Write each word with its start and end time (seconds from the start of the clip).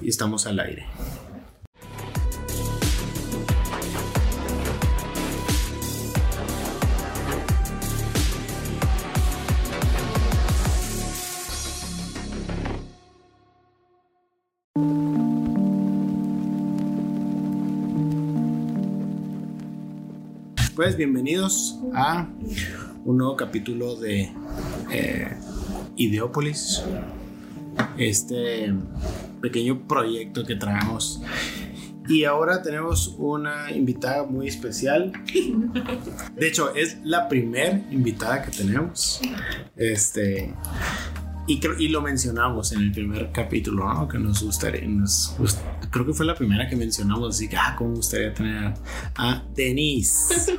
y 0.00 0.08
estamos 0.08 0.46
al 0.46 0.60
aire. 0.60 0.86
Pues 20.74 20.96
bienvenidos 20.96 21.78
a 21.94 22.26
un 23.04 23.18
nuevo 23.18 23.36
capítulo 23.36 23.96
de 23.96 24.32
eh, 24.90 25.36
Ideópolis, 25.96 26.82
este 27.98 28.72
pequeño 29.40 29.86
proyecto 29.86 30.44
que 30.44 30.56
traemos. 30.56 31.20
Y 32.08 32.24
ahora 32.24 32.60
tenemos 32.62 33.14
una 33.18 33.70
invitada 33.70 34.24
muy 34.24 34.48
especial. 34.48 35.12
De 36.36 36.48
hecho, 36.48 36.74
es 36.74 36.98
la 37.04 37.28
primera 37.28 37.80
invitada 37.90 38.42
que 38.42 38.50
tenemos. 38.50 39.20
Este. 39.76 40.52
Y, 41.46 41.58
creo- 41.60 41.78
y 41.78 41.88
lo 41.88 42.00
mencionamos 42.00 42.72
en 42.72 42.80
el 42.80 42.92
primer 42.92 43.30
capítulo, 43.32 43.92
¿no? 43.92 44.08
Que 44.08 44.18
nos 44.18 44.42
gustaría. 44.42 44.86
nos 44.88 45.36
gust- 45.38 45.58
creo 45.90 46.06
que 46.06 46.12
fue 46.12 46.26
la 46.26 46.34
primera 46.34 46.68
que 46.68 46.74
mencionamos. 46.76 47.36
Así 47.36 47.48
que, 47.48 47.56
ah, 47.56 47.74
cómo 47.78 47.94
gustaría 47.96 48.32
tener 48.34 48.74
a 49.16 49.42
Denise. 49.54 50.58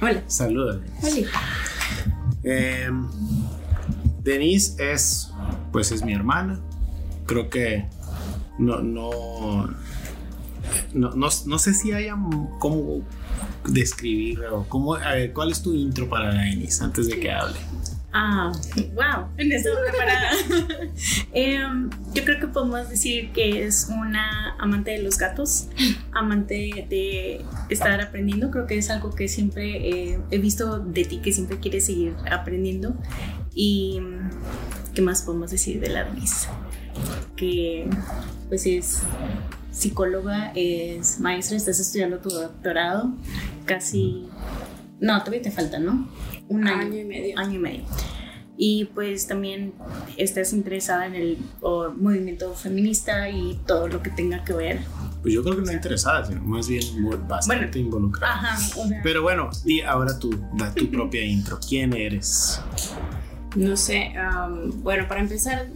Hola. 0.00 0.22
Saludos. 0.28 0.80
Hola. 1.02 1.28
Eh, 2.44 2.88
Denise 4.22 4.92
es, 4.92 5.30
pues 5.72 5.90
es 5.92 6.04
mi 6.04 6.12
hermana. 6.14 6.60
Creo 7.26 7.48
que 7.50 7.86
no, 8.58 8.80
no, 8.80 9.68
no, 10.94 11.10
no, 11.14 11.58
sé 11.58 11.74
si 11.74 11.92
haya 11.92 12.16
cómo 12.58 13.02
describir 13.68 14.44
o 14.46 14.64
cómo, 14.68 14.94
a 14.94 15.12
ver, 15.12 15.32
¿cuál 15.32 15.50
es 15.50 15.62
tu 15.62 15.74
intro 15.74 16.08
para 16.08 16.32
Denise 16.32 16.82
antes 16.82 17.08
de 17.08 17.20
que 17.20 17.30
hable? 17.30 17.58
Ah, 18.18 18.50
wow, 18.94 19.28
en 19.36 19.52
esta 19.52 19.70
preparada. 19.78 20.30
Em, 21.34 21.90
yo 22.14 22.24
creo 22.24 22.40
que 22.40 22.46
podemos 22.46 22.88
decir 22.88 23.30
que 23.32 23.66
es 23.66 23.88
una 23.90 24.54
amante 24.58 24.92
de 24.92 25.02
los 25.02 25.18
gatos, 25.18 25.68
amante 26.12 26.86
de 26.88 27.44
estar 27.68 28.00
aprendiendo. 28.00 28.50
Creo 28.50 28.66
que 28.66 28.78
es 28.78 28.88
algo 28.88 29.14
que 29.14 29.28
siempre 29.28 30.12
eh, 30.14 30.18
he 30.30 30.38
visto 30.38 30.78
de 30.78 31.04
ti, 31.04 31.18
que 31.18 31.30
siempre 31.30 31.60
quieres 31.60 31.84
seguir 31.84 32.14
aprendiendo. 32.30 32.96
Y 33.54 34.00
qué 34.94 35.02
más 35.02 35.20
podemos 35.20 35.50
decir 35.50 35.78
de 35.78 35.90
la 35.90 36.04
Denise, 36.04 36.48
que 37.36 37.88
pues 38.48 38.66
es 38.66 39.02
psicóloga, 39.70 40.52
es 40.54 41.20
maestra, 41.20 41.56
estás 41.56 41.78
estudiando 41.80 42.18
tu 42.18 42.30
doctorado, 42.30 43.12
casi, 43.66 44.26
no, 45.00 45.18
todavía 45.20 45.42
te 45.42 45.50
falta, 45.50 45.78
¿no? 45.78 46.08
Un 46.48 46.66
año, 46.66 46.82
Año 46.82 46.96
y 46.96 47.04
medio. 47.04 47.38
año 47.38 47.54
y 47.54 47.58
medio. 47.58 47.84
Y 48.58 48.86
pues 48.94 49.26
también 49.26 49.74
estás 50.16 50.54
interesada 50.54 51.06
en 51.06 51.14
el 51.14 51.38
o, 51.60 51.90
movimiento 51.90 52.54
feminista 52.54 53.28
y 53.28 53.60
todo 53.66 53.86
lo 53.88 54.02
que 54.02 54.08
tenga 54.10 54.44
que 54.44 54.54
ver. 54.54 54.80
Pues 55.20 55.34
yo 55.34 55.42
creo 55.42 55.56
que 55.56 55.62
no 55.62 55.72
interesada, 55.72 56.24
sino 56.24 56.40
más 56.42 56.66
bien 56.68 56.82
bastante 57.28 57.66
Bueno. 57.66 57.78
involucrada. 57.86 58.32
Ajá, 58.34 58.80
o 58.80 58.88
sea, 58.88 59.00
Pero 59.02 59.20
bueno, 59.22 59.50
di 59.64 59.82
ahora 59.82 60.18
tú, 60.18 60.30
da 60.56 60.72
tu 60.72 60.90
propia 60.90 61.22
intro. 61.22 61.58
¿Quién 61.68 61.92
eres? 61.92 62.60
No 63.56 63.76
sé, 63.76 64.14
am, 64.16 64.82
bueno, 64.82 65.06
para 65.08 65.20
empezar, 65.20 65.66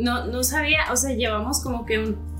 no, 0.00 0.26
no 0.26 0.42
sabía, 0.42 0.80
o 0.92 0.96
sea, 0.96 1.14
llevamos 1.14 1.62
como 1.62 1.84
que 1.86 1.98
un- 1.98 2.30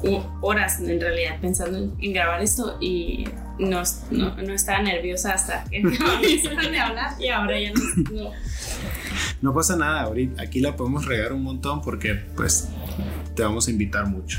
horas 0.41 0.81
en 0.81 0.99
realidad 1.01 1.39
pensando 1.41 1.77
en, 1.79 1.93
en 2.01 2.13
grabar 2.15 2.41
esto 2.43 2.79
y 2.81 3.25
no, 3.59 3.83
no, 4.11 4.35
no 4.37 4.53
estaba 4.55 4.81
nerviosa 4.83 5.35
hasta 5.35 5.65
que 5.65 5.77
empezaron 5.79 6.75
a 6.75 6.87
hablar 6.87 7.15
y 7.21 7.29
ahora 7.29 7.61
ya 7.61 7.73
no. 7.73 7.81
no. 8.25 8.31
No 9.43 9.55
pasa 9.55 9.75
nada, 9.75 10.03
ahorita 10.03 10.43
aquí 10.43 10.61
la 10.61 10.77
podemos 10.77 11.07
regar 11.07 11.33
un 11.33 11.43
montón 11.43 11.81
porque 11.81 12.15
pues 12.37 12.69
te 13.35 13.43
vamos 13.43 13.69
a 13.69 13.71
invitar 13.71 14.07
mucho. 14.07 14.39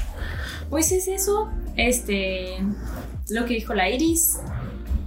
Pues 0.69 0.91
es 0.91 1.07
eso, 1.07 1.49
este, 1.75 2.57
lo 3.29 3.45
que 3.45 3.55
dijo 3.55 3.73
la 3.73 3.89
Iris. 3.89 4.37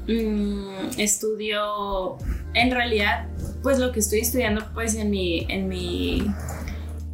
Mm, 0.09 0.99
estudio, 0.99 2.19
en 2.55 2.71
realidad, 2.73 3.27
pues 3.63 3.79
lo 3.79 3.91
que 3.93 4.01
estoy 4.01 4.19
estudiando 4.21 4.65
pues 4.75 4.95
en 4.97 5.11
mi, 5.11 5.47
en 5.49 5.69
mi 5.69 6.27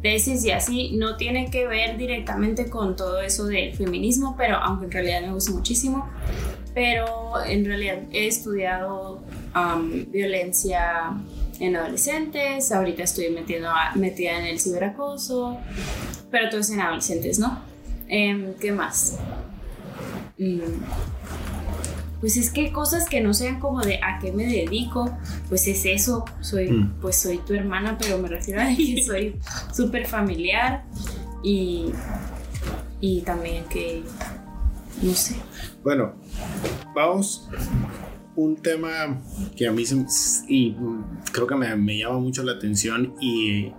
tesis 0.01 0.43
y 0.45 0.51
así 0.51 0.91
no 0.97 1.17
tiene 1.17 1.49
que 1.49 1.67
ver 1.67 1.97
directamente 1.97 2.69
con 2.69 2.95
todo 2.95 3.21
eso 3.21 3.45
del 3.45 3.73
feminismo, 3.73 4.35
pero 4.37 4.57
aunque 4.57 4.85
en 4.85 4.91
realidad 4.91 5.21
me 5.21 5.33
gusta 5.33 5.51
muchísimo, 5.51 6.09
pero 6.73 7.43
en 7.45 7.65
realidad 7.65 7.99
he 8.11 8.27
estudiado 8.27 9.21
violencia 10.07 11.11
en 11.59 11.75
adolescentes, 11.75 12.71
ahorita 12.71 13.03
estoy 13.03 13.29
metiendo 13.29 13.69
metida 13.95 14.39
en 14.39 14.45
el 14.45 14.59
ciberacoso, 14.59 15.59
pero 16.31 16.49
todo 16.49 16.61
es 16.61 16.69
en 16.71 16.81
adolescentes, 16.81 17.37
¿no? 17.39 17.59
Em, 18.07 18.53
¿Qué 18.55 18.71
más? 18.71 19.17
Mm, 20.37 20.81
Pues 22.21 22.37
es 22.37 22.49
que 22.51 22.71
cosas 22.71 23.09
que 23.09 23.19
no 23.19 23.33
sean 23.33 23.59
como 23.59 23.81
de 23.81 23.95
a 23.95 24.19
qué 24.19 24.31
me 24.31 24.45
dedico, 24.45 25.11
pues 25.49 25.67
es 25.67 25.83
eso, 25.85 26.23
soy, 26.39 26.71
Mm. 26.71 26.93
pues 27.01 27.17
soy 27.17 27.39
tu 27.39 27.53
hermana, 27.53 27.97
pero 27.99 28.17
me 28.19 28.27
refiero 28.29 28.61
a 28.61 28.67
que 28.75 29.03
soy 29.05 29.35
súper 29.73 30.05
familiar 30.07 30.83
y, 31.43 31.87
y 33.01 33.21
también 33.21 33.65
que, 33.65 34.03
no 35.01 35.13
sé, 35.13 35.35
Bueno, 35.83 36.13
vamos. 36.95 37.49
Un 38.35 38.55
tema 38.55 39.21
que 39.57 39.67
a 39.67 39.71
mí 39.71 39.85
se, 39.85 40.05
y 40.47 40.75
creo 41.33 41.47
que 41.47 41.55
me, 41.55 41.75
me 41.75 41.97
llama 41.97 42.19
mucho 42.19 42.43
la 42.43 42.53
atención 42.53 43.13
y 43.19 43.73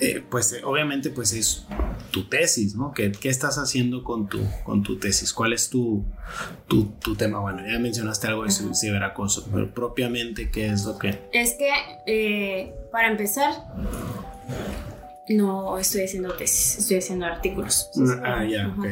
eh, 0.00 0.22
pues 0.30 0.52
eh, 0.52 0.60
obviamente 0.64 1.08
pues 1.10 1.32
es 1.32 1.64
tu 2.10 2.28
tesis, 2.28 2.74
¿no? 2.76 2.92
¿Qué, 2.92 3.10
qué 3.12 3.28
estás 3.30 3.56
haciendo 3.56 4.04
con 4.04 4.28
tu, 4.28 4.40
con 4.64 4.82
tu 4.82 4.98
tesis? 4.98 5.32
¿Cuál 5.32 5.52
es 5.54 5.70
tu, 5.70 6.04
tu, 6.68 6.86
tu 7.00 7.16
tema? 7.16 7.40
Bueno, 7.40 7.62
ya 7.66 7.78
mencionaste 7.78 8.26
algo 8.26 8.42
de 8.44 8.50
ci- 8.50 8.74
ciberacoso, 8.74 9.48
pero 9.52 9.72
propiamente, 9.72 10.50
¿qué 10.50 10.66
es 10.66 10.84
lo 10.84 10.98
que...? 10.98 11.18
Es 11.32 11.54
que, 11.54 11.70
eh, 12.06 12.74
para 12.92 13.08
empezar, 13.10 13.52
no 15.28 15.78
estoy 15.78 16.02
haciendo 16.04 16.34
tesis, 16.34 16.78
estoy 16.80 16.98
haciendo 16.98 17.26
artículos. 17.26 17.88
Ah, 18.22 18.44
ya, 18.44 18.66
Ajá. 18.66 18.76
ok. 18.78 18.86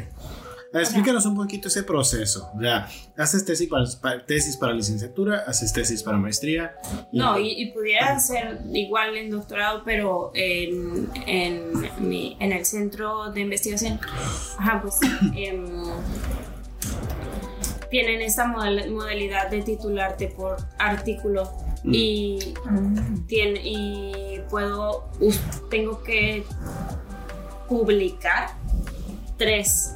Ah, 0.74 0.80
Explícanos 0.80 1.26
un 1.26 1.34
poquito 1.36 1.68
ese 1.68 1.82
proceso. 1.82 2.50
Ya, 2.60 2.88
haces 3.18 3.44
tesis 3.44 3.68
para, 3.68 3.84
pa- 4.00 4.24
tesis 4.24 4.56
para 4.56 4.72
licenciatura, 4.72 5.44
haces 5.46 5.72
tesis 5.72 6.02
para 6.02 6.16
maestría. 6.16 6.74
y- 7.12 7.18
No, 7.18 7.38
y, 7.38 7.50
y 7.60 7.72
pudiera 7.72 8.18
ser 8.20 8.60
igual 8.72 9.16
en 9.18 9.30
doctorado, 9.30 9.82
pero 9.84 10.30
en, 10.34 11.10
en, 11.26 11.72
mi- 12.08 12.36
en 12.40 12.52
el 12.52 12.64
centro 12.64 13.30
de 13.32 13.40
investigación, 13.42 14.00
ajá, 14.58 14.80
pues 14.80 14.96
em, 15.36 15.66
tienen 17.90 18.22
esta 18.22 18.46
model- 18.46 18.90
modalidad 18.90 19.50
de 19.50 19.62
titularte 19.62 20.28
por 20.28 20.56
artículo 20.78 21.50
Mm. 21.84 21.94
y, 21.94 22.38
tiene, 23.26 23.60
y 23.64 24.40
puedo, 24.48 25.10
tengo 25.68 26.02
que 26.02 26.44
publicar 27.68 28.50
tres. 29.36 29.94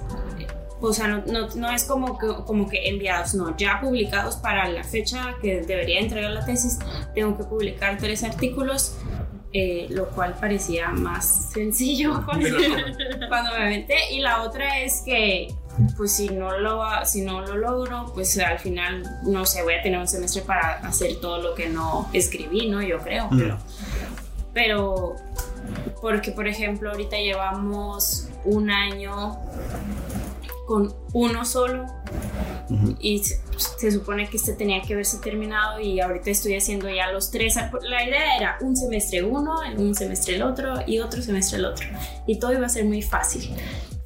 O 0.80 0.92
sea, 0.92 1.06
no, 1.08 1.22
no, 1.26 1.48
no 1.54 1.70
es 1.70 1.84
como 1.84 2.18
que, 2.18 2.26
como 2.44 2.68
que 2.68 2.88
enviados, 2.88 3.34
no, 3.34 3.56
ya 3.56 3.80
publicados 3.80 4.36
para 4.36 4.68
la 4.68 4.84
fecha 4.84 5.34
que 5.40 5.62
debería 5.62 6.00
entregar 6.00 6.30
la 6.32 6.44
tesis, 6.44 6.78
tengo 7.14 7.36
que 7.36 7.44
publicar 7.44 7.96
tres 7.98 8.22
artículos, 8.24 8.96
eh, 9.52 9.86
lo 9.88 10.08
cual 10.10 10.34
parecía 10.38 10.88
más 10.90 11.50
sencillo 11.52 12.22
cuando, 12.26 12.48
cuando 13.28 13.52
me 13.52 13.56
aventé. 13.64 13.96
Y 14.12 14.20
la 14.20 14.42
otra 14.42 14.80
es 14.80 15.00
que, 15.02 15.48
pues 15.96 16.12
si 16.12 16.28
no, 16.28 16.58
lo, 16.58 16.82
si 17.06 17.22
no 17.22 17.40
lo 17.40 17.56
logro, 17.56 18.12
pues 18.14 18.36
al 18.38 18.58
final, 18.58 19.02
no 19.24 19.46
sé, 19.46 19.62
voy 19.62 19.74
a 19.74 19.82
tener 19.82 19.98
un 19.98 20.08
semestre 20.08 20.42
para 20.42 20.74
hacer 20.86 21.16
todo 21.22 21.40
lo 21.40 21.54
que 21.54 21.68
no 21.70 22.08
escribí, 22.12 22.68
¿no? 22.68 22.82
Yo 22.82 22.98
creo, 22.98 23.28
Mm. 23.30 23.38
pero... 23.38 23.58
Pero, 24.52 25.16
porque 26.00 26.30
por 26.32 26.48
ejemplo, 26.48 26.90
ahorita 26.90 27.18
llevamos 27.18 28.28
un 28.46 28.70
año 28.70 29.36
con 30.66 30.94
uno 31.12 31.44
solo 31.44 31.86
Ujú. 32.68 32.96
y 33.00 33.22
se, 33.22 33.40
se 33.78 33.90
supone 33.92 34.28
que 34.28 34.36
este 34.36 34.52
tenía 34.54 34.82
que 34.82 34.94
haberse 34.94 35.18
terminado 35.18 35.80
y 35.80 36.00
ahorita 36.00 36.30
estoy 36.30 36.56
haciendo 36.56 36.90
ya 36.90 37.10
los 37.12 37.30
tres. 37.30 37.54
La 37.82 38.04
idea 38.04 38.36
era 38.36 38.58
un 38.60 38.76
semestre 38.76 39.22
uno, 39.22 39.54
un 39.78 39.94
semestre 39.94 40.34
el 40.36 40.42
otro 40.42 40.74
y 40.86 40.98
otro 40.98 41.22
semestre 41.22 41.58
el 41.58 41.64
otro. 41.66 41.86
Y 42.26 42.38
todo 42.38 42.52
iba 42.52 42.66
a 42.66 42.68
ser 42.68 42.84
muy 42.84 43.00
fácil. 43.02 43.48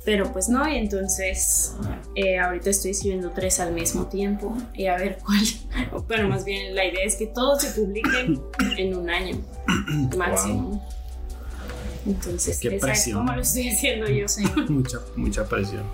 Pero 0.04 0.32
pues 0.32 0.48
no, 0.48 0.66
y 0.68 0.76
entonces 0.76 1.74
eh, 2.14 2.38
ahorita 2.38 2.70
estoy 2.70 2.92
escribiendo 2.92 3.30
tres 3.30 3.60
al 3.60 3.72
mismo 3.72 4.06
tiempo 4.06 4.56
y 4.74 4.86
a 4.86 4.96
ver 4.96 5.18
cuál. 5.24 6.04
Pero 6.08 6.28
más 6.28 6.44
bien 6.44 6.74
la 6.74 6.84
idea 6.84 7.04
es 7.04 7.16
que 7.16 7.26
todos 7.26 7.62
se 7.62 7.70
publiquen 7.80 8.40
en 8.78 8.94
un 8.96 9.08
año 9.10 9.36
máximo. 10.16 10.86
Entonces, 12.06 12.58
Qué 12.60 12.68
esa 12.68 12.76
es 12.76 12.82
presión. 12.82 13.18
como 13.18 13.34
lo 13.34 13.42
estoy 13.42 13.68
haciendo 13.68 14.08
yo. 14.08 14.26
Sí. 14.26 14.42
Mucha, 14.68 14.98
mucha 15.16 15.44
presión. 15.46 15.84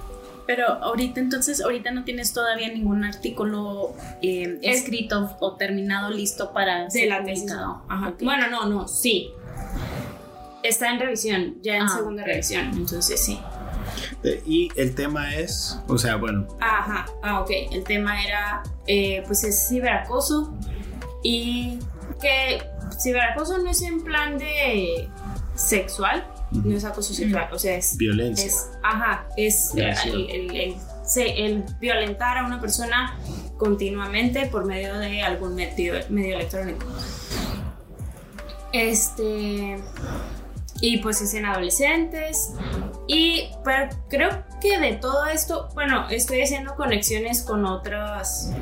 Pero 0.47 0.67
ahorita 0.69 1.19
entonces, 1.21 1.61
ahorita 1.61 1.91
no 1.91 2.05
tienes 2.05 2.33
todavía 2.33 2.69
ningún 2.73 3.05
artículo 3.05 3.95
eh, 4.23 4.59
Es- 4.63 4.79
escrito 4.79 5.37
o 5.41 5.57
terminado 5.57 6.11
listo 6.11 6.53
para 6.53 6.85
De 6.85 6.91
ser 6.91 7.09
la 7.09 7.23
publicado. 7.23 7.83
Ajá. 7.89 8.15
Bueno, 8.21 8.49
no, 8.51 8.67
no, 8.67 8.87
sí. 8.89 9.31
Está 10.63 10.91
en 10.93 10.99
revisión, 11.01 11.57
ya 11.63 11.77
en 11.77 11.83
Ah, 11.83 11.89
segunda 11.89 12.25
revisión, 12.25 12.71
entonces 12.75 13.25
sí. 13.25 13.39
Eh, 14.25 14.43
Y 14.47 14.69
el 14.77 14.95
tema 14.95 15.35
es, 15.35 15.79
o 15.87 15.97
sea, 15.97 16.17
bueno, 16.17 16.47
Ajá, 16.61 17.07
ah, 17.23 17.41
ok. 17.41 17.51
El 17.73 17.85
tema 17.85 18.23
era, 18.25 18.63
eh, 18.87 19.23
pues 19.27 19.45
es 19.45 19.69
ciberacoso 19.69 20.53
y 21.23 21.79
que 22.21 22.63
ciberacoso 23.01 23.59
no 23.59 23.71
es 23.71 23.83
en 23.83 24.03
plan 24.03 24.39
de 24.39 25.09
sexual. 25.55 26.27
No 26.53 26.77
es 26.77 26.85
acoso 26.85 27.13
sexual, 27.15 27.49
o 27.53 27.59
sea, 27.59 27.77
es, 27.77 27.97
violencia. 27.97 28.47
es 28.47 28.69
ajá, 28.83 29.27
es 29.37 29.71
eh, 29.71 29.77
Violación. 29.77 30.17
el, 30.17 30.31
el- 30.31 30.57
el- 30.57 30.77
se- 31.05 31.45
el 31.47 31.65
violentar 31.81 32.39
a 32.39 32.47
una 32.47 32.61
persona 32.61 33.19
continuamente 33.59 34.47
por 34.47 34.65
medio 34.67 34.99
de 34.99 35.23
algún 35.23 35.55
medio, 35.55 35.95
medio 36.09 36.37
electrónico. 36.37 36.87
Este. 38.73 39.79
Y 40.81 40.99
pues 40.99 41.21
es 41.23 41.33
en 41.35 41.47
adolescentes. 41.47 42.53
Y 43.07 43.49
pero 43.65 43.89
creo 44.11 44.45
que 44.61 44.79
de 44.79 44.93
todo 44.95 45.27
esto, 45.27 45.69
bueno, 45.75 46.09
estoy 46.11 46.43
haciendo 46.43 46.75
conexiones 46.75 47.43
con 47.43 47.65
otras 47.65 48.53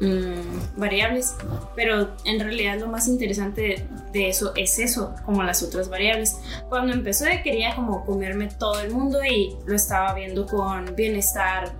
mm, 0.00 0.78
variables, 0.80 1.34
pero 1.76 2.10
en 2.24 2.40
realidad 2.40 2.78
lo 2.78 2.88
más 2.88 3.06
interesante 3.08 3.86
de, 4.12 4.28
eso 4.28 4.52
es 4.56 4.78
eso, 4.78 5.14
como 5.24 5.42
las 5.42 5.62
otras 5.62 5.88
variables. 5.88 6.36
Cuando 6.68 6.92
empezó 6.92 7.24
quería 7.42 7.74
como 7.74 8.04
comerme 8.04 8.48
todo 8.58 8.80
el 8.80 8.90
mundo 8.92 9.18
y 9.24 9.56
lo 9.66 9.74
estaba 9.76 10.14
viendo 10.14 10.46
con 10.46 10.94
bienestar, 10.96 11.72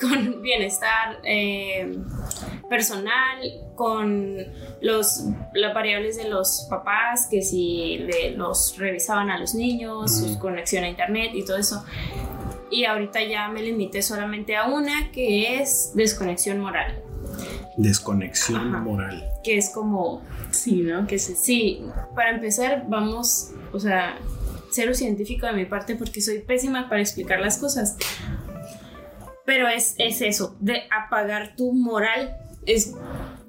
con 0.00 0.42
bienestar 0.42 1.18
eh, 1.24 1.98
personal, 2.70 3.40
con 3.74 4.36
los, 4.80 5.24
las 5.54 5.74
variables 5.74 6.16
de 6.16 6.28
los 6.28 6.66
papás, 6.70 7.26
que 7.30 7.42
si 7.42 7.98
le- 7.98 8.32
los 8.36 8.76
revisaban 8.78 9.30
a 9.30 9.38
los 9.38 9.54
niños, 9.54 10.18
su 10.18 10.38
conexión 10.38 10.84
a 10.84 10.88
internet 10.88 11.30
y 11.34 11.44
todo 11.44 11.56
eso. 11.56 11.82
Y 12.70 12.84
ahorita 12.84 13.22
ya 13.24 13.48
me 13.48 13.62
limité 13.62 14.02
solamente 14.02 14.56
a 14.56 14.66
una 14.66 15.10
que 15.12 15.60
es 15.60 15.92
desconexión 15.94 16.60
moral, 16.60 17.02
Desconexión 17.76 18.74
Ajá. 18.74 18.78
moral. 18.78 19.24
que 19.44 19.56
es 19.56 19.70
como, 19.70 20.22
Sí, 20.50 20.82
¿no? 20.82 21.06
Que 21.06 21.18
se 21.18 21.36
sí, 21.36 21.82
para 22.14 22.30
empezar 22.30 22.84
vamos, 22.88 23.50
o 23.72 23.78
sea, 23.78 24.18
cero 24.72 24.94
científico 24.94 25.46
de 25.46 25.52
mi 25.52 25.64
parte 25.66 25.94
porque 25.94 26.20
soy 26.20 26.40
pésima 26.40 26.88
para 26.88 27.00
explicar 27.00 27.38
las 27.40 27.58
cosas. 27.58 27.96
Pero 29.44 29.68
es, 29.68 29.94
es 29.98 30.20
eso, 30.20 30.56
de 30.60 30.82
apagar 30.90 31.54
tu 31.56 31.72
moral 31.72 32.36
es 32.66 32.94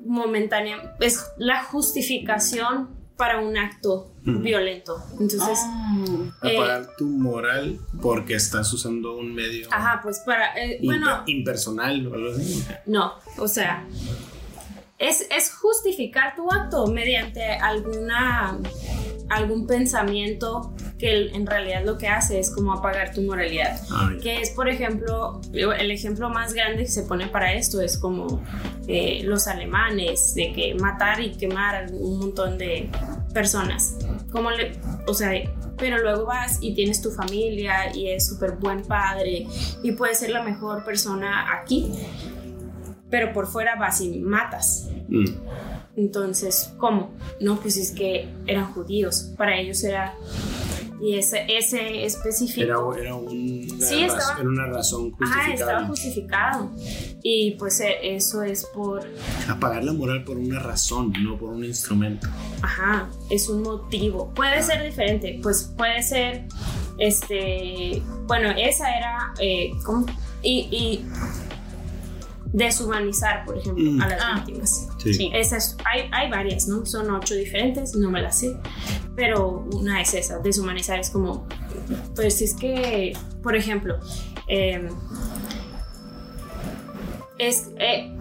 momentánea, 0.06 0.96
es 1.02 1.26
la 1.38 1.64
justificación 1.64 2.90
para 3.20 3.40
un 3.42 3.56
acto 3.58 4.14
violento. 4.24 4.96
Entonces, 5.20 5.60
Eh, 6.42 6.56
Apagar 6.58 6.96
tu 6.98 7.06
moral 7.06 7.78
porque 8.02 8.34
estás 8.36 8.72
usando 8.72 9.18
un 9.18 9.36
medio 9.36 9.68
ajá, 9.72 10.00
pues 10.02 10.20
para, 10.26 10.56
eh, 10.58 10.80
bueno, 10.84 11.24
impersonal 11.28 12.08
o 12.08 12.14
algo 12.16 12.32
así. 12.32 12.64
no, 12.86 13.14
o 13.38 13.48
sea, 13.50 13.86
es, 14.98 15.28
es 15.30 15.54
justificar 15.54 16.36
tu 16.38 16.50
acto 16.52 16.88
mediante 16.88 17.44
alguna 17.44 18.58
algún 19.30 19.68
pensamiento 19.68 20.74
que 20.98 21.30
en 21.30 21.46
realidad 21.46 21.84
lo 21.86 21.98
que 21.98 22.08
hace 22.08 22.40
es 22.40 22.50
como 22.50 22.74
apagar 22.74 23.14
tu 23.14 23.22
moralidad. 23.22 23.80
Ay, 23.92 24.18
Que 24.18 24.42
es, 24.42 24.50
por 24.52 24.68
ejemplo, 24.68 25.40
el 25.54 25.92
ejemplo 25.92 26.30
más 26.30 26.54
grande 26.54 26.84
que 26.84 26.92
se 26.92 27.04
pone 27.04 27.28
para 27.28 27.54
esto 27.54 27.82
es 27.82 27.98
como 27.98 28.44
eh, 28.88 29.22
los 29.24 29.48
alemanes, 29.48 30.34
de 30.36 30.52
que 30.52 30.76
matar 30.76 31.22
y 31.22 31.32
quemar 31.32 31.76
a 31.76 31.92
un 31.92 32.20
montón 32.20 32.58
de 32.58 32.90
personas. 33.34 33.98
Como 34.32 34.52
le, 34.52 34.74
o 35.08 35.14
sea, 35.14 35.32
pero 35.78 36.00
luego 36.00 36.26
vas 36.26 36.58
y 36.62 36.74
tienes 36.74 37.02
tu 37.02 37.12
familia 37.12 37.96
y 37.96 38.10
es 38.10 38.28
súper 38.28 38.54
buen 38.54 38.84
padre 38.84 39.48
y 39.82 39.92
puedes 39.94 40.20
ser 40.20 40.32
la 40.32 40.44
mejor 40.44 40.84
persona 40.84 41.60
aquí, 41.60 41.92
pero 43.10 43.34
por 43.34 43.48
fuera 43.48 43.76
vas 43.76 44.02
y 44.02 44.20
matas. 44.20 44.90
mm, 45.08 45.26
Entonces, 46.00 46.72
¿cómo? 46.78 47.12
No, 47.42 47.60
pues 47.60 47.76
es 47.78 47.92
que 47.92 48.30
eran 48.48 48.72
judíos, 48.74 49.32
para 49.38 49.58
ellos 49.60 49.84
era... 49.84 50.16
Y 51.02 51.18
ese, 51.18 51.46
ese 51.48 52.06
específico... 52.06 52.94
Era, 52.94 53.02
era, 53.02 53.16
un- 53.16 53.68
Sí, 53.80 54.02
raz- 54.06 54.18
estaba- 54.18 54.40
era 54.40 54.50
una 54.50 54.66
razón 54.66 55.14
Ah, 55.22 55.48
estaba 55.54 55.86
justificado. 55.88 56.72
Y 57.24 57.52
pues 57.52 57.80
eh, 57.80 58.16
eso 58.16 58.44
es 58.44 58.66
por, 58.66 59.06
Apagar 59.50 59.84
la 59.86 59.94
moral 59.94 60.24
por 60.26 60.38
una 60.38 60.60
razón, 60.60 61.14
no 61.24 61.38
por 61.38 61.50
un 61.52 61.64
instrumento. 61.64 62.28
ajá, 62.62 63.10
es 63.30 63.48
un 63.48 63.62
motivo. 63.62 64.34
Puede 64.34 64.62
ser 64.62 64.84
diferente, 64.84 65.40
pues 65.42 65.74
puede 65.78 66.02
ser, 66.04 66.46
este, 66.98 68.02
bueno, 68.28 68.50
esa 68.52 68.96
era, 68.98 69.34
eh, 69.40 69.72
¿cómo? 69.86 70.06
Y, 70.42 70.68
y 70.70 71.06
deshumanizar, 72.54 73.46
por 73.46 73.58
ejemplo, 73.58 73.84
Mm. 73.92 74.02
a 74.02 74.08
las 74.10 74.22
Ah. 74.24 74.44
víctimas. 74.46 74.88
Sí. 75.04 75.14
Sí. 75.14 75.32
Esas, 75.34 75.78
hay, 75.86 76.10
hay 76.12 76.30
varias, 76.30 76.68
¿no? 76.68 76.86
Son 76.86 77.10
ocho 77.12 77.36
diferentes, 77.36 77.96
no 77.96 78.10
me 78.10 78.22
las 78.22 78.40
sé. 78.40 78.58
Pero 79.16 79.68
una 79.74 80.02
es 80.02 80.14
esa, 80.14 80.40
deshumanizar 80.40 81.00
es 81.00 81.10
como, 81.10 81.48
pues 82.16 82.42
es 82.42 82.54
que, 82.56 83.14
por 83.44 83.56
ejemplo, 83.56 84.00
eh, 84.48 84.90
es, 87.38 87.70
eh, 87.80 88.12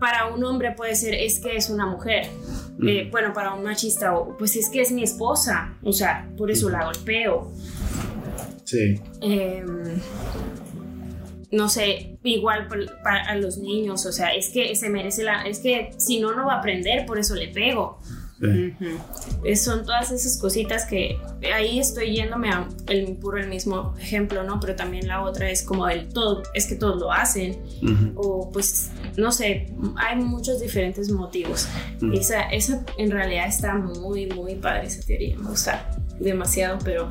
para 0.00 0.26
un 0.34 0.44
hombre 0.44 0.72
puede 0.72 0.94
ser, 0.94 1.14
es 1.14 1.40
que 1.40 1.56
es 1.56 1.70
una 1.70 1.86
mujer. 1.86 2.28
Eh, 2.86 3.08
bueno, 3.10 3.32
para 3.32 3.54
un 3.54 3.64
machista, 3.64 4.14
o, 4.14 4.36
pues 4.36 4.54
es 4.56 4.68
que 4.68 4.82
es 4.82 4.92
mi 4.92 5.02
esposa, 5.02 5.78
o 5.82 5.92
sea, 5.92 6.28
por 6.36 6.50
eso 6.50 6.68
la 6.68 6.84
golpeo. 6.84 7.50
Sí. 8.64 9.00
Eh, 9.22 9.64
no 11.52 11.68
sé, 11.68 12.18
igual 12.24 12.66
por- 12.68 13.02
para 13.02 13.34
los 13.36 13.58
niños, 13.58 14.04
o 14.06 14.12
sea, 14.12 14.34
es 14.34 14.48
que 14.50 14.74
se 14.76 14.88
merece 14.90 15.22
la, 15.24 15.42
es 15.42 15.60
que 15.60 15.90
si 15.96 16.20
no, 16.20 16.34
no 16.34 16.46
va 16.46 16.54
a 16.54 16.58
aprender, 16.58 17.06
por 17.06 17.18
eso 17.18 17.34
le 17.34 17.48
pego. 17.48 17.98
sí. 18.40 18.74
Son 19.56 19.84
todas 19.86 20.10
esas 20.10 20.36
cositas 20.38 20.84
que 20.84 21.16
ahí 21.54 21.78
estoy 21.78 22.14
yéndome 22.16 22.50
a 22.50 22.68
el 22.88 23.16
puro 23.16 23.38
el 23.38 23.48
mismo 23.48 23.94
ejemplo, 23.98 24.42
¿no? 24.42 24.60
Pero 24.60 24.76
también 24.76 25.08
la 25.08 25.22
otra 25.22 25.48
es 25.50 25.62
como 25.62 25.88
el 25.88 26.08
todo, 26.08 26.42
es 26.52 26.66
que 26.66 26.74
todos 26.74 27.00
lo 27.00 27.10
hacen, 27.12 27.56
o 28.16 28.50
pues, 28.52 28.90
no 29.16 29.32
sé, 29.32 29.72
hay 29.96 30.16
muchos 30.16 30.60
diferentes 30.60 31.10
motivos. 31.10 31.66
Esa, 32.12 32.42
esa 32.50 32.84
en 32.98 33.10
realidad 33.10 33.46
está 33.46 33.74
muy, 33.74 34.26
muy 34.26 34.56
padre 34.56 34.88
esa 34.88 35.00
teoría, 35.06 35.36
me 35.38 35.48
gusta 35.48 35.88
demasiado, 36.20 36.78
pero 36.84 37.08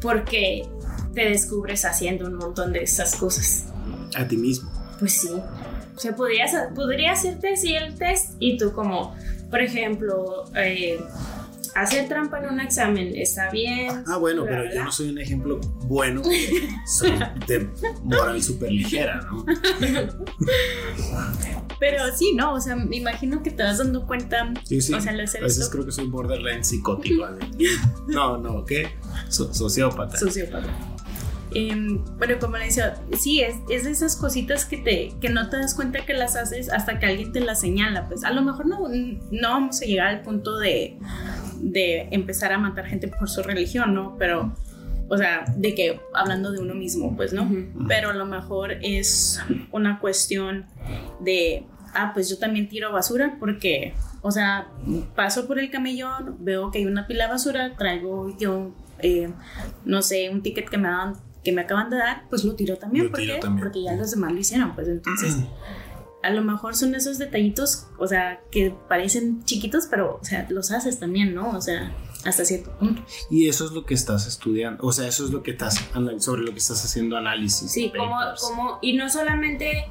porque 0.00 0.66
te 1.14 1.28
descubres 1.28 1.84
haciendo 1.84 2.26
un 2.26 2.34
montón 2.36 2.72
de 2.72 2.82
esas 2.82 3.14
cosas. 3.16 3.66
A 4.16 4.26
ti 4.26 4.36
mismo. 4.36 4.70
Pues 4.98 5.20
sí. 5.20 5.28
O 5.96 5.98
sea, 5.98 6.14
podrías, 6.16 6.52
podría 6.74 7.12
hacerte 7.12 7.52
así 7.54 7.74
el 7.74 7.94
test 7.96 8.32
y 8.40 8.56
tú 8.58 8.72
como, 8.72 9.14
por 9.50 9.60
ejemplo, 9.60 10.44
eh, 10.56 10.98
hacer 11.74 12.08
trampa 12.08 12.38
en 12.40 12.52
un 12.52 12.60
examen 12.60 13.12
está 13.14 13.50
bien. 13.50 14.04
Ah, 14.06 14.16
bueno, 14.16 14.44
pero 14.44 14.64
yo 14.72 14.82
no 14.84 14.90
soy 14.92 15.10
un 15.10 15.18
ejemplo 15.18 15.60
bueno. 15.86 16.22
Soy 16.86 17.12
de 17.46 17.68
moral 18.02 18.42
súper 18.42 18.70
ligera, 18.72 19.20
¿no? 19.22 19.44
Pero 21.80 22.04
sí, 22.16 22.32
¿no? 22.34 22.54
O 22.54 22.60
sea, 22.60 22.76
me 22.76 22.96
imagino 22.96 23.42
que 23.42 23.50
te 23.50 23.62
vas 23.62 23.78
dando 23.78 24.06
cuenta. 24.06 24.52
Sí, 24.64 24.80
sí. 24.80 24.94
O 24.94 25.00
sea, 25.00 25.12
a 25.12 25.16
veces 25.16 25.68
creo 25.70 25.84
que 25.84 25.92
soy 25.92 26.06
borderline 26.06 26.64
psicótico. 26.64 27.26
No, 28.06 28.38
no, 28.38 28.64
¿qué? 28.64 28.90
So- 29.28 29.52
sociópata. 29.52 30.16
Sociópata. 30.16 30.68
Em, 31.54 32.04
bueno, 32.18 32.34
como 32.40 32.56
le 32.56 32.66
decía, 32.66 32.96
sí, 33.16 33.40
es, 33.40 33.54
es 33.70 33.84
de 33.84 33.92
esas 33.92 34.16
cositas 34.16 34.64
que, 34.64 34.76
te, 34.76 35.12
que 35.20 35.30
no 35.30 35.48
te 35.48 35.56
das 35.56 35.74
cuenta 35.74 36.04
que 36.04 36.12
las 36.12 36.34
haces 36.34 36.68
hasta 36.68 36.98
que 36.98 37.06
alguien 37.06 37.32
te 37.32 37.40
las 37.40 37.60
señala. 37.60 38.08
Pues 38.08 38.24
a 38.24 38.32
lo 38.32 38.42
mejor 38.42 38.66
no, 38.66 38.88
no 38.88 39.48
vamos 39.48 39.80
a 39.80 39.84
llegar 39.84 40.08
al 40.08 40.22
punto 40.22 40.58
de, 40.58 40.98
de 41.60 42.08
empezar 42.10 42.52
a 42.52 42.58
matar 42.58 42.86
gente 42.86 43.06
por 43.06 43.30
su 43.30 43.42
religión, 43.44 43.94
¿no? 43.94 44.16
Pero, 44.18 44.52
o 45.08 45.16
sea, 45.16 45.44
de 45.56 45.76
que 45.76 46.00
hablando 46.12 46.50
de 46.50 46.58
uno 46.58 46.74
mismo, 46.74 47.14
pues, 47.14 47.32
¿no? 47.32 47.48
Pero 47.86 48.10
a 48.10 48.14
lo 48.14 48.26
mejor 48.26 48.72
es 48.82 49.40
una 49.70 50.00
cuestión 50.00 50.66
de, 51.20 51.66
ah, 51.94 52.10
pues 52.14 52.28
yo 52.28 52.38
también 52.38 52.68
tiro 52.68 52.90
basura 52.90 53.36
porque, 53.38 53.94
o 54.22 54.32
sea, 54.32 54.66
paso 55.14 55.46
por 55.46 55.60
el 55.60 55.70
camellón, 55.70 56.36
veo 56.40 56.72
que 56.72 56.78
hay 56.78 56.86
una 56.86 57.06
pila 57.06 57.26
de 57.26 57.30
basura, 57.30 57.76
traigo 57.76 58.36
yo, 58.38 58.74
eh, 58.98 59.30
no 59.84 60.02
sé, 60.02 60.30
un 60.30 60.42
ticket 60.42 60.68
que 60.68 60.78
me 60.78 60.88
dan 60.88 61.14
que 61.44 61.52
me 61.52 61.62
acaban 61.62 61.90
de 61.90 61.96
dar, 61.98 62.28
pues 62.30 62.42
lo 62.44 62.54
tiro 62.54 62.76
también, 62.78 63.04
Lo 63.06 63.10
¿por 63.10 63.20
tiro 63.20 63.34
qué? 63.34 63.40
también. 63.40 63.64
porque 63.66 63.82
ya 63.82 63.92
los 63.94 64.10
demás 64.10 64.32
lo 64.32 64.38
hicieron, 64.40 64.74
pues 64.74 64.88
entonces 64.88 65.36
a 66.22 66.30
lo 66.30 66.42
mejor 66.42 66.74
son 66.74 66.94
esos 66.94 67.18
detallitos, 67.18 67.86
o 67.98 68.06
sea, 68.06 68.40
que 68.50 68.74
parecen 68.88 69.44
chiquitos, 69.44 69.84
pero, 69.90 70.18
o 70.22 70.24
sea, 70.24 70.46
los 70.48 70.70
haces 70.70 70.98
también, 70.98 71.34
¿no? 71.34 71.50
O 71.50 71.60
sea, 71.60 71.94
hasta 72.24 72.46
cierto 72.46 72.70
punto. 72.78 73.02
Y 73.30 73.46
eso 73.48 73.66
es 73.66 73.72
lo 73.72 73.84
que 73.84 73.92
estás 73.92 74.26
estudiando, 74.26 74.82
o 74.86 74.90
sea, 74.90 75.06
eso 75.06 75.26
es 75.26 75.30
lo 75.32 75.42
que 75.42 75.50
estás, 75.50 75.78
sobre 76.20 76.40
lo 76.42 76.52
que 76.52 76.58
estás 76.60 76.82
haciendo 76.82 77.18
análisis. 77.18 77.70
Sí, 77.70 77.92
como, 77.94 78.16
como, 78.40 78.78
y 78.80 78.94
no 78.94 79.10
solamente, 79.10 79.84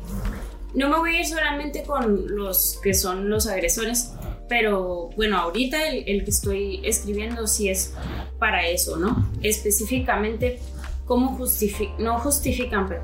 no 0.73 0.89
me 0.89 0.97
voy 0.97 1.17
a 1.17 1.19
ir 1.19 1.27
solamente 1.27 1.83
con 1.83 2.35
los 2.35 2.79
que 2.81 2.95
son 2.95 3.29
los 3.29 3.45
agresores, 3.45 4.13
pero 4.49 5.11
bueno, 5.15 5.37
ahorita 5.37 5.87
el, 5.87 6.03
el 6.07 6.23
que 6.23 6.31
estoy 6.31 6.81
escribiendo 6.83 7.45
sí 7.45 7.69
es 7.69 7.93
para 8.39 8.67
eso, 8.67 8.97
¿no? 8.97 9.29
Específicamente, 9.43 10.59
cómo 11.05 11.35
justifican, 11.35 11.95
no 12.03 12.19
justifican, 12.19 12.87
pero 12.87 13.03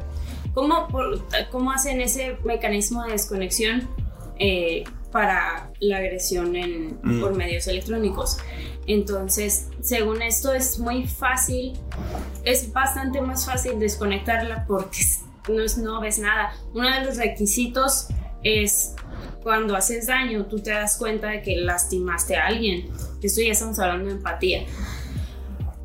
cómo, 0.53 0.87
cómo 1.51 1.71
hacen 1.71 2.01
ese 2.01 2.37
mecanismo 2.43 3.03
de 3.03 3.13
desconexión 3.13 3.89
eh, 4.37 4.83
para 5.11 5.71
la 5.79 5.97
agresión 5.97 6.55
en, 6.55 6.99
mm. 7.01 7.21
por 7.21 7.35
medios 7.35 7.67
electrónicos. 7.67 8.37
Entonces, 8.87 9.67
según 9.81 10.21
esto, 10.21 10.53
es 10.53 10.79
muy 10.79 11.07
fácil, 11.07 11.73
es 12.43 12.71
bastante 12.71 13.21
más 13.21 13.45
fácil 13.45 13.79
desconectarla 13.79 14.65
porque 14.67 14.99
no, 15.47 15.63
no 15.83 16.01
ves 16.01 16.19
nada. 16.19 16.53
Uno 16.73 16.89
de 16.91 17.05
los 17.05 17.17
requisitos 17.17 18.07
es 18.43 18.95
cuando 19.43 19.75
haces 19.75 20.07
daño, 20.07 20.45
tú 20.45 20.59
te 20.59 20.71
das 20.71 20.97
cuenta 20.97 21.27
de 21.27 21.41
que 21.41 21.57
lastimaste 21.57 22.35
a 22.37 22.47
alguien. 22.47 22.89
Esto 23.21 23.41
ya 23.41 23.51
estamos 23.51 23.79
hablando 23.79 24.05
de 24.05 24.15
empatía. 24.15 24.65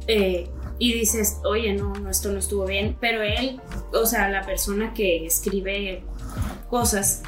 Eh, 0.07 0.49
y 0.79 0.93
dices, 0.93 1.39
oye, 1.45 1.73
no, 1.75 1.93
no, 1.95 2.11
esto 2.11 2.31
no 2.31 2.39
estuvo 2.39 2.67
bien. 2.67 2.97
Pero 3.01 3.23
él, 3.23 3.61
o 3.93 4.07
sea, 4.07 4.29
la 4.29 4.45
persona 4.45 4.93
que 4.93 5.27
escribe 5.27 6.03
cosas, 6.69 7.23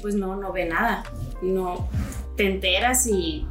pues 0.00 0.14
no, 0.14 0.36
no 0.36 0.52
ve 0.52 0.66
nada. 0.66 1.04
No 1.42 1.88
te 2.36 2.46
enteras 2.46 3.06
y 3.06 3.46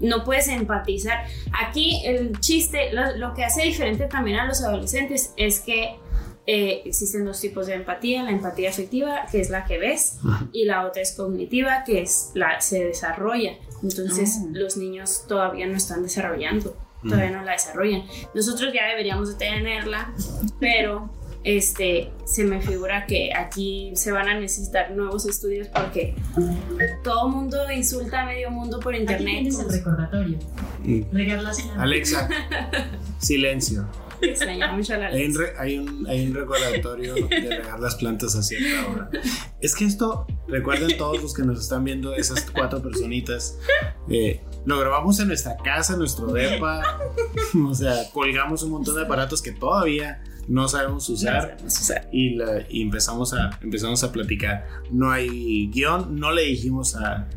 no 0.00 0.24
puedes 0.24 0.48
empatizar. 0.48 1.24
Aquí 1.66 2.02
el 2.04 2.38
chiste, 2.40 2.90
lo, 2.92 3.34
que 3.34 3.44
hace 3.44 3.62
diferente 3.62 4.06
también 4.06 4.38
a 4.38 4.46
los 4.46 4.62
adolescentes 4.62 5.32
es 5.36 5.60
que 5.60 5.96
eh, 6.46 6.82
existen 6.86 7.24
dos 7.24 7.40
tipos 7.40 7.66
de 7.66 7.74
empatía, 7.74 8.22
la 8.22 8.30
empatía 8.30 8.70
afectiva, 8.70 9.26
que 9.30 9.40
es 9.40 9.50
la 9.50 9.64
que 9.64 9.78
ves, 9.78 10.18
y 10.52 10.64
la 10.64 10.86
otra 10.86 11.02
es 11.02 11.12
cognitiva, 11.12 11.84
que 11.84 12.00
es 12.00 12.30
la 12.34 12.60
se 12.60 12.84
desarrolla. 12.84 13.58
Entonces 13.82 14.38
oh. 14.42 14.48
los 14.52 14.76
niños 14.76 15.24
todavía 15.28 15.66
no 15.66 15.76
están 15.76 16.02
desarrollando, 16.02 16.74
todavía 17.02 17.30
no 17.30 17.42
la 17.42 17.52
desarrollan. 17.52 18.04
Nosotros 18.34 18.72
ya 18.72 18.86
deberíamos 18.86 19.28
de 19.28 19.34
tenerla, 19.34 20.12
pero 20.60 21.10
este, 21.44 22.10
se 22.24 22.44
me 22.44 22.60
figura 22.60 23.06
que 23.06 23.32
aquí 23.34 23.92
se 23.94 24.12
van 24.12 24.28
a 24.28 24.38
necesitar 24.38 24.90
nuevos 24.90 25.26
estudios 25.26 25.68
porque 25.68 26.14
todo 27.02 27.28
mundo 27.28 27.70
insulta 27.70 28.22
a 28.22 28.26
medio 28.26 28.50
mundo 28.50 28.80
por 28.80 28.94
internet. 28.94 29.46
Aquí 29.46 29.48
el 29.48 29.72
recordatorio. 29.72 30.38
Alexa, 31.76 32.28
silencio. 33.18 33.88
Mucho 34.72 34.96
la 34.96 35.06
hay, 35.06 35.26
un 35.26 35.36
hay, 35.58 35.78
un, 35.78 36.06
hay 36.08 36.26
un 36.26 36.34
recordatorio 36.34 37.14
de 37.14 37.28
regar 37.28 37.78
las 37.78 37.94
plantas 37.94 38.34
a 38.34 38.42
cierta 38.42 38.90
hora. 38.90 39.10
Es 39.60 39.74
que 39.76 39.84
esto, 39.84 40.26
recuerden 40.48 40.96
todos 40.96 41.22
los 41.22 41.34
que 41.34 41.42
nos 41.42 41.60
están 41.60 41.84
viendo, 41.84 42.14
esas 42.14 42.50
cuatro 42.50 42.82
personitas, 42.82 43.58
eh, 44.08 44.40
lo 44.64 44.78
grabamos 44.78 45.18
en 45.20 45.28
nuestra 45.28 45.56
casa, 45.56 45.92
en 45.94 46.00
nuestro 46.00 46.32
depa, 46.32 46.82
o 47.68 47.74
sea, 47.74 48.10
colgamos 48.12 48.62
un 48.62 48.72
montón 48.72 48.96
de 48.96 49.02
aparatos 49.02 49.42
que 49.42 49.52
todavía 49.52 50.22
no 50.48 50.66
sabemos 50.66 51.08
usar, 51.08 51.56
Y, 52.10 52.40
empezamos, 52.80 53.34
a, 53.34 53.50
empezamos 53.62 54.02
a 54.02 54.10
platicar. 54.10 54.66
No 54.90 55.10
hay 55.10 55.68
guion, 55.68 56.18
no 56.18 56.32
le 56.32 56.42
dijimos 56.42 56.96
a, 56.96 57.28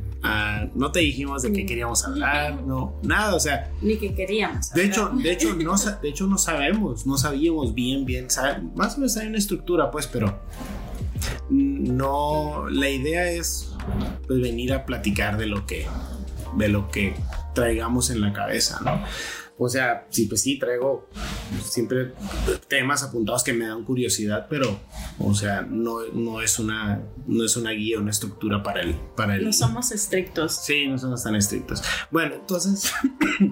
no 0.75 0.91
te 0.91 1.01
dijimos 1.01 1.41
de 1.41 1.51
qué 1.51 1.65
queríamos 1.65 2.05
hablar, 2.05 2.61
no, 2.63 2.99
nada, 3.03 3.35
o 3.35 3.39
sea. 3.39 3.69
Ni 3.81 3.97
que 3.97 4.13
queríamos. 4.13 4.71
De 4.71 4.85
hecho, 4.85 5.09
de 5.09 5.31
hecho, 5.31 5.55
no, 5.55 5.75
de 5.75 6.09
hecho 6.09 6.27
no 6.27 6.37
sabemos, 6.37 7.05
no 7.05 7.17
sabíamos 7.17 7.73
bien, 7.73 8.05
bien, 8.05 8.27
más 8.75 8.95
o 8.95 8.99
menos 8.99 9.17
hay 9.17 9.27
una 9.27 9.37
estructura, 9.37 9.91
pues, 9.91 10.07
pero 10.07 10.39
no, 11.49 12.67
la 12.69 12.89
idea 12.89 13.29
es 13.29 13.73
pues, 14.27 14.41
venir 14.41 14.73
a 14.73 14.85
platicar 14.85 15.37
de 15.37 15.47
lo 15.47 15.65
que, 15.65 15.85
de 16.57 16.67
lo 16.69 16.89
que 16.89 17.15
traigamos 17.53 18.09
en 18.09 18.21
la 18.21 18.33
cabeza, 18.33 18.79
¿no? 18.83 19.03
O 19.63 19.69
sea, 19.69 20.07
sí, 20.09 20.25
pues 20.25 20.41
sí, 20.41 20.57
traigo 20.57 21.07
siempre 21.63 22.13
temas 22.67 23.03
apuntados 23.03 23.43
que 23.43 23.53
me 23.53 23.67
dan 23.67 23.83
curiosidad, 23.83 24.47
pero, 24.49 24.79
o 25.19 25.35
sea, 25.35 25.61
no, 25.61 25.99
no, 26.13 26.41
es, 26.41 26.57
una, 26.57 27.03
no 27.27 27.45
es 27.45 27.55
una 27.55 27.69
guía, 27.69 27.99
una 27.99 28.09
estructura 28.09 28.63
para 28.63 28.81
el, 28.81 28.95
para 29.15 29.35
el... 29.35 29.45
No 29.45 29.53
somos 29.53 29.91
estrictos. 29.91 30.55
Sí, 30.65 30.87
no 30.87 30.97
somos 30.97 31.23
tan 31.23 31.35
estrictos. 31.35 31.83
Bueno, 32.09 32.33
entonces, 32.33 32.91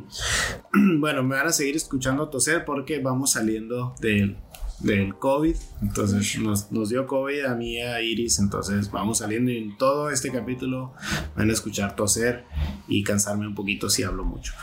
bueno, 0.73 1.21
me 1.21 1.35
van 1.35 1.45
a 1.45 1.51
seguir 1.51 1.75
escuchando 1.75 2.27
toser 2.29 2.65
porque 2.65 2.97
vamos 2.97 3.33
saliendo 3.33 3.93
del 4.01 4.35
del 4.79 5.15
COVID. 5.15 5.55
Entonces 5.81 6.39
nos, 6.39 6.71
nos, 6.71 6.89
dio 6.89 7.07
COVID 7.07 7.45
a 7.45 7.55
mí 7.55 7.79
a 7.79 8.01
Iris. 8.01 8.39
Entonces 8.39 8.91
vamos 8.91 9.19
saliendo 9.19 9.51
y 9.51 9.57
en 9.57 9.77
todo 9.77 10.09
este 10.09 10.31
capítulo 10.31 10.93
van 11.35 11.49
a 11.49 11.53
escuchar 11.53 11.95
toser 11.95 12.45
y 12.87 13.03
cansarme 13.03 13.47
un 13.47 13.55
poquito 13.55 13.89
si 13.89 14.03
hablo 14.03 14.23
mucho. 14.23 14.53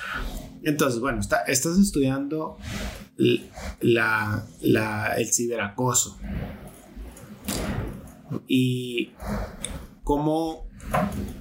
Entonces, 0.63 1.01
bueno, 1.01 1.21
está, 1.21 1.43
estás 1.43 1.79
estudiando 1.79 2.59
la, 3.81 4.45
la, 4.61 5.15
el 5.17 5.33
ciberacoso. 5.33 6.19
Y 8.49 9.13
cómo, 10.03 10.67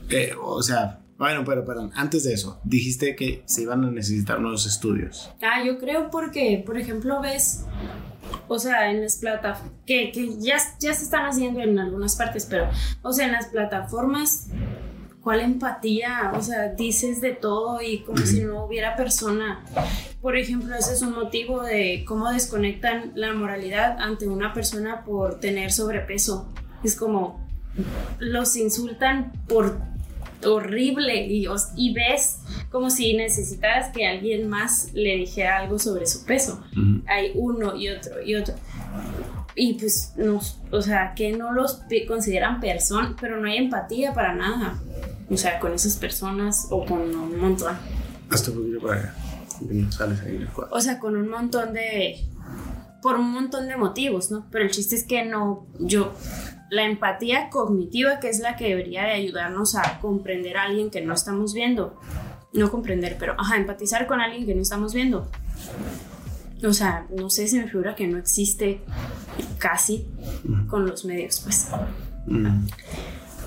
eh, 0.09 0.33
o 0.39 0.61
sea, 0.61 1.01
bueno, 1.17 1.43
pero 1.45 1.65
perdón, 1.65 1.91
antes 1.95 2.23
de 2.23 2.33
eso, 2.33 2.59
dijiste 2.63 3.15
que 3.15 3.41
se 3.45 3.63
iban 3.63 3.83
a 3.83 3.89
necesitar 3.89 4.39
nuevos 4.39 4.65
estudios. 4.65 5.31
Ah, 5.41 5.63
yo 5.65 5.77
creo 5.79 6.09
porque, 6.11 6.61
por 6.65 6.77
ejemplo, 6.77 7.21
ves, 7.21 7.65
o 8.47 8.59
sea, 8.59 8.91
en 8.91 9.01
las 9.01 9.17
plataformas, 9.17 9.73
que, 9.85 10.11
que 10.11 10.39
ya, 10.39 10.57
ya 10.79 10.93
se 10.93 11.03
están 11.03 11.25
haciendo 11.25 11.61
en 11.61 11.77
algunas 11.79 12.15
partes, 12.15 12.47
pero, 12.49 12.69
o 13.01 13.13
sea, 13.13 13.25
en 13.25 13.33
las 13.33 13.47
plataformas 13.47 14.49
¿cuál 15.25 15.41
empatía? 15.41 16.31
O 16.35 16.41
sea, 16.43 16.67
dices 16.67 17.19
de 17.19 17.31
todo 17.31 17.81
y 17.81 18.03
como 18.03 18.19
si 18.19 18.43
no 18.43 18.63
hubiera 18.63 18.95
persona. 18.95 19.65
Por 20.21 20.37
ejemplo, 20.37 20.75
ese 20.75 20.93
es 20.93 21.01
un 21.01 21.13
motivo 21.13 21.63
de 21.63 22.05
cómo 22.07 22.31
desconectan 22.31 23.11
la 23.15 23.33
moralidad 23.33 23.97
ante 23.99 24.27
una 24.27 24.53
persona 24.53 25.03
por 25.03 25.39
tener 25.39 25.71
sobrepeso. 25.71 26.53
Es 26.83 26.95
como 26.95 27.43
los 28.19 28.55
insultan 28.55 29.33
por 29.47 29.79
horrible 30.45 31.25
y, 31.27 31.47
y 31.75 31.93
ves 31.93 32.39
como 32.71 32.89
si 32.89 33.13
necesitaras 33.13 33.89
que 33.89 34.07
alguien 34.07 34.49
más 34.49 34.91
le 34.93 35.15
dijera 35.15 35.57
algo 35.59 35.79
sobre 35.79 36.05
su 36.07 36.25
peso. 36.25 36.63
Hay 37.07 37.31
uno 37.35 37.75
y 37.75 37.89
otro 37.89 38.21
y 38.21 38.35
otro. 38.35 38.55
Y 39.55 39.75
pues, 39.75 40.13
no, 40.17 40.41
o 40.71 40.81
sea, 40.81 41.13
que 41.15 41.31
no 41.31 41.53
los 41.53 41.81
consideran 42.07 42.59
personas, 42.59 43.13
pero 43.19 43.39
no 43.39 43.47
hay 43.47 43.57
empatía 43.57 44.13
para 44.13 44.35
nada. 44.35 44.77
O 45.29 45.37
sea, 45.37 45.59
con 45.59 45.73
esas 45.73 45.95
personas 45.95 46.67
o 46.69 46.85
con 46.85 46.99
un 46.99 47.39
montón. 47.39 47.75
Hasta 48.29 48.51
un 48.51 48.77
para 48.81 49.13
Sales 49.89 50.19
ahí 50.21 50.45
O 50.69 50.81
sea, 50.81 50.99
con 50.99 51.15
un 51.15 51.29
montón 51.29 51.73
de. 51.73 52.27
Por 53.01 53.15
un 53.15 53.31
montón 53.31 53.67
de 53.67 53.77
motivos, 53.77 54.31
¿no? 54.31 54.47
Pero 54.51 54.65
el 54.65 54.71
chiste 54.71 54.95
es 54.95 55.05
que 55.05 55.23
no. 55.23 55.67
Yo. 55.79 56.13
La 56.69 56.83
empatía 56.83 57.49
cognitiva, 57.49 58.19
que 58.19 58.29
es 58.29 58.39
la 58.39 58.55
que 58.55 58.69
debería 58.69 59.03
de 59.03 59.11
ayudarnos 59.11 59.75
a 59.75 59.99
comprender 59.99 60.57
a 60.57 60.63
alguien 60.63 60.89
que 60.89 61.01
no 61.01 61.13
estamos 61.13 61.53
viendo. 61.53 61.99
No 62.53 62.71
comprender, 62.71 63.17
pero. 63.19 63.35
Ajá, 63.37 63.57
empatizar 63.57 64.07
con 64.07 64.21
alguien 64.21 64.45
que 64.45 64.55
no 64.55 64.61
estamos 64.61 64.93
viendo. 64.93 65.29
O 66.63 66.73
sea, 66.73 67.05
no 67.15 67.29
sé 67.29 67.47
si 67.47 67.59
me 67.59 67.67
figura 67.67 67.95
que 67.95 68.07
no 68.07 68.17
existe 68.17 68.81
casi 69.59 70.07
con 70.67 70.85
los 70.85 71.05
medios, 71.05 71.41
pues. 71.41 71.67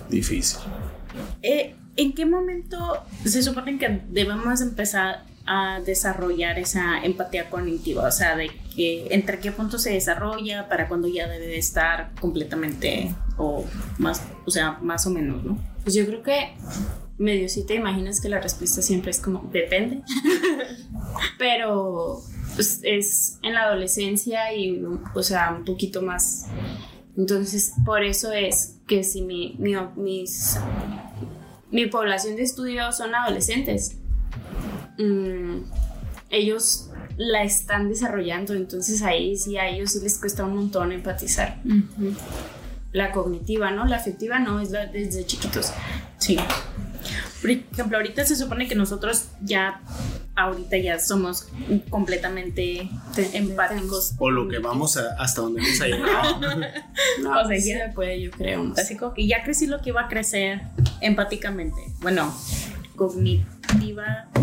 Difícil. 0.09 0.61
Eh, 1.43 1.75
¿En 1.97 2.13
qué 2.15 2.27
momento 2.27 3.03
se 3.25 3.43
supone 3.43 3.77
que 3.79 4.03
debemos 4.09 4.61
empezar 4.61 5.25
a 5.49 5.81
desarrollar 5.81 6.59
esa 6.59 7.03
empatía 7.03 7.51
cognitiva? 7.51 8.07
O 8.07 8.13
sea, 8.13 8.37
de 8.37 8.51
que 8.77 9.09
entre 9.11 9.41
qué 9.41 9.51
punto 9.51 9.79
se 9.79 9.91
desarrolla, 9.93 10.69
para 10.69 10.89
cuándo 10.89 11.09
ya 11.09 11.27
debe 11.27 11.47
de 11.47 11.59
estar 11.59 12.13
completamente 12.21 13.15
o 13.37 13.65
más, 13.99 14.23
o 14.45 14.51
sea, 14.51 14.79
más 14.83 15.07
o 15.07 15.11
menos, 15.11 15.43
¿no? 15.43 15.59
Pues 15.83 15.95
yo 15.95 16.07
creo 16.07 16.23
que 16.23 16.53
medio 17.17 17.49
si 17.49 17.65
te 17.65 17.75
imaginas 17.75 18.21
que 18.21 18.29
la 18.29 18.41
respuesta 18.41 18.83
siempre 18.83 19.11
es 19.11 19.19
como 19.19 19.49
depende, 19.53 20.03
pero 21.39 22.23
pues, 22.55 22.81
es 22.85 23.39
en 23.43 23.55
la 23.55 23.63
adolescencia 23.63 24.55
y, 24.55 24.85
o 25.15 25.23
sea, 25.23 25.55
un 25.57 25.65
poquito 25.65 26.03
más. 26.03 26.47
Entonces, 27.17 27.73
por 27.85 28.05
eso 28.05 28.33
es 28.33 28.77
que 28.87 29.03
si 29.03 29.23
mi, 29.23 29.57
mi, 29.59 29.75
mis 29.97 30.59
mi 31.71 31.87
población 31.87 32.37
de 32.37 32.43
estudio 32.43 32.93
son 32.93 33.15
adolescentes. 33.15 33.98
Mm, 34.99 35.63
ellos 36.31 36.91
la 37.17 37.43
están 37.43 37.89
desarrollando, 37.89 38.55
entonces 38.55 39.03
ahí 39.03 39.37
sí 39.37 39.57
a 39.57 39.69
ellos 39.69 39.93
sí 39.93 40.01
les 40.01 40.19
cuesta 40.19 40.45
un 40.45 40.55
montón 40.55 40.93
empatizar. 40.93 41.61
La 42.93 43.13
cognitiva, 43.13 43.71
¿no? 43.71 43.85
La 43.87 43.97
afectiva 43.97 44.39
no, 44.39 44.61
es 44.61 44.71
la 44.71 44.87
desde 44.87 45.25
chiquitos. 45.27 45.73
Sí. 46.19 46.37
Por 47.41 47.51
ejemplo, 47.51 47.97
ahorita 47.97 48.25
se 48.25 48.37
supone 48.37 48.67
que 48.67 48.75
nosotros 48.75 49.29
ya 49.41 49.81
ahorita 50.35 50.77
ya 50.79 50.99
somos 50.99 51.49
completamente 51.91 52.89
empáticos. 53.33 54.15
O 54.19 54.31
lo 54.31 54.49
que 54.49 54.59
vamos 54.59 54.97
a, 54.97 55.15
hasta 55.19 55.43
donde 55.43 55.61
vamos 55.61 55.81
a 55.81 55.87
llegar. 55.87 56.41
no, 57.21 57.41
o 57.41 57.49
sea, 57.49 57.57
ya 57.57 57.87
se 57.87 57.93
puede, 57.95 58.21
yo 58.21 58.31
creo. 58.31 58.69
Básico. 58.71 59.13
Y 59.17 59.29
ya 59.29 59.43
crecí 59.43 59.67
lo 59.67 59.81
que 59.81 59.91
iba 59.91 60.03
a 60.03 60.09
crecer 60.09 60.63
empáticamente. 61.01 61.81
Bueno, 62.01 62.35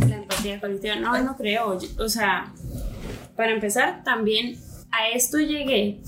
La 0.08 0.16
empatía 0.18 0.60
cognitiva. 0.60 0.96
No, 0.96 1.22
no 1.22 1.36
creo. 1.36 1.80
O 2.00 2.10
sea, 2.10 2.54
para 3.36 3.52
empezar, 3.52 4.04
también 4.04 4.58
a 4.92 5.10
esto 5.10 5.40
llegué 5.40 6.02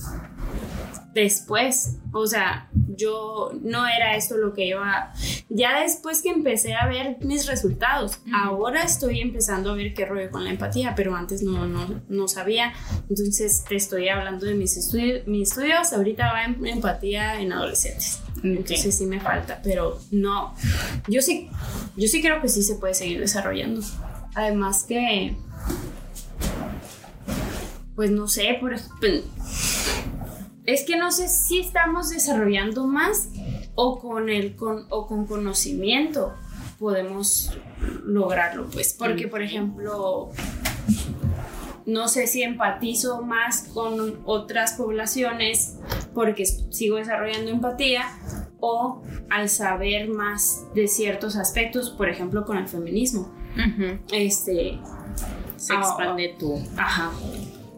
después. 1.13 1.97
O 2.13 2.27
sea, 2.27 2.69
yo 2.73 3.51
no 3.61 3.87
era 3.87 4.15
esto 4.15 4.37
lo 4.37 4.53
que 4.53 4.67
iba. 4.67 5.11
Ya 5.49 5.81
después 5.81 6.21
que 6.21 6.29
empecé 6.29 6.75
a 6.75 6.87
ver 6.87 7.17
mis 7.21 7.47
resultados, 7.47 8.19
ahora 8.33 8.83
estoy 8.83 9.21
empezando 9.21 9.71
a 9.71 9.75
ver 9.75 9.93
qué 9.93 10.05
rollo 10.05 10.29
con 10.31 10.43
la 10.43 10.51
empatía, 10.51 10.93
pero 10.95 11.15
antes 11.15 11.41
no, 11.41 11.65
no, 11.67 12.01
no 12.07 12.27
sabía. 12.27 12.73
Entonces 13.09 13.63
te 13.67 13.75
estoy 13.75 14.09
hablando 14.09 14.45
de 14.45 14.53
mis 14.53 14.77
estudios. 14.77 15.27
Mis 15.27 15.49
estudios 15.49 15.91
ahorita 15.93 16.31
va 16.31 16.45
en 16.45 16.65
empatía 16.65 17.41
en 17.41 17.51
adolescentes. 17.51 18.21
Entonces 18.43 18.97
sí 18.97 19.05
me 19.05 19.19
falta, 19.19 19.59
pero 19.63 19.99
no. 20.11 20.53
Yo 21.07 21.21
sí, 21.21 21.49
yo 21.95 22.07
sí 22.07 22.21
creo 22.21 22.41
que 22.41 22.49
sí 22.49 22.63
se 22.63 22.75
puede 22.75 22.93
seguir 22.93 23.19
desarrollando. 23.19 23.81
Además 24.35 24.83
que 24.83 25.35
pues 27.97 28.11
no 28.11 28.27
sé, 28.27 28.55
por 28.61 28.75
ejemplo, 28.75 29.09
es 30.67 30.83
que 30.83 30.97
no 30.97 31.11
sé 31.11 31.27
si 31.29 31.61
estamos 31.61 32.11
desarrollando 32.11 32.85
más 32.85 33.29
o 33.73 33.99
con 33.99 34.29
el 34.29 34.55
con, 34.55 34.85
o 34.89 35.07
con 35.07 35.25
conocimiento 35.25 36.35
podemos 36.77 37.57
lograrlo, 38.05 38.69
pues, 38.69 38.93
porque 38.93 39.27
por 39.27 39.41
ejemplo, 39.41 40.29
no 41.87 42.07
sé 42.07 42.27
si 42.27 42.43
empatizo 42.43 43.23
más 43.23 43.63
con 43.73 44.19
otras 44.25 44.73
poblaciones 44.73 45.77
porque 46.17 46.47
sigo 46.47 46.97
desarrollando 46.97 47.51
empatía 47.51 48.01
o 48.59 49.03
al 49.29 49.49
saber 49.49 50.09
más 50.09 50.65
de 50.73 50.87
ciertos 50.87 51.35
aspectos, 51.35 51.91
por 51.91 52.09
ejemplo, 52.09 52.43
con 52.43 52.57
el 52.57 52.67
feminismo. 52.67 53.31
Este 54.11 54.79
se 55.57 55.73
expande 55.75 56.35
tu 56.39 56.59
ajá 56.75 57.11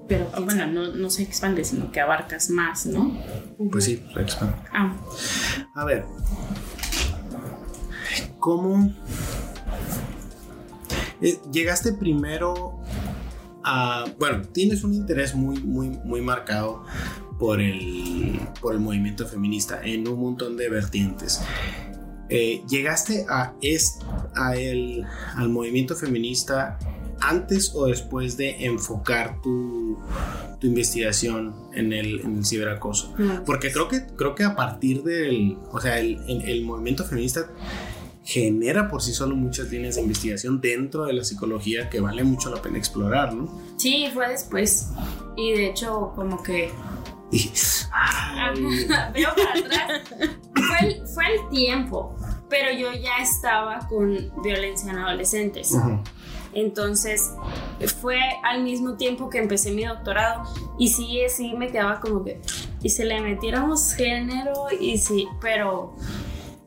pero 0.08 0.26
bueno, 0.44 0.68
no, 0.68 0.88
no, 0.88 1.10
se 1.10 1.22
expande, 1.22 1.66
sino 1.66 1.92
que 1.92 2.00
abarcas 2.00 2.50
más, 2.50 2.86
¿no? 2.86 3.12
Pues 3.70 3.84
sí, 3.84 4.04
se 4.14 4.22
expande. 4.22 4.56
Ah. 4.72 4.96
A 5.76 5.86
ver, 5.86 6.06
¿cómo 8.40 8.92
eh, 11.22 11.38
llegaste 11.52 11.92
primero 11.92 12.80
a, 13.64 14.06
bueno, 14.18 14.44
tienes 14.48 14.86
un 14.86 14.94
interés 14.94 15.36
muy, 15.36 15.60
muy, 15.60 15.90
muy 15.90 16.22
marcado 16.22 16.86
por 17.40 17.62
el, 17.62 18.40
por 18.62 18.74
el 18.74 18.80
movimiento 18.80 19.26
feminista 19.26 19.82
en 19.84 20.08
un 20.08 20.20
montón 20.20 20.58
de 20.58 20.70
vertientes. 20.70 21.42
Eh, 22.30 22.62
llegaste 22.70 23.26
a, 23.28 23.54
es, 23.62 24.00
a 24.36 24.56
el, 24.56 25.04
al 25.36 25.50
movimiento 25.50 25.96
feminista 25.96 26.78
antes 27.22 27.74
o 27.74 27.88
después 27.88 28.38
de 28.38 28.66
enfocar 28.66 29.42
tu, 29.42 29.98
investigación 30.62 31.56
en 31.74 31.94
el, 31.94 32.20
en 32.20 32.38
el 32.38 32.46
ciberacoso? 32.46 33.16
Porque 33.46 33.72
creo 33.72 33.88
que, 33.88 34.06
creo 34.18 34.36
que 34.36 34.44
a 34.44 34.56
partir 34.56 35.04
del, 35.04 35.58
o 35.72 35.80
sea, 35.80 36.00
el, 36.00 36.20
el, 36.28 36.66
movimiento 36.66 37.06
feminista 37.06 37.50
genera 38.26 38.90
por 38.90 39.02
sí 39.02 39.14
solo 39.14 39.36
muchas 39.36 39.72
líneas 39.72 39.96
de 39.96 40.02
investigación 40.02 40.60
dentro 40.60 41.06
de 41.06 41.14
la 41.14 41.24
psicología 41.24 41.90
que 41.90 42.02
vale 42.02 42.24
mucho 42.24 42.54
la 42.54 42.62
pena 42.62 42.78
explorar, 42.78 43.34
¿no? 43.34 43.50
Sí, 43.78 44.08
fue 44.14 44.30
después. 44.30 44.90
Y 45.38 45.54
de 45.54 45.68
hecho, 45.68 46.12
como 46.14 46.44
que 46.44 46.70
veo 49.14 49.30
para 49.36 49.60
atrás. 49.60 50.02
Fue 50.54 50.88
el, 50.88 51.08
fue 51.08 51.26
el, 51.36 51.50
tiempo, 51.50 52.16
pero 52.50 52.72
yo 52.72 52.92
ya 52.94 53.18
estaba 53.22 53.80
con 53.88 54.32
violencia 54.42 54.92
en 54.92 54.98
adolescentes. 54.98 55.76
Entonces 56.54 57.32
fue 58.02 58.20
al 58.44 58.64
mismo 58.64 58.96
tiempo 58.96 59.30
que 59.30 59.38
empecé 59.38 59.72
mi 59.72 59.86
doctorado 59.86 60.44
y 60.80 60.90
sí, 60.90 61.20
sí 61.30 61.54
me 61.54 61.72
quedaba 61.72 62.00
como 62.00 62.24
que, 62.24 62.42
y 62.82 62.90
si 62.90 63.04
le 63.04 63.22
metiéramos 63.22 63.94
género 63.94 64.54
y 64.80 64.98
sí, 64.98 65.28
pero 65.42 65.96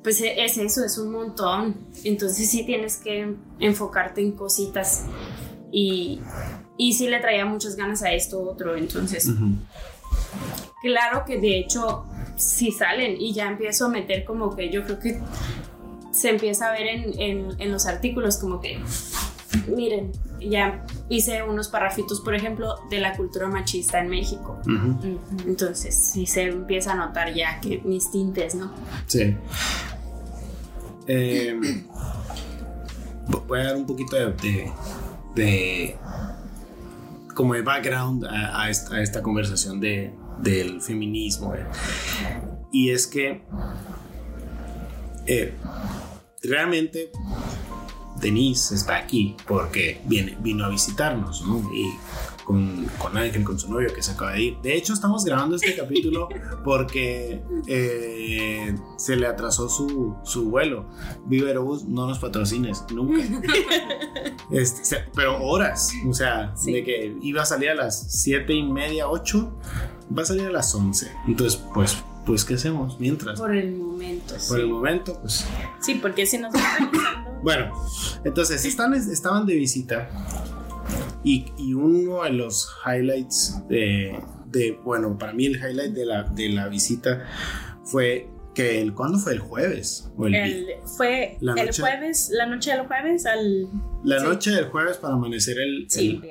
pues 0.02 0.20
e, 0.20 0.44
es 0.44 0.56
eso, 0.58 0.84
es 0.84 0.98
un 0.98 1.12
montón. 1.12 1.76
Entonces 2.04 2.50
sí 2.50 2.64
tienes 2.64 2.96
que 2.96 3.34
enfocarte 3.58 4.20
en 4.20 4.32
cositas 4.32 5.04
y, 5.72 6.20
y 6.76 6.92
sí 6.92 7.08
le 7.08 7.18
traía 7.20 7.44
muchas 7.44 7.76
ganas 7.76 8.02
a 8.02 8.12
esto 8.12 8.40
otro, 8.42 8.76
entonces... 8.76 9.28
Claro 10.82 11.24
que 11.24 11.38
de 11.38 11.58
hecho 11.58 12.06
sí 12.36 12.72
salen 12.72 13.20
y 13.20 13.32
ya 13.32 13.48
empiezo 13.48 13.86
a 13.86 13.88
meter 13.88 14.24
como 14.24 14.54
que 14.54 14.70
yo 14.70 14.84
creo 14.84 14.98
que 14.98 15.20
se 16.10 16.30
empieza 16.30 16.68
a 16.68 16.72
ver 16.72 16.86
en, 16.86 17.20
en, 17.20 17.60
en 17.60 17.72
los 17.72 17.86
artículos 17.86 18.38
como 18.38 18.60
que 18.60 18.80
miren, 19.68 20.12
ya 20.40 20.84
hice 21.08 21.42
unos 21.42 21.68
parrafitos, 21.68 22.20
por 22.20 22.34
ejemplo, 22.34 22.76
de 22.90 23.00
la 23.00 23.16
cultura 23.16 23.48
machista 23.48 24.00
en 24.00 24.08
México. 24.08 24.60
Entonces, 25.46 25.94
sí 25.94 26.26
se 26.26 26.44
empieza 26.44 26.92
a 26.92 26.94
notar 26.94 27.32
ya 27.34 27.60
que 27.60 27.80
mis 27.84 28.10
tintes, 28.10 28.54
¿no? 28.54 28.72
Sí. 29.06 29.36
Em, 31.06 31.84
voy 33.46 33.60
a 33.60 33.64
dar 33.64 33.76
un 33.76 33.86
poquito 33.86 34.16
de, 34.16 34.72
de, 35.34 35.96
como 37.34 37.54
de 37.54 37.62
background 37.62 38.24
a, 38.24 38.68
esta, 38.70 39.22
conversación 39.22 39.80
de, 39.80 40.12
del 40.42 40.80
feminismo. 40.82 41.54
Eh. 41.54 41.66
Y 42.72 42.90
es 42.90 43.06
que 43.06 43.42
eh, 45.26 45.54
realmente 46.42 47.10
Denise 48.20 48.74
está 48.74 48.96
aquí 48.96 49.36
porque 49.46 50.00
viene, 50.06 50.36
vino 50.40 50.64
a 50.64 50.68
visitarnos, 50.68 51.46
¿no? 51.46 51.70
Y 51.74 51.90
con, 52.44 52.86
con, 52.98 53.16
Ángel, 53.16 53.44
con 53.44 53.58
su 53.58 53.70
novio 53.70 53.92
que 53.94 54.02
se 54.02 54.12
acaba 54.12 54.32
de 54.32 54.42
ir. 54.42 54.56
De 54.62 54.76
hecho, 54.76 54.92
estamos 54.92 55.24
grabando 55.24 55.56
este 55.56 55.76
capítulo 55.76 56.28
porque 56.64 57.42
eh, 57.66 58.74
se 58.96 59.16
le 59.16 59.26
atrasó 59.26 59.68
su, 59.68 60.16
su 60.24 60.50
vuelo. 60.50 60.88
Viva 61.26 61.48
Aerobús, 61.48 61.84
no 61.84 62.06
nos 62.06 62.18
patrocines, 62.18 62.84
nunca. 62.92 63.22
este, 64.50 65.04
pero 65.14 65.42
horas, 65.42 65.92
o 66.08 66.12
sea, 66.12 66.54
de 66.64 66.84
que 66.84 67.16
iba 67.22 67.42
a 67.42 67.46
salir 67.46 67.70
a 67.70 67.74
las 67.74 68.22
7 68.22 68.52
y 68.52 68.62
media, 68.62 69.08
8, 69.08 69.58
va 70.16 70.22
a 70.22 70.26
salir 70.26 70.46
a 70.46 70.50
las 70.50 70.74
11. 70.74 71.10
Entonces, 71.26 71.60
pues 71.74 71.96
pues 72.24 72.44
¿qué 72.44 72.54
hacemos 72.54 73.00
mientras? 73.00 73.38
Por 73.38 73.54
el 73.54 73.74
momento. 73.74 74.34
Por 74.48 74.60
el 74.60 74.68
momento, 74.68 75.18
pues. 75.20 75.44
Sí, 75.80 75.96
porque 75.96 76.24
si 76.26 76.38
nos 76.38 76.52
Bueno, 77.42 77.72
entonces 78.24 78.64
están, 78.64 78.94
estaban 78.94 79.46
de 79.46 79.56
visita 79.56 80.08
y, 81.24 81.52
uno 81.74 82.22
de 82.22 82.30
los 82.30 82.70
highlights 82.86 83.66
de, 83.68 84.20
de, 84.46 84.78
bueno, 84.84 85.18
para 85.18 85.32
mí 85.32 85.46
el 85.46 85.56
highlight 85.56 85.92
de 85.92 86.06
la, 86.06 86.22
de 86.22 86.48
la 86.50 86.68
visita 86.68 87.24
fue 87.84 88.28
que 88.54 88.80
el, 88.80 88.94
¿cuándo 88.94 89.18
fue? 89.18 89.32
El 89.32 89.40
jueves. 89.40 90.10
el, 90.24 90.66
fue 90.84 91.38
el 91.40 91.74
jueves, 91.74 92.30
la 92.32 92.46
noche 92.46 92.70
del 92.70 92.86
jueves 92.86 93.26
al... 93.26 93.68
La 94.04 94.20
noche 94.20 94.50
del 94.50 94.66
jueves 94.66 94.96
para 94.96 95.14
amanecer 95.14 95.58
el... 95.58 95.86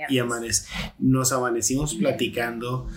y 0.10 0.19
amanece, 0.19 0.65
nos 0.99 1.31
amanecimos 1.31 1.95
platicando 1.95 2.88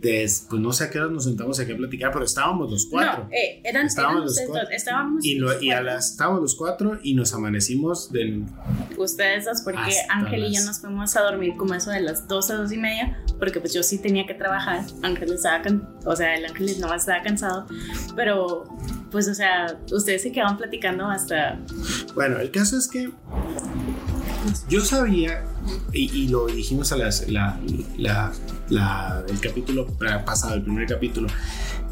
de, 0.00 0.30
pues 0.48 0.62
no 0.62 0.72
sé 0.72 0.84
a 0.84 0.90
qué 0.90 1.00
hora 1.00 1.10
nos 1.10 1.24
sentamos 1.24 1.58
aquí 1.58 1.72
a 1.72 1.76
platicar, 1.76 2.12
pero 2.12 2.24
estábamos 2.24 2.70
los 2.70 2.86
cuatro. 2.86 3.24
No, 3.24 3.30
eh, 3.30 3.60
eran, 3.64 3.86
estábamos 3.86 4.24
los 4.24 4.40
cuatro. 4.46 4.70
Estábamos 4.70 5.24
y, 5.24 5.38
y 5.60 5.70
a 5.70 5.82
las, 5.82 6.12
estábamos 6.12 6.42
los 6.42 6.54
cuatro 6.54 6.98
y 7.02 7.14
nos 7.14 7.34
amanecimos 7.34 8.12
del... 8.12 8.44
Ustedes 8.96 9.44
dos, 9.46 9.62
porque 9.62 9.94
Ángel 10.08 10.44
y 10.44 10.54
yo 10.54 10.64
nos 10.64 10.80
fuimos 10.80 11.16
a 11.16 11.22
dormir 11.22 11.54
como 11.56 11.74
eso 11.74 11.90
de 11.90 12.00
las 12.00 12.28
12, 12.28 12.54
dos 12.54 12.72
y 12.72 12.78
media, 12.78 13.22
porque 13.38 13.60
pues 13.60 13.74
yo 13.74 13.82
sí 13.82 13.98
tenía 13.98 14.26
que 14.26 14.34
trabajar. 14.34 14.84
Ángel 15.02 15.32
estaba, 15.32 15.62
o 16.04 16.16
sea, 16.16 16.34
el 16.36 16.44
Ángel 16.44 16.80
no 16.80 16.94
estaba 16.94 17.22
cansado, 17.22 17.66
pero 18.14 18.64
pues, 19.10 19.28
o 19.28 19.34
sea, 19.34 19.78
ustedes 19.92 20.22
se 20.22 20.32
quedaban 20.32 20.56
platicando 20.56 21.06
hasta... 21.06 21.58
Bueno, 22.14 22.38
el 22.38 22.50
caso 22.50 22.76
es 22.76 22.86
que 22.88 23.10
yo 24.68 24.80
sabía, 24.80 25.44
y, 25.92 26.28
lo 26.28 26.46
dijimos 26.46 26.92
a 26.92 26.96
las, 26.96 27.28
la, 27.28 27.58
la, 27.98 29.24
el 29.28 29.40
capítulo 29.40 29.86
pasado, 30.24 30.54
el 30.54 30.62
primer 30.62 30.86
capítulo, 30.86 31.28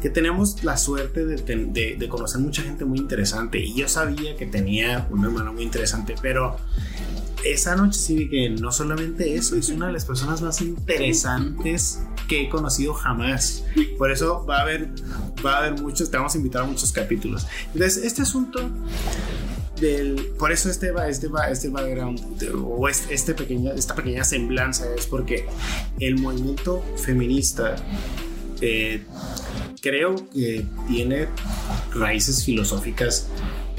que 0.01 0.09
tenemos 0.09 0.63
la 0.63 0.77
suerte 0.77 1.25
de, 1.25 1.35
de, 1.37 1.95
de, 1.97 2.09
conocer 2.09 2.41
mucha 2.41 2.61
gente 2.61 2.85
muy 2.85 2.99
interesante. 2.99 3.59
Y 3.59 3.75
yo 3.75 3.87
sabía 3.87 4.35
que 4.35 4.45
tenía 4.45 5.07
una 5.11 5.27
hermana 5.27 5.51
muy 5.51 5.63
interesante, 5.63 6.15
pero 6.21 6.57
esa 7.43 7.75
noche 7.75 7.99
sí 7.99 8.15
vi 8.15 8.29
que 8.29 8.49
no 8.49 8.71
solamente 8.71 9.35
eso, 9.35 9.55
es 9.55 9.69
una 9.69 9.87
de 9.87 9.93
las 9.93 10.05
personas 10.05 10.41
más 10.41 10.61
interesantes 10.61 12.01
que 12.27 12.43
he 12.43 12.49
conocido 12.49 12.93
jamás. 12.93 13.63
Por 13.97 14.11
eso 14.11 14.45
va 14.45 14.59
a 14.59 14.61
haber, 14.61 14.89
va 15.45 15.55
a 15.55 15.57
haber 15.59 15.81
muchos, 15.81 16.11
te 16.11 16.17
vamos 16.17 16.35
a 16.35 16.37
invitar 16.37 16.63
a 16.63 16.65
muchos 16.65 16.91
capítulos. 16.91 17.47
Entonces, 17.73 18.03
este 18.03 18.21
asunto 18.21 18.69
por 20.37 20.51
eso 20.51 20.69
este, 20.69 20.91
este, 21.07 21.27
este 21.51 21.69
background 21.69 22.21
o 22.63 22.87
este, 22.87 23.33
pequeña, 23.33 23.73
esta 23.73 23.95
pequeña 23.95 24.23
semblanza 24.23 24.85
es 24.95 25.05
porque 25.07 25.45
el 25.99 26.17
movimiento 26.17 26.83
feminista 26.97 27.75
eh, 28.61 29.03
creo 29.81 30.15
que 30.29 30.65
tiene 30.87 31.27
raíces 31.93 32.43
filosóficas 32.43 33.27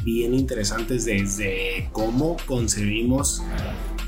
bien 0.05 0.35
interesantes 0.35 1.05
desde 1.05 1.89
cómo 1.93 2.37
concebimos 2.47 3.43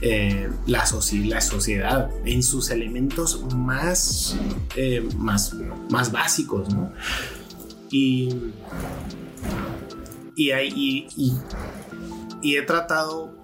eh, 0.01 0.49
la, 0.67 0.85
la, 1.27 1.41
sociedad 1.41 2.11
en 2.25 2.43
sus 2.43 2.71
elementos 2.71 3.45
más, 3.55 4.37
eh, 4.75 5.07
más, 5.17 5.55
más 5.91 6.11
básicos, 6.11 6.75
¿no? 6.75 6.93
Y, 7.91 8.31
y, 10.35 10.51
y, 10.51 11.07
y, 11.17 11.33
he 12.43 12.63
tratado, 12.63 13.37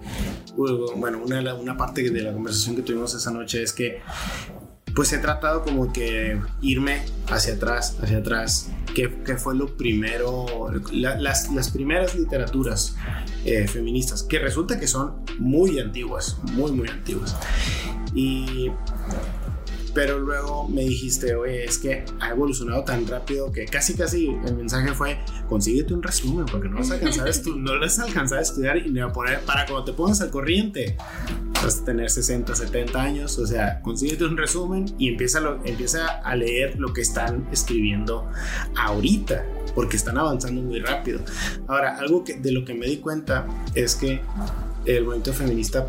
bueno, 0.55 1.21
una, 1.23 1.53
una 1.55 1.77
parte 1.77 2.09
de 2.09 2.21
la 2.21 2.33
conversación 2.33 2.75
que 2.75 2.81
tuvimos 2.81 3.13
esa 3.13 3.31
noche 3.31 3.63
es 3.63 3.73
que 3.73 4.01
pues 4.95 5.13
he 5.13 5.17
tratado 5.19 5.63
como 5.63 5.93
que 5.93 6.39
irme 6.61 7.01
hacia 7.29 7.53
atrás, 7.53 7.97
hacia 8.01 8.17
atrás. 8.17 8.69
¿Qué, 8.93 9.09
fue 9.37 9.55
lo 9.55 9.77
primero? 9.77 10.45
las, 10.91 11.49
las, 11.51 11.69
primeras 11.71 12.15
literaturas 12.15 12.97
eh, 13.45 13.67
feministas, 13.67 14.23
que 14.23 14.39
resulta 14.39 14.79
que 14.79 14.87
son 14.87 15.23
muy 15.37 15.79
antiguas, 15.79 16.37
muy, 16.51 16.71
muy 16.73 16.89
antiguas. 16.89 17.35
Y 18.13 18.71
pero 19.93 20.19
luego 20.19 20.67
me 20.67 20.81
dijiste, 20.81 21.35
oye, 21.35 21.65
es 21.65 21.77
que 21.77 22.03
ha 22.19 22.29
evolucionado 22.29 22.83
tan 22.83 23.07
rápido 23.07 23.51
que 23.51 23.65
casi, 23.65 23.95
casi 23.95 24.27
el 24.45 24.55
mensaje 24.55 24.93
fue, 24.93 25.17
consíguete 25.47 25.93
un 25.93 26.03
resumen 26.03 26.45
porque 26.45 26.69
no 26.69 26.77
vas 26.77 26.91
a 26.91 26.95
alcanzar 26.95 27.27
a, 27.27 27.31
no 27.55 27.79
vas 27.79 27.99
a, 27.99 28.03
alcanzar 28.03 28.39
a 28.39 28.41
estudiar 28.41 28.77
y 28.77 28.89
me 28.89 29.01
voy 29.01 29.09
a 29.09 29.13
poner 29.13 29.39
para 29.41 29.65
cuando 29.65 29.85
te 29.85 29.93
pongas 29.93 30.21
al 30.21 30.29
corriente. 30.29 30.97
Vas 31.61 31.79
a 31.81 31.85
tener 31.85 32.09
60, 32.09 32.55
70 32.55 33.01
años, 33.01 33.37
o 33.37 33.45
sea, 33.45 33.81
consíguete 33.81 34.23
un 34.23 34.37
resumen 34.37 34.85
y 34.97 35.09
empieza, 35.09 35.41
lo, 35.41 35.63
empieza 35.65 36.07
a 36.07 36.35
leer 36.35 36.79
lo 36.79 36.93
que 36.93 37.01
están 37.01 37.47
escribiendo 37.51 38.29
ahorita 38.77 39.45
porque 39.75 39.97
están 39.97 40.17
avanzando 40.17 40.61
muy 40.61 40.79
rápido. 40.79 41.19
Ahora, 41.67 41.97
algo 41.97 42.23
que, 42.23 42.35
de 42.39 42.51
lo 42.51 42.65
que 42.65 42.73
me 42.73 42.87
di 42.87 42.97
cuenta 42.97 43.47
es 43.75 43.95
que 43.95 44.21
el 44.97 45.03
movimiento 45.03 45.33
feminista 45.33 45.87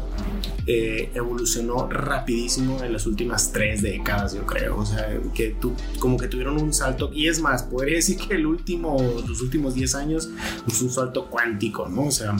eh, 0.66 1.10
evolucionó 1.14 1.88
rapidísimo 1.88 2.82
en 2.82 2.92
las 2.92 3.06
últimas 3.06 3.50
tres 3.50 3.80
décadas, 3.82 4.34
yo 4.34 4.44
creo. 4.44 4.76
O 4.76 4.84
sea, 4.86 5.18
que 5.34 5.56
tú, 5.60 5.72
como 5.98 6.18
que 6.18 6.28
tuvieron 6.28 6.60
un 6.60 6.72
salto, 6.72 7.10
y 7.12 7.28
es 7.28 7.40
más, 7.40 7.62
podría 7.62 7.96
decir 7.96 8.18
que 8.18 8.34
el 8.34 8.46
último, 8.46 8.96
los 9.26 9.40
últimos 9.40 9.74
10 9.74 9.94
años 9.94 10.30
es 10.66 10.82
un 10.82 10.90
salto 10.90 11.28
cuántico, 11.28 11.88
¿no? 11.88 12.04
O 12.04 12.10
sea, 12.10 12.36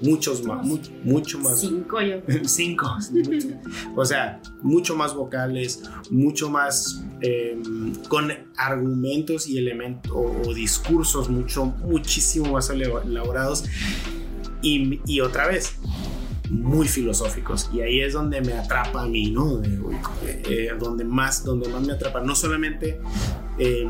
muchos 0.00 0.44
más, 0.44 0.64
mucho, 0.64 1.38
más. 1.40 1.60
Cinco, 1.60 2.00
yo. 2.00 2.18
Cinco. 2.44 2.86
o 3.96 4.04
sea, 4.04 4.40
mucho 4.62 4.96
más 4.96 5.14
vocales, 5.14 5.82
mucho 6.10 6.48
más 6.48 7.04
em, 7.20 7.94
con 8.08 8.32
argumentos 8.56 9.48
y 9.48 9.58
elementos 9.58 10.12
o, 10.14 10.54
discursos 10.54 11.28
mucho, 11.28 11.66
muchísimo 11.84 12.52
más 12.52 12.70
elaborados 12.70 13.64
y, 14.66 15.20
otra 15.20 15.46
vez, 15.46 15.76
muy 16.50 16.86
filosóficos 16.86 17.70
y 17.72 17.80
ahí 17.80 18.00
es 18.00 18.12
donde 18.12 18.40
me 18.40 18.52
atrapa 18.52 19.02
a 19.02 19.06
mí, 19.06 19.30
¿no? 19.30 19.60
Eh, 20.24 20.70
donde, 20.78 21.04
más, 21.04 21.44
donde 21.44 21.68
más 21.68 21.82
me 21.82 21.92
atrapa, 21.92 22.20
no 22.20 22.34
solamente 22.34 23.00
eh, 23.58 23.88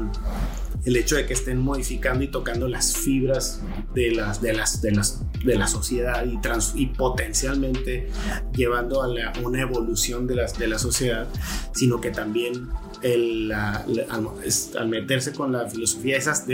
el 0.86 0.96
hecho 0.96 1.16
de 1.16 1.26
que 1.26 1.34
estén 1.34 1.58
modificando 1.58 2.22
y 2.22 2.28
tocando 2.28 2.68
las 2.68 2.96
fibras 2.96 3.60
de, 3.92 4.12
las, 4.12 4.40
de, 4.40 4.52
las, 4.54 4.80
de, 4.80 4.92
las, 4.92 5.22
de 5.44 5.56
la 5.56 5.66
sociedad 5.66 6.24
y, 6.24 6.40
trans, 6.40 6.74
y 6.76 6.86
potencialmente 6.86 8.08
llevando 8.54 9.02
a 9.02 9.08
una 9.42 9.60
evolución 9.60 10.26
de, 10.26 10.36
las, 10.36 10.58
de 10.58 10.68
la 10.68 10.78
sociedad, 10.78 11.28
sino 11.72 12.00
que 12.00 12.10
también 12.10 12.68
al, 13.02 14.88
meterse 14.88 15.32
con 15.32 15.52
la 15.52 15.68
filosofía, 15.68 16.16
esas, 16.16 16.46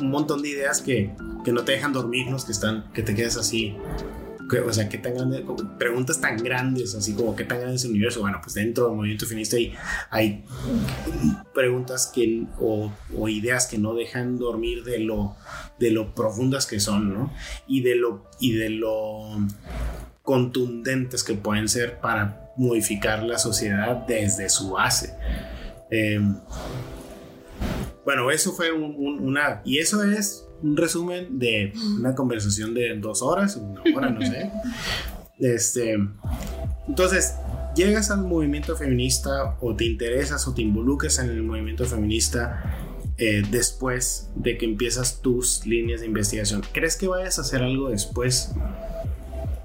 un 0.00 0.10
montón 0.10 0.42
de 0.42 0.48
ideas 0.48 0.80
que, 0.82 1.12
que 1.44 1.52
no 1.52 1.64
te 1.64 1.72
dejan 1.72 1.92
dormirnos, 1.92 2.44
que, 2.44 2.52
están, 2.52 2.90
que 2.92 3.02
te 3.02 3.14
quedas 3.14 3.36
así 3.36 3.76
o 4.58 4.72
sea, 4.72 4.88
que 4.88 4.98
tengan 4.98 5.32
preguntas 5.78 6.20
tan 6.20 6.36
grandes, 6.36 6.94
así 6.94 7.14
como 7.14 7.36
que 7.36 7.44
tan 7.44 7.58
grande 7.58 7.76
es 7.76 7.84
el 7.84 7.90
universo. 7.90 8.20
Bueno, 8.20 8.40
pues 8.42 8.54
dentro 8.54 8.86
del 8.86 8.96
movimiento 8.96 9.26
feminista 9.26 9.56
hay, 9.56 9.74
hay 10.10 10.44
preguntas 11.54 12.10
que, 12.12 12.46
o, 12.58 12.90
ideas 13.28 13.66
que 13.66 13.78
no 13.78 13.94
dejan 13.94 14.38
dormir 14.38 14.82
de 14.82 14.98
lo, 14.98 15.36
de 15.78 15.90
lo 15.90 16.14
profundas 16.14 16.66
que 16.66 16.80
son, 16.80 17.14
¿no? 17.14 17.32
Y 17.66 17.82
de 17.82 17.94
lo, 17.94 18.28
y 18.40 18.52
de 18.54 18.70
lo 18.70 19.38
contundentes 20.22 21.22
que 21.22 21.34
pueden 21.34 21.68
ser 21.68 22.00
para 22.00 22.52
modificar 22.56 23.22
la 23.22 23.38
sociedad 23.38 24.04
desde 24.06 24.48
su 24.48 24.70
base. 24.70 25.14
Em, 25.90 26.36
bueno, 28.04 28.30
eso 28.30 28.52
fue 28.52 28.72
una... 28.72 29.62
Y 29.64 29.78
eso 29.78 30.02
es 30.04 30.46
un 30.62 30.76
resumen 30.76 31.38
de 31.38 31.72
una 31.98 32.14
conversación 32.14 32.74
de 32.74 32.96
dos 32.98 33.22
horas, 33.22 33.56
una 33.56 33.82
hora, 33.96 34.10
no 34.10 34.20
sé. 34.20 34.50
Este, 35.42 35.96
entonces, 36.86 37.34
llegas 37.74 38.10
al 38.10 38.22
movimiento 38.24 38.76
feminista 38.76 39.56
o 39.62 39.74
te 39.74 39.86
interesas 39.86 40.46
o 40.46 40.52
te 40.52 40.60
involucras 40.60 41.18
en 41.18 41.30
el 41.30 41.42
movimiento 41.42 41.86
feminista 41.86 42.62
eh, 43.16 43.42
después 43.50 44.30
de 44.34 44.58
que 44.58 44.66
empiezas 44.66 45.20
tus 45.22 45.64
líneas 45.66 46.00
de 46.00 46.06
investigación. 46.06 46.62
¿Crees 46.72 46.96
que 46.96 47.08
vayas 47.08 47.38
a 47.38 47.42
hacer 47.42 47.62
algo 47.62 47.90
después 47.90 48.52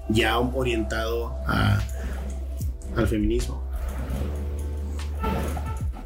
ya 0.08 0.38
orientado 0.38 1.36
al 1.46 3.08
feminismo? 3.08 3.65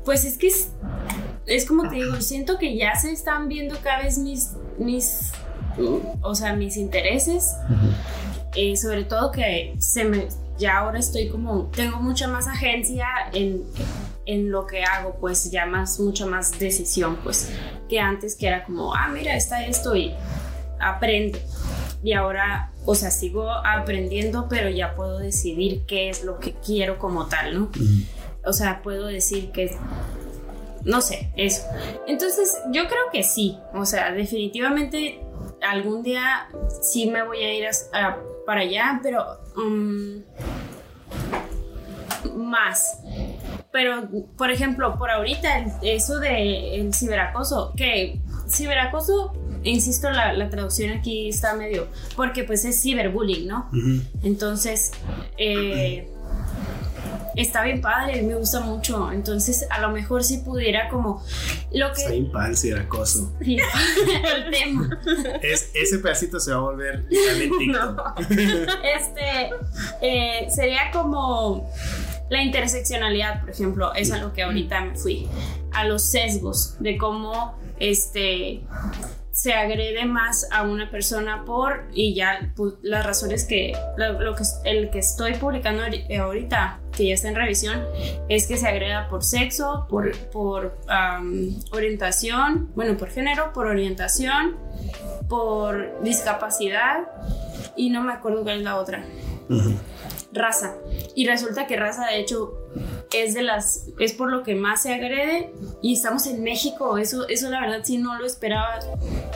Pues 0.05 0.25
es 0.25 0.39
que 0.39 0.49
es, 0.49 0.71
es 1.47 1.67
como 1.67 1.89
te 1.89 1.97
digo, 1.97 2.21
siento 2.21 2.59
que 2.59 2.77
ya 2.77 2.95
se 2.97 3.13
están 3.13 3.49
viendo 3.49 3.77
cada 3.83 4.03
vez 4.03 4.19
mis 4.19 4.51
mis, 4.79 5.33
o 6.23 6.35
sea, 6.35 6.55
mis 6.55 6.77
intereses. 6.77 7.55
eh, 8.55 8.77
sobre 8.77 9.05
todo 9.05 9.31
que 9.31 9.75
se 9.79 10.05
me, 10.05 10.29
ya 10.59 10.79
ahora 10.79 10.99
estoy 10.99 11.29
como, 11.29 11.67
tengo 11.67 11.99
mucha 11.99 12.27
más 12.29 12.49
agencia 12.49 13.07
en, 13.33 13.63
en 14.27 14.51
lo 14.51 14.67
que 14.67 14.83
hago, 14.83 15.17
pues 15.21 15.51
ya 15.51 15.67
más, 15.67 16.01
mucha 16.01 16.27
más 16.27 16.59
decisión, 16.59 17.19
pues, 17.23 17.51
que 17.89 18.01
antes 18.01 18.35
que 18.37 18.49
era 18.49 18.65
como, 18.65 18.95
ah, 18.95 19.09
mira, 19.09 19.37
está 19.37 19.65
esto 19.65 19.95
y 19.95 20.13
aprendo. 20.81 21.39
Y 22.03 22.15
ahora, 22.15 22.73
o 22.87 22.95
sea, 22.95 23.11
sigo 23.11 23.51
aprendiendo, 23.51 24.49
pero 24.49 24.71
ya 24.71 24.95
puedo 24.97 25.19
decidir 25.19 25.83
qué 25.87 26.09
es 26.09 26.25
lo 26.25 26.39
que 26.39 26.55
quiero 26.55 26.99
como 26.99 27.27
tal, 27.27 27.55
¿no? 27.55 27.71
O 28.45 28.53
sea, 28.53 28.83
puedo 28.83 29.07
decir 29.07 29.51
que 29.53 29.77
no 30.85 31.01
sé, 31.01 31.31
eso. 31.37 31.63
Entonces, 32.07 32.57
yo 32.73 32.87
creo 32.89 33.03
que 33.13 33.23
sí, 33.23 33.59
o 33.75 33.85
sea, 33.85 34.13
definitivamente 34.13 35.21
algún 35.63 36.03
día 36.03 36.49
sí 36.83 37.11
me 37.11 37.23
voy 37.23 37.43
a 37.43 37.55
ir 37.55 37.69
para 38.47 38.63
allá, 38.63 39.01
pero 39.03 39.25
um, 39.57 40.23
más. 42.35 43.01
Pero, 43.73 44.09
por 44.37 44.51
ejemplo, 44.51 44.99
por 44.99 45.11
ahorita, 45.11 45.79
eso 45.83 46.19
de 46.19 46.81
el 46.81 46.93
ciberacoso, 46.95 47.73
que 47.77 48.21
ciberacoso, 48.49 49.33
insisto, 49.63 50.11
la, 50.11 50.49
traducción 50.49 50.99
aquí 50.99 51.29
está 51.29 51.55
medio, 51.55 51.87
porque 52.17 52.43
pues 52.43 52.65
es 52.65 52.81
ciberbullying, 52.81 53.47
¿no? 53.47 53.71
Entonces, 54.23 54.93
eh, 55.37 56.11
está 57.43 57.63
bien 57.63 57.81
padre, 57.81 58.23
me 58.23 58.35
gusta 58.35 58.61
mucho. 58.61 59.11
Entonces, 59.13 59.67
a 59.71 59.81
lo 59.81 59.91
mejor 59.91 60.25
si 60.25 60.39
pudiera 60.39 60.89
como 60.89 61.25
lo 61.73 61.93
que... 61.93 62.01
Está 62.01 62.13
bien 62.13 62.33
padre 62.33 62.57
si 62.57 62.71
era 62.71 62.83
acoso. 62.83 63.33
el 63.41 64.51
tema. 64.51 65.01
Es, 65.43 65.71
ese 65.75 65.99
pedacito 65.99 66.41
se 66.41 66.53
va 66.53 66.59
a 66.59 66.61
volver 66.61 67.05
no. 67.67 67.97
Este, 68.83 69.51
eh, 70.03 70.47
sería 70.51 70.91
como 70.93 71.71
la 72.31 72.43
interseccionalidad, 72.43 73.41
por 73.41 73.51
ejemplo, 73.51 73.95
es 73.95 74.13
a 74.13 74.19
lo 74.19 74.33
que 74.33 74.43
ahorita 74.43 74.81
me 74.83 74.97
fui. 74.97 75.29
A 75.73 75.85
los 75.85 76.11
sesgos 76.11 76.77
de 76.81 76.97
cómo 76.97 77.59
este 77.79 78.63
se 79.33 79.55
agrede 79.55 80.05
más 80.05 80.47
a 80.51 80.63
una 80.63 80.91
persona 80.91 81.45
por 81.47 81.87
y 81.95 82.15
ya 82.15 82.53
pues, 82.57 82.75
las 82.83 83.07
razones 83.07 83.45
que 83.45 83.73
lo, 83.97 84.35
que 84.35 84.43
el 84.65 84.91
que 84.91 84.99
estoy 84.99 85.35
publicando 85.35 85.83
ahorita 86.21 86.79
que 87.01 87.09
ya 87.09 87.15
está 87.15 87.29
en 87.29 87.35
revisión 87.35 87.83
es 88.29 88.47
que 88.47 88.59
se 88.59 88.69
agreda 88.69 89.09
por 89.09 89.25
sexo 89.25 89.87
por 89.89 90.15
por 90.31 90.77
orientación 91.73 92.71
bueno 92.75 92.99
por 92.99 93.09
género 93.09 93.53
por 93.55 93.67
orientación 93.67 94.57
por 95.29 96.03
discapacidad 96.03 97.09
y 97.77 97.89
no 97.89 98.03
me 98.03 98.13
acuerdo 98.13 98.43
cuál 98.43 98.59
es 98.59 98.63
la 98.65 98.77
otra. 98.77 99.05
Raza. 100.33 100.77
Y 101.15 101.27
resulta 101.27 101.67
que 101.67 101.77
raza 101.77 102.07
de 102.07 102.21
hecho 102.21 102.53
es 103.13 103.35
de 103.35 103.43
las 103.43 103.87
es 103.99 104.13
por 104.13 104.31
lo 104.31 104.43
que 104.43 104.55
más 104.55 104.83
se 104.83 104.95
agrede 104.95 105.53
y 105.83 105.95
estamos 105.95 106.27
en 106.27 106.43
México. 106.43 106.99
Eso 106.99 107.27
eso 107.29 107.51
la 107.51 107.61
verdad 107.61 107.81
sí 107.83 107.99
no 107.99 108.19
lo 108.19 108.27
esperaba 108.27 108.79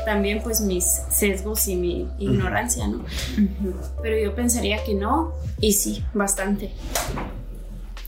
también 0.05 0.43
pues 0.43 0.61
mis 0.61 0.85
sesgos 0.85 1.67
y 1.69 1.77
mi 1.77 2.09
ignorancia 2.19 2.87
no 2.87 3.05
pero 4.03 4.19
yo 4.19 4.35
pensaría 4.35 4.85
que 4.85 4.95
no 4.95 5.33
y 5.61 5.73
sí 5.73 6.05
bastante 6.13 6.73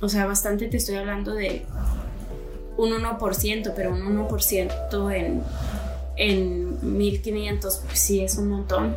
o 0.00 0.08
sea 0.08 0.26
bastante 0.26 0.66
te 0.68 0.76
estoy 0.76 0.96
hablando 0.96 1.34
de 1.34 1.64
un 2.76 2.90
1% 2.92 3.72
pero 3.74 3.92
un 3.92 4.28
1% 4.28 5.14
en 5.14 5.42
en 6.16 6.98
1500 6.98 7.82
pues 7.86 7.98
sí 7.98 8.20
es 8.20 8.36
un 8.38 8.48
montón 8.48 8.96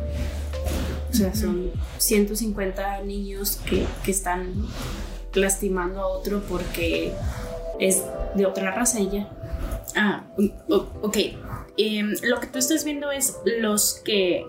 o 1.10 1.14
sea 1.14 1.34
son 1.34 1.70
150 1.98 3.02
niños 3.02 3.58
que, 3.66 3.84
que 4.04 4.10
están 4.10 4.66
lastimando 5.34 6.00
a 6.00 6.06
otro 6.06 6.42
porque 6.48 7.12
es 7.78 8.04
de 8.34 8.46
otra 8.46 8.70
raza 8.72 8.98
ella. 8.98 9.28
Ah, 9.96 10.24
ok. 10.68 11.16
Em, 11.76 12.14
lo 12.22 12.40
que 12.40 12.46
tú 12.46 12.58
estás 12.58 12.84
viendo 12.84 13.10
es 13.10 13.36
los 13.60 13.94
que 14.04 14.46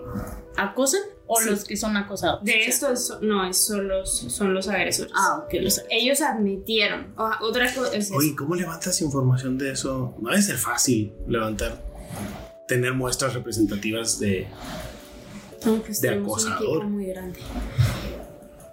acosan 0.56 1.00
o 1.32 1.40
los 1.40 1.64
que 1.64 1.76
son 1.76 1.96
acosados. 1.96 2.44
De 2.44 2.66
esto 2.66 2.88
no, 3.22 3.48
es 3.48 3.56
solo, 3.56 4.04
son 4.06 4.54
los 4.54 4.68
agresores. 4.68 5.12
Ah, 5.14 5.42
ok. 5.44 5.54
ellos 5.90 6.20
admitieron. 6.20 7.14
otra 7.40 7.72
cosa. 7.72 7.90
Oye, 8.14 8.34
¿cómo 8.36 8.54
levantas 8.54 9.00
información 9.00 9.56
de 9.56 9.72
eso? 9.72 10.14
No 10.20 10.30
debe 10.30 10.42
ser 10.42 10.56
fácil 10.56 11.12
levantar, 11.26 11.82
tener 12.68 12.92
muestras 12.92 13.34
representativas 13.34 14.18
de, 14.18 14.46
pues 15.62 16.00
de 16.00 16.10
acosador. 16.10 16.84
muy 16.84 17.06
grande. 17.06 17.40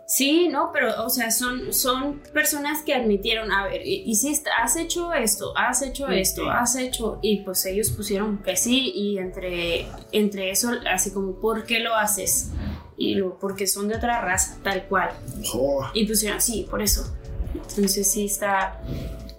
Sí, 0.10 0.48
no, 0.48 0.72
pero, 0.74 1.06
o 1.06 1.10
sea, 1.12 1.30
son, 1.30 1.72
son 1.72 2.20
personas 2.34 2.82
que 2.82 2.96
admitieron, 2.96 3.52
a 3.52 3.66
ver, 3.66 3.86
hiciste, 3.86 4.50
has 4.60 4.76
hecho 4.76 5.14
esto, 5.14 5.56
has 5.56 5.84
hecho 5.84 6.08
esto, 6.08 6.50
has 6.50 6.76
hecho, 6.78 7.20
y 7.22 7.42
pues 7.42 7.64
ellos 7.68 7.92
pusieron 7.92 8.40
que 8.40 8.56
sí, 8.56 8.92
y 8.96 9.20
entre, 9.20 9.86
entre 10.12 10.50
eso, 10.50 10.72
así 10.92 11.12
como, 11.12 11.34
¿por 11.36 11.64
qué 11.64 11.80
lo 11.80 11.94
haces? 11.94 12.50
Y 12.98 13.14
lo, 13.14 13.38
porque 13.38 13.68
son 13.68 13.88
de 13.88 13.98
otra 13.98 14.20
raza, 14.20 14.58
tal 14.64 14.88
cual. 14.88 15.12
Oh. 15.54 15.86
Y 15.94 16.08
pusieron, 16.08 16.42
sí, 16.42 16.66
por 16.68 16.82
eso. 16.82 17.16
Entonces 17.54 18.10
sí 18.10 18.26
está, 18.26 18.82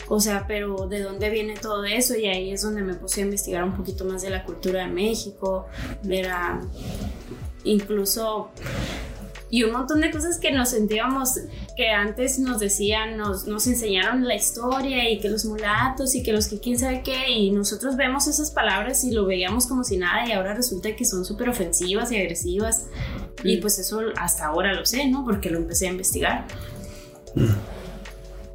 o 0.07 0.21
sea, 0.21 0.45
pero 0.47 0.87
¿de 0.87 1.03
dónde 1.03 1.31
viene 1.31 1.57
todo 1.57 1.85
eso? 1.85 2.15
Y 2.15 2.27
ahí 2.27 2.53
es 2.53 2.63
donde 2.63 2.83
me 2.83 2.95
puse 2.95 3.23
a 3.23 3.25
investigar 3.25 3.65
un 3.65 3.77
poquito 3.77 4.05
más 4.05 4.23
de 4.23 4.31
la 4.31 4.45
cultura 4.45 4.85
de 4.85 4.93
México, 4.93 5.67
era 6.09 6.61
incluso 7.65 8.51
y 9.51 9.65
un 9.65 9.73
montón 9.73 10.01
de 10.01 10.11
cosas 10.13 10.39
que 10.39 10.53
nos 10.53 10.71
sentíamos 10.71 11.41
que 11.77 11.89
antes 11.89 12.39
nos 12.39 12.61
decían, 12.61 13.17
nos, 13.17 13.47
nos 13.47 13.67
enseñaron 13.67 14.27
la 14.27 14.37
historia 14.37 15.11
y 15.11 15.19
que 15.19 15.29
los 15.29 15.45
mulatos 15.45 16.15
y 16.15 16.23
que 16.23 16.33
los 16.33 16.47
que 16.47 16.61
quién 16.61 16.79
sabe 16.79 17.03
qué, 17.03 17.31
y 17.31 17.51
nosotros 17.51 17.97
vemos 17.97 18.29
esas 18.29 18.53
palabras 18.53 19.03
y 19.03 19.11
lo 19.11 19.27
veíamos 19.27 19.67
como 19.67 19.83
si 19.83 19.97
nada 19.99 20.27
y 20.29 20.33
ahora 20.33 20.55
resulta 20.55 20.95
que 20.95 21.05
son 21.05 21.25
súper 21.25 21.49
ofensivas 21.49 22.13
y 22.13 22.17
agresivas. 22.17 22.87
Y 23.43 23.57
pues 23.57 23.79
eso 23.79 24.01
hasta 24.17 24.47
ahora 24.47 24.73
lo 24.73 24.87
sé, 24.87 25.09
¿no? 25.09 25.25
Porque 25.25 25.51
lo 25.51 25.59
empecé 25.59 25.89
a 25.89 25.91
investigar. 25.91 26.47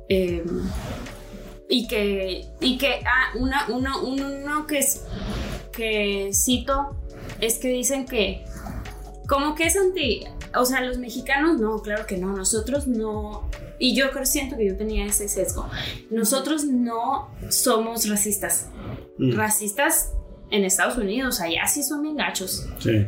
Em, 0.08 0.70
y 1.68 1.88
que, 1.88 2.46
y 2.62 2.78
que, 2.78 3.02
ah, 3.06 3.38
una, 3.40 3.68
uno, 3.70 4.02
uno 4.04 4.68
que, 4.68 4.80
es, 4.80 5.02
que 5.72 6.30
cito 6.32 6.96
es 7.42 7.58
que 7.58 7.70
dicen 7.70 8.06
que 8.06 8.46
como 9.28 9.56
que 9.56 9.66
es 9.66 9.76
anti, 9.76 10.24
o 10.58 10.66
sea, 10.66 10.82
los 10.82 10.98
mexicanos 10.98 11.60
no, 11.60 11.82
claro 11.82 12.06
que 12.06 12.18
no, 12.18 12.36
nosotros 12.36 12.88
no, 12.88 13.50
y 13.80 13.96
yo 13.96 14.12
creo, 14.12 14.26
siento 14.26 14.58
que 14.58 14.68
yo 14.68 14.78
tenía 14.78 15.06
ese 15.06 15.28
sesgo, 15.28 15.70
nosotros 16.10 16.66
no 16.66 17.30
somos 17.50 18.08
racistas, 18.10 18.70
mm. 19.18 19.36
racistas 19.36 20.14
en 20.52 20.64
Estados 20.64 20.98
Unidos, 20.98 21.42
allá 21.42 21.68
sí 21.68 21.84
son 21.84 22.02
bien 22.02 22.18
gachos. 22.18 22.68
Sí. 22.80 23.06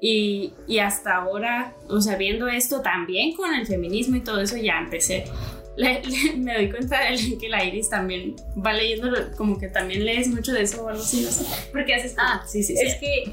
y, 0.00 0.54
y, 0.66 0.78
hasta 0.78 1.16
ahora, 1.16 1.76
o 1.88 2.00
sea, 2.00 2.16
viendo 2.16 2.48
esto 2.48 2.80
también 2.80 3.34
con 3.34 3.52
el 3.52 3.66
feminismo 3.66 4.16
y 4.16 4.20
todo 4.20 4.40
eso, 4.40 4.56
ya 4.56 4.78
empecé. 4.78 5.24
me 6.36 6.54
doy 6.54 6.70
cuenta 6.70 7.00
de 7.00 7.38
que 7.40 7.48
la 7.48 7.64
Iris 7.64 7.88
también 7.88 8.36
va 8.64 8.72
leyendo, 8.72 9.10
como 9.36 9.58
que 9.58 9.68
también 9.68 10.04
lees 10.04 10.28
mucho 10.28 10.52
de 10.52 10.62
eso 10.62 10.84
o 10.84 10.88
algo 10.88 11.02
así, 11.02 11.22
no 11.22 11.30
sé. 11.30 11.44
Porque 11.72 11.94
haces. 11.94 12.14
Ah, 12.18 12.42
sí, 12.46 12.62
sí, 12.62 12.76
sí. 12.76 12.82
Es 12.84 12.96
que 12.96 13.32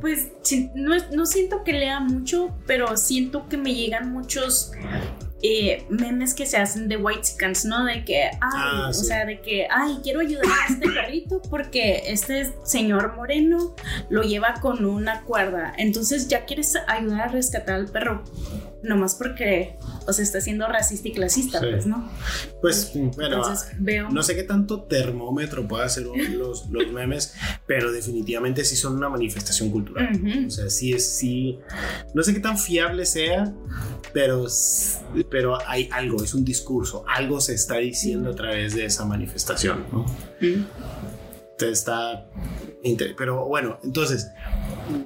pues 0.00 0.28
no, 0.74 0.96
no 1.12 1.24
siento 1.24 1.64
que 1.64 1.72
lea 1.72 2.00
mucho, 2.00 2.54
pero 2.66 2.96
siento 2.96 3.48
que 3.48 3.56
me 3.56 3.74
llegan 3.74 4.12
muchos 4.12 4.72
eh, 5.42 5.84
memes 5.88 6.34
que 6.34 6.46
se 6.46 6.56
hacen 6.56 6.88
de 6.88 6.96
white 6.96 7.24
scans, 7.24 7.64
¿no? 7.64 7.84
De 7.84 8.04
que, 8.04 8.24
ay, 8.24 8.38
ah, 8.40 8.86
o 8.90 8.92
sea, 8.92 9.24
de 9.24 9.40
que, 9.40 9.66
ay, 9.70 10.00
quiero 10.02 10.20
ayudar 10.20 10.46
a 10.46 10.72
este 10.72 10.88
perrito 10.88 11.40
porque 11.50 12.02
este 12.06 12.52
señor 12.64 13.14
moreno 13.16 13.74
lo 14.10 14.22
lleva 14.22 14.54
con 14.60 14.84
una 14.84 15.22
cuerda. 15.22 15.74
Entonces 15.76 16.28
ya 16.28 16.44
quieres 16.44 16.76
ayudar 16.86 17.22
a 17.22 17.28
rescatar 17.28 17.74
al 17.76 17.88
perro 17.88 18.24
nomás 18.84 19.14
porque 19.14 19.76
o 20.06 20.12
sea, 20.12 20.22
está 20.22 20.40
siendo 20.40 20.66
racista 20.66 21.08
y 21.08 21.12
clasista, 21.12 21.60
pues, 21.60 21.86
¿no? 21.86 22.10
Pues, 22.60 22.92
bueno, 23.16 23.42
no 24.10 24.22
sé 24.22 24.36
qué 24.36 24.42
tanto 24.42 24.82
termómetro 24.82 25.66
puede 25.66 25.84
los, 26.02 26.68
los 26.70 26.92
memes, 26.92 27.34
pero 27.66 27.92
definitivamente 27.92 28.64
sí 28.64 28.76
son 28.76 28.94
una 28.94 29.08
manifestación 29.08 29.70
cultural. 29.70 30.20
O 30.46 30.50
sea, 30.50 30.70
sí 30.70 30.92
es, 30.92 31.06
sí, 31.06 31.58
no 32.14 32.22
sé 32.22 32.34
qué 32.34 32.40
tan 32.40 32.58
fiable 32.58 33.06
sea, 33.06 33.52
pero, 34.12 34.46
pero 35.30 35.58
hay 35.66 35.88
algo, 35.92 36.22
es 36.22 36.34
un 36.34 36.44
discurso, 36.44 37.04
algo 37.08 37.40
se 37.40 37.54
está 37.54 37.76
diciendo 37.76 38.30
a 38.30 38.34
través 38.34 38.74
de 38.74 38.84
esa 38.84 39.04
manifestación, 39.04 39.86
¿no? 39.92 40.06
está 41.60 42.28
pero 43.16 43.46
bueno, 43.46 43.78
entonces 43.82 44.30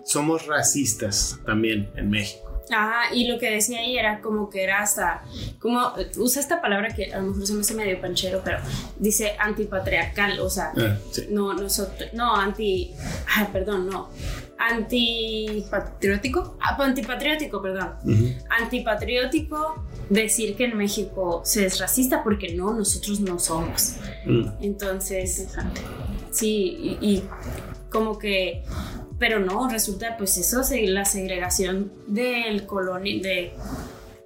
somos 0.05 0.47
racistas 0.47 1.39
también 1.47 1.91
en 1.97 2.11
México. 2.11 2.48
Ajá, 2.71 3.15
y 3.15 3.27
lo 3.27 3.39
que 3.39 3.51
decía 3.51 3.81
ahí 3.81 3.99
era 3.99 4.21
como 4.21 4.51
que 4.51 4.63
era 4.63 4.83
hasta, 4.83 5.23
como 5.59 5.93
usa 6.17 6.41
esta 6.41 6.61
palabra 6.61 6.95
que 6.95 7.13
a 7.13 7.19
lo 7.19 7.29
mejor 7.29 7.47
se 7.47 7.55
me 7.55 7.61
hace 7.61 7.75
medio 7.75 8.01
panchero, 8.01 8.43
pero 8.45 8.59
dice 8.99 9.33
antipatriarcal, 9.39 10.39
o 10.41 10.51
sea, 10.51 10.73
ah, 10.77 10.97
no, 11.31 11.55
nosotros, 11.55 12.11
no, 12.13 12.37
anti, 12.37 12.95
ah, 13.37 13.49
perdón, 13.53 13.89
no, 13.89 14.11
antipatriótico, 14.59 16.57
ah, 16.61 16.77
antipatriótico, 16.79 17.63
perdón, 17.63 17.95
antipatriótico 18.51 19.85
decir 20.11 20.57
que 20.57 20.65
en 20.65 20.77
México 20.77 21.43
se 21.45 21.67
es 21.67 21.79
racista 21.79 22.23
porque 22.23 22.55
no, 22.55 22.75
nosotros 22.75 23.21
no 23.21 23.39
somos. 23.39 23.97
Mm. 24.27 24.49
Entonces, 24.61 25.49
sí, 26.31 26.99
y 27.01 27.23
como 27.91 28.19
que 28.19 28.65
pero 29.19 29.41
no, 29.41 29.69
resulta 29.69 30.17
pues 30.17 30.37
eso, 30.39 30.63
la 30.87 31.05
segregación 31.05 31.93
del 32.07 32.67
coloni 32.67 33.21
de 33.21 33.53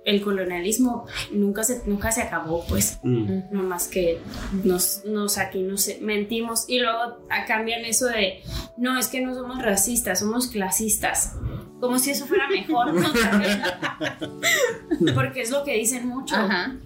el 0.04 0.20
colonialismo 0.20 1.06
nunca 1.30 1.62
se, 1.62 1.82
nunca 1.86 2.10
se 2.10 2.22
acabó, 2.22 2.64
pues. 2.66 2.98
Mm. 3.02 3.52
No 3.52 3.62
más 3.62 3.88
que 3.88 4.20
nos, 4.64 5.04
nos 5.04 5.38
aquí 5.38 5.62
nos 5.62 5.88
mentimos 6.00 6.64
y 6.68 6.80
luego 6.80 7.24
cambian 7.46 7.84
eso 7.84 8.06
de, 8.06 8.42
no, 8.76 8.98
es 8.98 9.08
que 9.08 9.20
no 9.20 9.34
somos 9.34 9.62
racistas, 9.62 10.18
somos 10.18 10.48
clasistas. 10.48 11.36
Como 11.80 11.98
si 11.98 12.10
eso 12.10 12.26
fuera 12.26 12.48
mejor, 12.48 12.94
Porque 15.14 15.42
es 15.42 15.50
lo 15.50 15.64
que 15.64 15.78
dicen 15.78 16.06
mucho. 16.06 16.36
Ajá. 16.36 16.76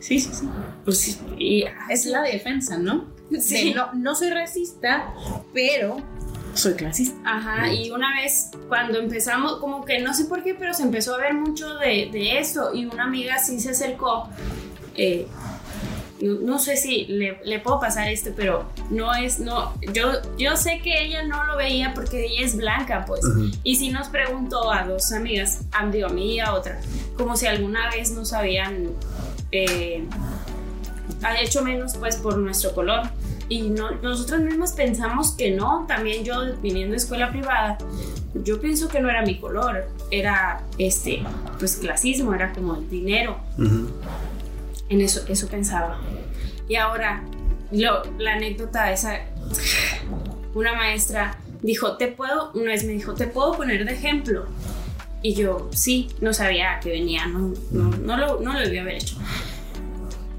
Sí, 0.00 0.18
sí, 0.18 0.30
sí. 0.32 0.48
Pues, 0.84 1.20
y, 1.38 1.64
es 1.88 2.06
la 2.06 2.22
defensa, 2.22 2.76
¿no? 2.76 3.12
Sí. 3.40 3.72
no, 3.72 3.92
no 3.94 4.16
soy 4.16 4.30
racista, 4.30 5.14
pero 5.54 5.98
soy 6.54 6.74
clasista. 6.74 7.16
Ajá, 7.24 7.72
y 7.72 7.90
una 7.90 8.14
vez 8.14 8.50
cuando 8.68 8.98
empezamos, 8.98 9.58
como 9.58 9.84
que 9.84 10.00
no 10.00 10.14
sé 10.14 10.26
por 10.26 10.42
qué, 10.42 10.54
pero 10.54 10.74
se 10.74 10.82
empezó 10.82 11.14
a 11.14 11.18
ver 11.18 11.34
mucho 11.34 11.74
de, 11.76 12.08
de 12.12 12.38
eso 12.38 12.74
y 12.74 12.86
una 12.86 13.04
amiga 13.04 13.38
sí 13.38 13.60
se 13.60 13.70
acercó. 13.70 14.28
Eh, 14.94 15.26
no, 16.22 16.58
sé 16.60 16.76
si 16.76 17.06
le, 17.06 17.40
le, 17.44 17.58
puedo 17.58 17.80
pasar 17.80 18.08
esto, 18.08 18.30
pero 18.36 18.66
no 18.90 19.12
es, 19.12 19.40
no, 19.40 19.74
yo, 19.92 20.12
yo 20.38 20.56
sé 20.56 20.80
que 20.80 21.02
ella 21.04 21.24
no 21.24 21.44
lo 21.44 21.56
veía 21.56 21.94
porque 21.94 22.26
ella 22.26 22.46
es 22.46 22.56
blanca, 22.56 23.04
pues. 23.06 23.22
Y 23.64 23.76
si 23.76 23.90
nos 23.90 24.08
preguntó 24.08 24.70
a 24.70 24.84
dos 24.84 25.12
amigas, 25.12 25.62
a 25.72 25.84
mí 25.84 26.34
y 26.34 26.40
a 26.40 26.54
otra, 26.54 26.80
como 27.16 27.36
si 27.36 27.46
alguna 27.46 27.90
vez 27.90 28.12
nos 28.12 28.32
habían 28.32 28.90
eh, 29.50 30.04
hecho 31.40 31.64
menos, 31.64 31.96
pues, 31.96 32.16
por 32.16 32.38
nuestro 32.38 32.72
color 32.72 33.10
y 33.52 33.68
no, 33.68 33.90
nosotros 34.00 34.40
mismos 34.40 34.72
pensamos 34.72 35.32
que 35.32 35.50
no, 35.50 35.84
también 35.86 36.24
yo 36.24 36.56
viniendo 36.62 36.92
de 36.92 36.96
escuela 36.96 37.30
privada, 37.30 37.76
yo 38.32 38.58
pienso 38.58 38.88
que 38.88 38.98
no 38.98 39.10
era 39.10 39.20
mi 39.20 39.38
color, 39.38 39.88
era 40.10 40.62
este, 40.78 41.22
pues 41.58 41.76
clasismo, 41.76 42.32
era 42.32 42.50
como 42.54 42.76
el 42.76 42.88
dinero. 42.88 43.36
En 44.88 45.02
eso, 45.02 45.20
eso 45.28 45.48
pensaba. 45.48 46.00
Y 46.66 46.76
ahora, 46.76 47.24
lo, 47.72 48.02
la 48.18 48.32
anécdota 48.36 48.90
esa, 48.90 49.20
una 50.54 50.72
maestra 50.72 51.36
dijo, 51.60 51.98
te 51.98 52.08
puedo, 52.08 52.52
una 52.54 52.70
vez 52.70 52.84
me 52.84 52.92
dijo, 52.92 53.12
te 53.12 53.26
puedo 53.26 53.52
poner 53.52 53.84
de 53.84 53.92
ejemplo. 53.92 54.46
Y 55.20 55.34
yo, 55.34 55.68
sí, 55.74 56.08
no 56.22 56.32
sabía 56.32 56.80
que 56.80 56.88
venía, 56.88 57.26
no, 57.26 57.52
no, 57.70 57.90
no, 57.98 58.16
lo, 58.16 58.40
no 58.40 58.54
lo 58.54 58.60
debía 58.60 58.80
haber 58.80 58.94
hecho. 58.94 59.18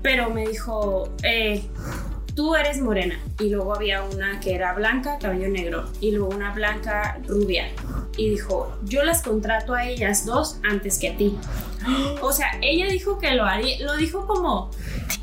pero 0.02 0.32
me 0.32 0.48
dijo, 0.48 1.14
eh, 1.22 1.64
tú 2.36 2.56
eres 2.56 2.82
morena. 2.82 3.20
Y 3.40 3.50
luego 3.50 3.76
había 3.76 4.04
una 4.04 4.40
que 4.40 4.56
era 4.56 4.74
blanca, 4.74 5.18
cabello 5.20 5.50
negro, 5.50 5.86
y 6.00 6.12
luego 6.12 6.34
una 6.34 6.54
blanca 6.54 7.20
rubia. 7.28 7.70
Y 8.18 8.30
dijo, 8.30 8.72
yo 8.84 9.04
las 9.04 9.22
contrato 9.22 9.74
a 9.74 9.86
ellas 9.88 10.26
dos 10.26 10.60
antes 10.64 11.00
que 11.00 11.10
a 11.10 11.18
ti. 11.18 11.38
O 12.22 12.32
sea, 12.32 12.48
ella 12.62 12.88
dijo 12.88 13.20
que 13.20 13.32
lo 13.32 13.44
haría, 13.46 13.80
lo 13.86 13.98
dijo 13.98 14.26
como, 14.26 14.72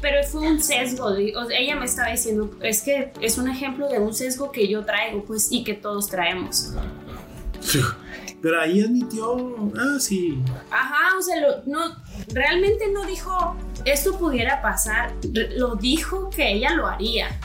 pero 0.01 0.23
fue 0.25 0.43
un 0.43 0.63
sesgo. 0.63 1.15
ella 1.17 1.77
me 1.77 1.87
estaba 1.87 2.11
diciendo, 2.11 2.51
es 2.61 2.83
que 2.83 3.13
es 3.21 3.39
un 3.39 3.49
ejemplo 3.49 3.89
de 3.89 3.99
un 3.99 4.13
sesgo 4.13 4.51
que 4.53 4.69
yo 4.69 4.85
traigo, 4.85 5.25
pues, 5.25 5.51
y 5.51 5.65
que 5.65 5.75
todos 5.75 6.09
traemos. 6.09 6.73
Pero 8.43 8.61
ahí 8.61 8.81
admitió, 8.81 9.71
ah, 9.77 9.99
sí. 9.99 10.43
Ajá, 10.71 11.19
o 11.19 11.23
sea, 11.23 11.37
no, 11.67 11.97
realmente 12.33 12.91
no 12.91 13.05
dijo 13.05 13.57
esto 13.85 14.19
pudiera 14.19 14.63
pasar, 14.63 15.13
lo 15.57 15.77
dijo 15.77 16.31
que 16.31 16.53
ella 16.53 16.75
lo 16.75 16.87
haría. 16.87 17.39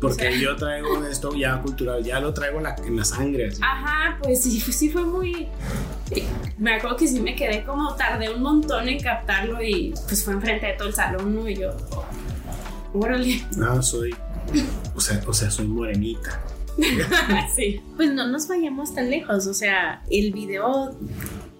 Porque 0.00 0.38
yo 0.38 0.54
traigo 0.56 1.04
esto 1.06 1.34
ya 1.34 1.60
cultural, 1.62 2.04
ya 2.04 2.20
lo 2.20 2.32
traigo 2.34 2.58
en 2.58 2.64
la, 2.64 2.76
en 2.84 2.96
la 2.96 3.04
sangre. 3.04 3.50
Ajá, 3.62 4.18
pues 4.22 4.42
sí, 4.42 4.60
sí 4.60 4.90
fue 4.90 5.04
muy... 5.04 5.48
Me 6.58 6.74
acuerdo 6.74 6.96
que 6.96 7.08
sí 7.08 7.20
me 7.20 7.34
quedé 7.34 7.64
como 7.64 7.94
tardé 7.94 8.32
un 8.32 8.42
montón 8.42 8.88
en 8.88 9.00
captarlo 9.00 9.62
y 9.62 9.94
pues 10.06 10.24
fue 10.24 10.34
enfrente 10.34 10.66
de 10.66 10.72
todo 10.74 10.88
el 10.88 10.94
salón 10.94 11.34
¿no? 11.34 11.48
y 11.48 11.56
yo... 11.56 11.74
Órale. 12.92 13.42
No, 13.56 13.82
soy... 13.82 14.14
O 14.94 15.00
sea, 15.00 15.20
o 15.26 15.32
sea, 15.32 15.50
soy 15.50 15.66
morenita. 15.66 16.40
sí. 17.56 17.80
Pues 17.96 18.12
no 18.12 18.26
nos 18.26 18.48
vayamos 18.48 18.94
tan 18.94 19.10
lejos, 19.10 19.46
o 19.46 19.54
sea, 19.54 20.02
el 20.10 20.32
video 20.32 20.96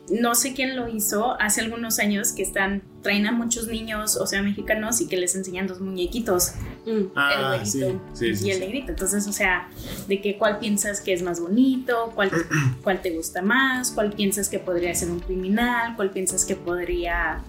no 0.08 0.34
sé 0.34 0.54
quién 0.54 0.76
lo 0.76 0.88
hizo 0.88 1.40
hace 1.40 1.60
algunos 1.60 1.98
años 1.98 2.32
que 2.32 2.42
están 2.42 2.82
traen 3.02 3.26
a 3.26 3.32
muchos 3.32 3.68
niños, 3.68 4.16
o 4.16 4.26
sea, 4.26 4.42
mexicanos 4.42 5.00
y 5.00 5.06
que 5.06 5.16
les 5.16 5.36
enseñan 5.36 5.66
dos 5.66 5.80
muñequitos, 5.80 6.54
mm. 6.86 7.12
ah, 7.14 7.56
el 7.56 7.58
güerito 7.58 8.00
y 8.20 8.50
el 8.50 8.60
negrito. 8.60 8.90
Entonces, 8.90 9.26
o 9.28 9.32
sea, 9.32 9.68
de 10.08 10.20
que 10.20 10.36
cuál 10.36 10.58
piensas 10.58 11.00
que 11.00 11.12
es 11.12 11.22
más 11.22 11.40
bonito, 11.40 12.12
cuál, 12.14 12.30
cuál 12.82 13.02
te 13.02 13.10
gusta 13.10 13.42
más, 13.42 13.92
cuál 13.92 14.12
piensas 14.12 14.48
que 14.48 14.58
podría 14.58 14.94
ser 14.94 15.10
un 15.10 15.20
criminal, 15.20 15.94
cuál 15.94 16.10
piensas 16.10 16.44
que 16.44 16.56
podría 16.56 17.42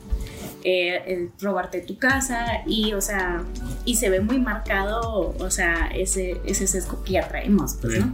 eh, 0.63 1.29
robarte 1.39 1.81
tu 1.81 1.97
casa 1.97 2.63
y, 2.65 2.93
o 2.93 3.01
sea, 3.01 3.43
y 3.85 3.95
se 3.95 4.09
ve 4.09 4.19
muy 4.19 4.39
marcado, 4.39 5.35
o 5.39 5.49
sea, 5.49 5.89
ese, 5.93 6.41
ese 6.45 6.67
sesgo 6.67 7.03
que 7.03 7.13
ya 7.13 7.27
traemos, 7.27 7.77
pues, 7.81 7.99
¿no? 7.99 8.13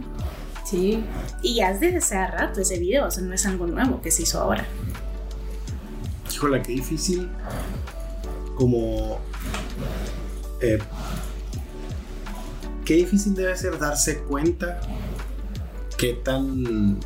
Sí. 0.64 1.04
Y 1.42 1.56
ya 1.56 1.72
desde 1.72 1.98
hace 1.98 2.26
rato 2.26 2.60
ese 2.60 2.78
video, 2.78 3.06
o 3.06 3.10
sea, 3.10 3.22
no 3.22 3.34
es 3.34 3.44
algo 3.46 3.66
nuevo 3.66 4.00
que 4.00 4.10
se 4.10 4.22
hizo 4.22 4.40
ahora. 4.40 4.66
Híjole, 6.32 6.62
qué 6.62 6.72
difícil. 6.72 7.28
Como. 8.56 9.20
Eh, 10.60 10.78
qué 12.84 12.94
difícil 12.94 13.34
debe 13.34 13.56
ser 13.56 13.78
darse 13.78 14.20
cuenta 14.22 14.80
qué 15.96 16.14
tan. 16.14 16.98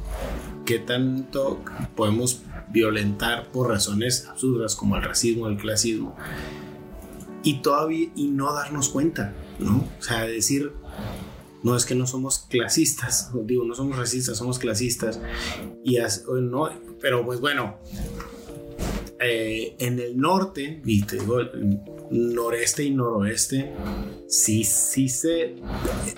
qué 0.64 0.78
tanto 0.78 1.60
podemos 1.96 2.42
violentar 2.70 3.48
por 3.48 3.68
razones 3.68 4.26
absurdas 4.26 4.76
como 4.76 4.96
el 4.96 5.02
racismo, 5.02 5.48
el 5.48 5.56
clasismo. 5.56 6.16
Y 7.42 7.60
todavía. 7.60 8.08
y 8.14 8.28
no 8.28 8.52
darnos 8.52 8.88
cuenta, 8.88 9.34
¿no? 9.58 9.84
O 9.98 10.02
sea, 10.02 10.22
decir 10.24 10.72
no 11.62 11.76
es 11.76 11.84
que 11.84 11.94
no 11.94 12.06
somos 12.06 12.46
clasistas, 12.48 13.30
digo, 13.44 13.64
no 13.64 13.74
somos 13.74 13.96
racistas, 13.96 14.38
somos 14.38 14.58
clasistas. 14.58 15.20
Y 15.84 15.98
no, 16.42 16.70
pero 17.00 17.24
pues 17.24 17.40
bueno, 17.40 17.78
eh, 19.20 19.74
en 19.78 19.98
el 19.98 20.18
norte, 20.18 20.80
y 20.84 21.02
te 21.02 21.18
digo, 21.18 21.38
noreste 22.10 22.84
y 22.84 22.90
noroeste, 22.90 23.72
sí, 24.28 24.64
sí 24.64 25.08
se, 25.08 25.56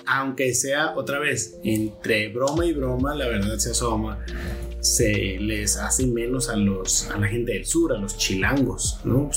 aunque 0.05 0.53
sea 0.53 0.93
otra 0.95 1.19
vez, 1.19 1.57
entre 1.63 2.29
broma 2.29 2.65
y 2.65 2.73
broma, 2.73 3.15
la 3.15 3.27
verdad 3.27 3.57
se 3.57 3.71
asoma 3.71 4.23
se 4.81 5.37
les 5.39 5.77
hace 5.77 6.07
menos 6.07 6.49
a 6.49 6.55
los 6.55 7.09
a 7.11 7.17
la 7.17 7.27
gente 7.27 7.53
del 7.53 7.65
sur, 7.65 7.93
a 7.93 7.97
los 7.97 8.17
chilangos, 8.17 8.99
¿no? 9.03 9.29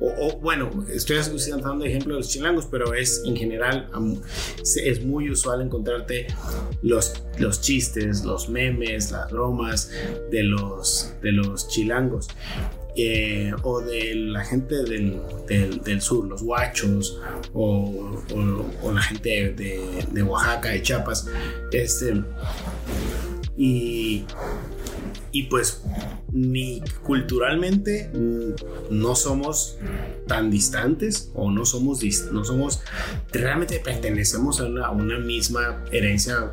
o, 0.00 0.38
bueno, 0.40 0.70
estoy 0.92 1.18
usando 1.18 1.84
ejemplo 1.84 2.14
de 2.14 2.20
los 2.20 2.28
chilangos, 2.28 2.66
pero 2.66 2.92
es 2.94 3.22
en 3.24 3.36
general 3.36 3.88
es 4.84 5.04
muy 5.04 5.30
usual 5.30 5.62
encontrarte 5.62 6.26
los, 6.82 7.14
los 7.38 7.60
chistes, 7.60 8.24
los 8.24 8.48
memes, 8.48 9.12
las 9.12 9.30
bromas 9.30 9.90
de 10.30 10.42
los 10.42 11.12
de 11.22 11.32
los 11.32 11.68
chilangos. 11.68 12.28
Eh, 12.94 13.50
o 13.62 13.80
de 13.80 14.14
la 14.14 14.44
gente 14.44 14.82
del, 14.82 15.18
del, 15.82 16.02
sur, 16.02 16.26
los 16.26 16.42
guachos, 16.42 17.18
o, 17.54 18.22
o, 18.82 18.92
la 18.92 19.00
gente 19.00 19.54
de, 19.54 20.06
de, 20.10 20.22
Oaxaca, 20.22 20.68
de 20.68 20.82
Chiapas, 20.82 21.26
este, 21.72 22.22
y 23.56 24.24
y 25.32 25.44
pues 25.44 25.82
ni 26.30 26.82
culturalmente 27.02 28.10
no 28.90 29.14
somos 29.14 29.78
tan 30.28 30.50
distantes 30.50 31.30
o 31.34 31.50
no 31.50 31.64
somos, 31.64 32.02
no 32.30 32.44
somos, 32.44 32.80
realmente 33.32 33.80
pertenecemos 33.80 34.60
a 34.60 34.66
una, 34.66 35.18
misma 35.18 35.82
herencia 35.90 36.52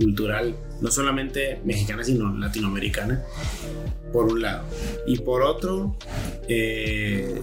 cultural, 0.00 0.56
no 0.80 0.90
solamente 0.90 1.60
mexicana, 1.64 2.02
sino 2.02 2.36
latinoamericana, 2.36 3.22
por 4.12 4.26
un 4.26 4.42
lado. 4.42 4.64
Y 5.06 5.18
por 5.18 5.42
otro, 5.42 5.96
eh, 6.48 7.40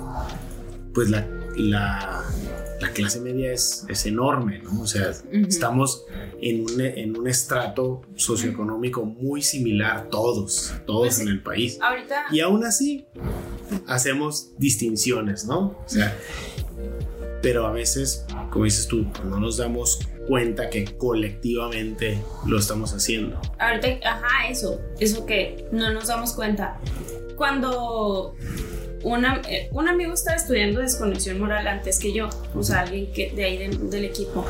pues 0.94 1.10
la, 1.10 2.24
clase 2.94 3.20
media 3.20 3.52
es, 3.52 3.86
es, 3.90 4.06
enorme, 4.06 4.60
¿no? 4.60 4.82
O 4.82 4.88
sea, 4.88 5.12
estamos 5.32 6.06
en 6.42 6.62
un, 6.62 6.82
en 6.82 7.18
un 7.18 7.28
estrato 7.28 8.02
socioeconómico 8.16 9.06
muy 9.06 9.42
similar 9.42 10.10
todos, 10.10 10.74
todos 10.86 11.08
pues 11.08 11.20
en 11.20 11.28
el 11.28 11.42
país. 11.42 11.78
Ahorita. 11.82 12.26
Y 12.32 12.40
aún 12.40 12.64
así, 12.64 13.06
hacemos 13.88 14.52
distinciones, 14.58 15.46
¿no? 15.46 15.60
O 15.60 15.84
sea, 15.86 16.18
pero 17.42 17.68
a 17.68 17.72
veces, 17.72 18.26
como 18.50 18.66
dices 18.66 18.88
tú, 18.88 19.06
no 19.24 19.40
nos 19.40 19.58
damos 19.58 20.00
cuenta 20.28 20.70
que 20.70 20.98
colectivamente 20.98 22.20
lo 22.48 22.58
estamos 22.58 22.94
haciendo. 22.94 23.40
Ahorita, 23.60 24.10
ajá, 24.10 24.48
eso, 24.50 24.82
eso 25.00 25.26
que 25.26 25.68
no 25.72 25.94
nos 25.94 26.08
damos 26.08 26.34
cuenta. 26.34 26.80
Cuando 27.36 28.36
una, 29.06 29.42
eh, 29.48 29.70
un 29.72 29.88
amigo 29.88 30.14
estaba 30.14 30.36
estudiando 30.36 30.82
desconexión 30.82 31.40
moral 31.40 31.68
antes 31.68 32.00
que 32.00 32.12
yo, 32.12 32.28
o 32.56 32.64
sea, 32.64 32.82
alguien 32.82 33.12
que, 33.14 33.30
de 33.30 33.44
ahí 33.46 33.58
del 33.58 34.04
equipo 34.04 34.46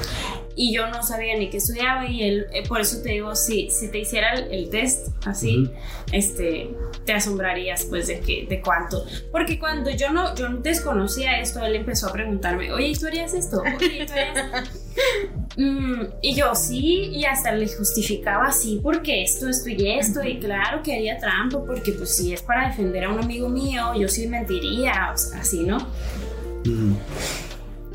y 0.56 0.74
yo 0.74 0.88
no 0.88 1.04
sabía 1.04 1.38
ni 1.38 1.50
qué 1.50 1.58
estudiaba 1.58 2.08
y 2.08 2.24
él, 2.24 2.48
eh, 2.54 2.63
por 2.68 2.80
eso 2.80 3.02
te 3.02 3.10
digo, 3.10 3.36
si, 3.36 3.70
si 3.70 3.89
te 3.89 4.00
hiciera 4.00 4.34
el, 4.34 4.70
test 4.70 5.10
así, 5.26 5.70
este, 6.12 6.74
te 7.06 7.13
asombrarías 7.13 7.86
pues 7.86 8.08
de, 8.08 8.20
que, 8.22 8.46
de 8.48 8.62
cuánto. 8.62 9.06
Porque 9.32 9.60
cuando 9.60 9.89
yo 9.89 10.12
no, 10.12 10.34
yo 10.36 10.50
desconocía 10.50 11.39
esto, 11.39 11.63
él 11.63 11.76
empezó 11.76 12.08
a 12.08 12.13
preguntarme, 12.13 12.72
oye, 12.72 12.94
¿tú 12.98 13.08
harías 13.08 13.34
esto? 13.34 13.62
Oye, 13.62 14.06
¿tú 14.06 14.13
harías 14.13 14.70
mm, 15.58 16.02
y 16.22 16.36
yo 16.36 16.56
sí, 16.56 17.10
y 17.13 17.26
hasta 17.26 17.52
le 17.52 17.68
justificaba 17.68 18.52
sí, 18.52 18.80
porque 18.82 19.24
esto, 19.24 19.50
esto 19.50 19.70
y 19.70 19.91
esto, 19.91 20.24
y 20.24 20.39
claro 20.39 20.82
que 20.82 20.96
haría 20.96 21.18
trampa, 21.18 21.63
porque 21.65 21.91
pues 21.91 22.15
si 22.15 22.34
es 22.34 22.41
para 22.41 22.70
defender 22.70 23.04
a 23.06 23.10
un 23.10 23.20
amigo 23.20 23.50
mío, 23.50 23.94
yo 23.94 24.08
sí 24.08 24.28
mentiría, 24.28 25.12
o 25.13 25.18
sea, 25.18 25.41
así, 25.41 25.63
¿no? 25.63 25.78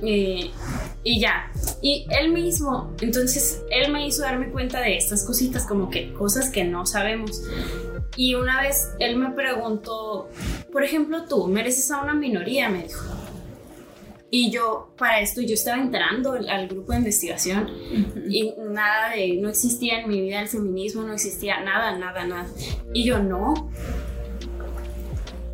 Eh, 0.03 0.51
y 1.03 1.21
ya. 1.21 1.51
Y 1.83 2.07
él 2.11 2.33
mismo, 2.33 2.95
entonces 3.01 3.63
él 3.71 3.93
me 3.93 4.07
hizo 4.07 4.23
darme 4.23 4.51
cuenta 4.51 4.81
de 4.81 4.97
estas 4.97 5.25
cositas, 5.25 5.67
como 5.67 5.91
que 5.91 6.13
cosas 6.13 6.51
que 6.51 6.65
no 6.65 6.87
sabemos. 6.87 7.43
Y 8.17 8.35
una 8.35 8.61
vez 8.61 8.91
él 8.99 9.17
me 9.17 9.31
preguntó, 9.31 10.29
por 10.73 10.85
ejemplo, 10.85 11.25
tú 11.25 11.47
mereces 11.47 11.91
a 11.91 12.03
una 12.03 12.15
minoría, 12.15 12.69
me 12.69 12.85
dijo. 12.85 13.05
Y 14.33 14.51
yo, 14.53 14.95
para 14.97 15.21
esto, 15.21 15.41
yo 15.41 15.55
estaba 15.55 15.83
entrando 15.83 16.35
al, 16.35 16.69
grupo 16.69 16.93
de 16.93 16.99
investigación 16.99 17.69
y 18.29 18.55
nada 18.71 19.11
de, 19.11 19.39
no 19.41 19.49
existía 19.49 20.01
en 20.01 20.09
mi 20.09 20.21
vida 20.21 20.41
el 20.41 20.47
feminismo, 20.47 21.03
no 21.03 21.15
existía 21.15 21.61
nada, 21.65 21.99
nada, 21.99 22.25
nada. 22.25 22.47
Y 22.95 23.05
yo, 23.05 23.19
no. 23.19 23.71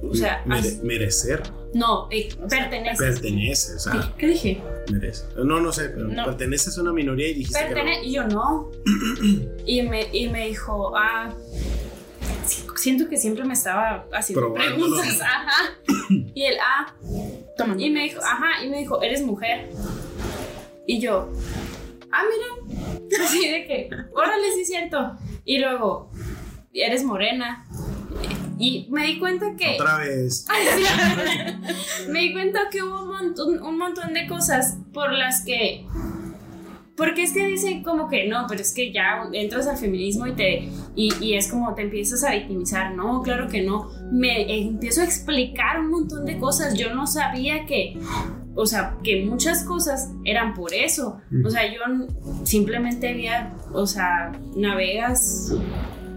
O 0.02 0.14
sea, 0.14 0.44
merecer. 0.82 1.42
No, 1.74 2.08
eh, 2.10 2.28
pertenece. 2.48 3.02
Pertenece, 3.02 3.74
o 3.74 3.78
sea. 3.78 4.14
¿Qué, 4.16 4.28
dije? 4.28 4.62
Merece. 4.90 5.24
No, 5.36 5.60
no 5.60 5.72
sé, 5.72 5.90
pero 5.90 6.08
perteneces 6.24 6.78
a 6.78 6.82
una 6.82 6.92
minoría 6.92 7.28
y 7.28 7.34
dijiste 7.34 7.58
Pertene 7.58 8.04
Y 8.04 8.12
yo 8.12 8.26
no. 8.26 8.70
y, 9.66 9.82
me, 9.82 10.08
y 10.12 10.28
me 10.28 10.48
dijo, 10.48 10.96
ah, 10.96 11.34
siento 12.76 13.08
que 13.08 13.16
siempre 13.16 13.44
me 13.44 13.54
estaba 13.54 14.06
haciendo 14.12 14.54
preguntas. 14.54 15.20
Ajá. 15.20 15.76
Y 16.34 16.44
él, 16.44 16.56
ah. 16.62 16.94
Y 17.78 17.90
me 17.90 18.02
dijo, 18.04 18.20
ajá, 18.22 18.64
y 18.64 18.68
me 18.68 18.78
dijo, 18.78 19.02
eres 19.02 19.22
mujer. 19.22 19.70
Y 20.86 21.00
yo, 21.00 21.32
ah, 22.12 22.22
mira. 22.22 22.86
Así 23.24 23.48
de 23.48 23.66
que, 23.66 23.88
órale, 24.14 24.52
sí 24.54 24.60
es 24.60 24.68
cierto. 24.68 25.16
Y 25.44 25.58
luego, 25.58 26.10
eres 26.72 27.02
morena. 27.02 27.66
Y 28.58 28.86
me 28.90 29.06
di 29.06 29.18
cuenta 29.18 29.54
que... 29.56 29.74
Otra 29.74 29.98
vez. 29.98 30.46
me 32.08 32.20
di 32.20 32.32
cuenta 32.32 32.60
que 32.70 32.82
hubo 32.82 33.02
un 33.02 33.08
montón, 33.08 33.62
un 33.62 33.78
montón 33.78 34.14
de 34.14 34.26
cosas 34.26 34.78
por 34.92 35.12
las 35.12 35.44
que 35.44 35.86
porque 36.96 37.24
es 37.24 37.32
que 37.32 37.46
dicen 37.46 37.82
como 37.82 38.08
que 38.08 38.26
no, 38.26 38.46
pero 38.48 38.62
es 38.62 38.72
que 38.72 38.90
ya 38.90 39.28
entras 39.32 39.66
al 39.66 39.76
feminismo 39.76 40.26
y 40.26 40.32
te 40.32 40.68
y, 40.94 41.12
y, 41.20 41.34
es 41.34 41.50
como 41.50 41.74
te 41.74 41.82
empiezas 41.82 42.24
a 42.24 42.32
victimizar. 42.32 42.94
No, 42.94 43.22
claro 43.22 43.48
que 43.48 43.62
no. 43.62 43.90
Me 44.10 44.60
empiezo 44.60 45.02
a 45.02 45.04
explicar 45.04 45.78
un 45.80 45.90
montón 45.90 46.24
de 46.24 46.38
cosas. 46.38 46.74
Yo 46.74 46.94
no 46.94 47.06
sabía 47.06 47.66
que, 47.66 47.98
o 48.54 48.64
sea, 48.64 48.96
que 49.04 49.26
muchas 49.26 49.62
cosas 49.64 50.10
eran 50.24 50.54
por 50.54 50.72
eso. 50.72 51.20
O 51.44 51.50
sea, 51.50 51.70
yo 51.70 51.80
simplemente 52.44 53.10
había, 53.10 53.54
o 53.74 53.86
sea, 53.86 54.32
navegas 54.56 55.52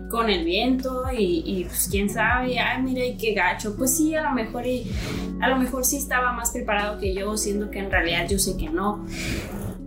con 0.09 0.29
el 0.29 0.43
viento 0.43 1.03
y, 1.15 1.43
y, 1.45 1.63
pues 1.65 1.87
quién 1.89 2.09
sabe, 2.09 2.59
ay 2.59 2.81
mira 2.81 3.05
y 3.05 3.17
qué 3.17 3.33
gacho, 3.33 3.75
pues 3.75 3.95
sí, 3.95 4.15
a 4.15 4.23
lo 4.23 4.31
mejor 4.31 4.65
y 4.65 4.91
a 5.39 5.49
lo 5.49 5.57
mejor 5.57 5.85
sí 5.85 5.97
estaba 5.97 6.33
más 6.33 6.51
preparado 6.51 6.99
que 6.99 7.13
yo, 7.13 7.37
siendo 7.37 7.69
que 7.69 7.79
en 7.79 7.91
realidad 7.91 8.27
yo 8.27 8.39
sé 8.39 8.57
que 8.57 8.69
no 8.69 9.05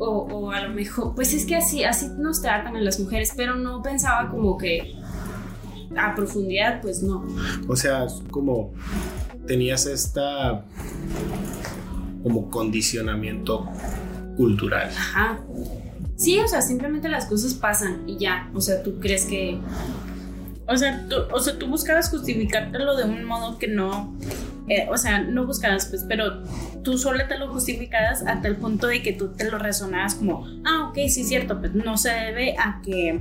o, 0.04 0.50
a 0.50 0.60
lo 0.60 0.74
mejor, 0.74 1.14
pues 1.14 1.32
es 1.32 1.46
que 1.46 1.56
así, 1.56 1.84
así 1.84 2.08
nos 2.18 2.42
tratan 2.42 2.76
a 2.76 2.80
las 2.80 2.98
mujeres, 2.98 3.32
pero 3.36 3.56
no 3.56 3.82
pensaba 3.82 4.30
como 4.30 4.58
que 4.58 4.94
a 5.96 6.14
profundidad, 6.14 6.80
pues 6.80 7.02
no. 7.02 7.24
O 7.68 7.76
sea, 7.76 8.06
como 8.30 8.72
tenías 9.46 9.86
esta 9.86 10.64
como 12.22 12.50
condicionamiento 12.50 13.68
cultural. 14.36 14.90
Ajá. 14.90 15.40
Sí, 16.16 16.38
o 16.38 16.46
sea, 16.46 16.62
simplemente 16.62 17.08
las 17.08 17.26
cosas 17.26 17.54
pasan 17.54 18.08
y 18.08 18.16
ya. 18.16 18.50
O 18.54 18.60
sea, 18.60 18.82
tú 18.82 18.98
crees 19.00 19.24
que. 19.24 19.58
O 20.66 20.76
sea, 20.76 21.06
tú, 21.08 21.16
o 21.32 21.40
sea, 21.40 21.58
tú 21.58 21.66
buscabas 21.66 22.10
justificártelo 22.10 22.96
de 22.96 23.04
un 23.04 23.24
modo 23.24 23.58
que 23.58 23.68
no. 23.68 24.16
Eh, 24.68 24.86
o 24.90 24.96
sea, 24.96 25.20
no 25.20 25.44
buscabas, 25.44 25.86
pues, 25.86 26.04
pero 26.08 26.44
tú 26.84 26.96
sola 26.96 27.26
te 27.26 27.36
lo 27.36 27.48
justificabas 27.48 28.22
hasta 28.24 28.46
el 28.46 28.56
punto 28.56 28.86
de 28.86 29.02
que 29.02 29.12
tú 29.12 29.32
te 29.32 29.50
lo 29.50 29.58
razonabas 29.58 30.14
como, 30.14 30.46
ah, 30.64 30.88
ok, 30.88 30.94
sí 31.08 31.22
es 31.22 31.28
cierto, 31.28 31.58
pues 31.58 31.74
no 31.74 31.96
se 31.96 32.10
debe 32.10 32.56
a 32.56 32.80
que 32.84 33.20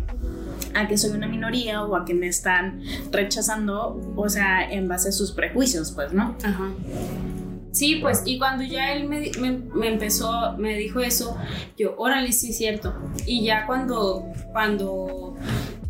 a 0.74 0.88
que 0.88 0.98
soy 0.98 1.12
una 1.12 1.28
minoría 1.28 1.84
o 1.84 1.96
a 1.96 2.06
que 2.06 2.14
me 2.14 2.28
están 2.28 2.82
rechazando, 3.12 4.14
o 4.16 4.30
sea, 4.30 4.64
en 4.72 4.88
base 4.88 5.10
a 5.10 5.12
sus 5.12 5.32
prejuicios, 5.32 5.92
pues, 5.92 6.14
¿no? 6.14 6.36
Ajá. 6.44 6.70
Sí, 7.72 8.00
pues, 8.02 8.24
y 8.26 8.38
cuando 8.38 8.64
ya 8.64 8.94
él 8.94 9.08
me, 9.08 9.32
me, 9.40 9.88
empezó, 9.88 10.58
me 10.58 10.76
dijo 10.78 11.00
eso, 11.00 11.38
yo, 11.78 11.96
órale, 11.98 12.34
sí 12.34 12.50
es 12.50 12.58
cierto. 12.58 12.94
Y 13.26 13.46
ya 13.46 13.66
cuando, 13.66 14.26
cuando 14.52 15.38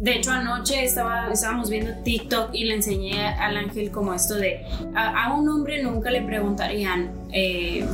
de 0.01 0.15
hecho, 0.15 0.31
anoche 0.31 0.83
estaba, 0.83 1.29
estábamos 1.31 1.69
viendo 1.69 1.93
TikTok 2.03 2.49
y 2.53 2.63
le 2.63 2.73
enseñé 2.73 3.23
al 3.23 3.55
ángel 3.55 3.91
como 3.91 4.15
esto 4.15 4.33
de, 4.33 4.65
a, 4.95 5.31
un 5.31 5.47
hombre 5.47 5.83
nunca 5.83 6.09
le 6.09 6.23
preguntarían, 6.23 7.11
eh, 7.31 7.85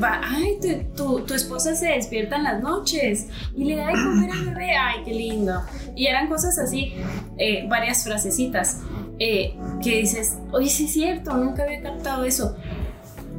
va, 0.00 0.20
ay, 0.22 0.60
tu, 0.94 1.22
tu, 1.22 1.34
esposa 1.34 1.74
se 1.74 1.88
despierta 1.88 2.36
en 2.36 2.44
las 2.44 2.62
noches 2.62 3.26
y 3.56 3.64
le 3.64 3.74
da 3.74 3.88
de 3.88 3.94
comer 3.94 4.30
al 4.30 4.44
bebé, 4.46 4.76
ay, 4.76 5.02
qué 5.04 5.12
lindo. 5.12 5.60
Y 5.96 6.06
eran 6.06 6.28
cosas 6.28 6.56
así, 6.56 6.94
eh, 7.36 7.66
varias 7.68 8.04
frasecitas, 8.04 8.82
eh, 9.18 9.56
que 9.82 10.02
dices, 10.02 10.38
oye, 10.52 10.68
sí 10.68 10.84
es 10.84 10.92
cierto, 10.92 11.36
nunca 11.36 11.64
había 11.64 11.82
captado 11.82 12.22
eso. 12.22 12.56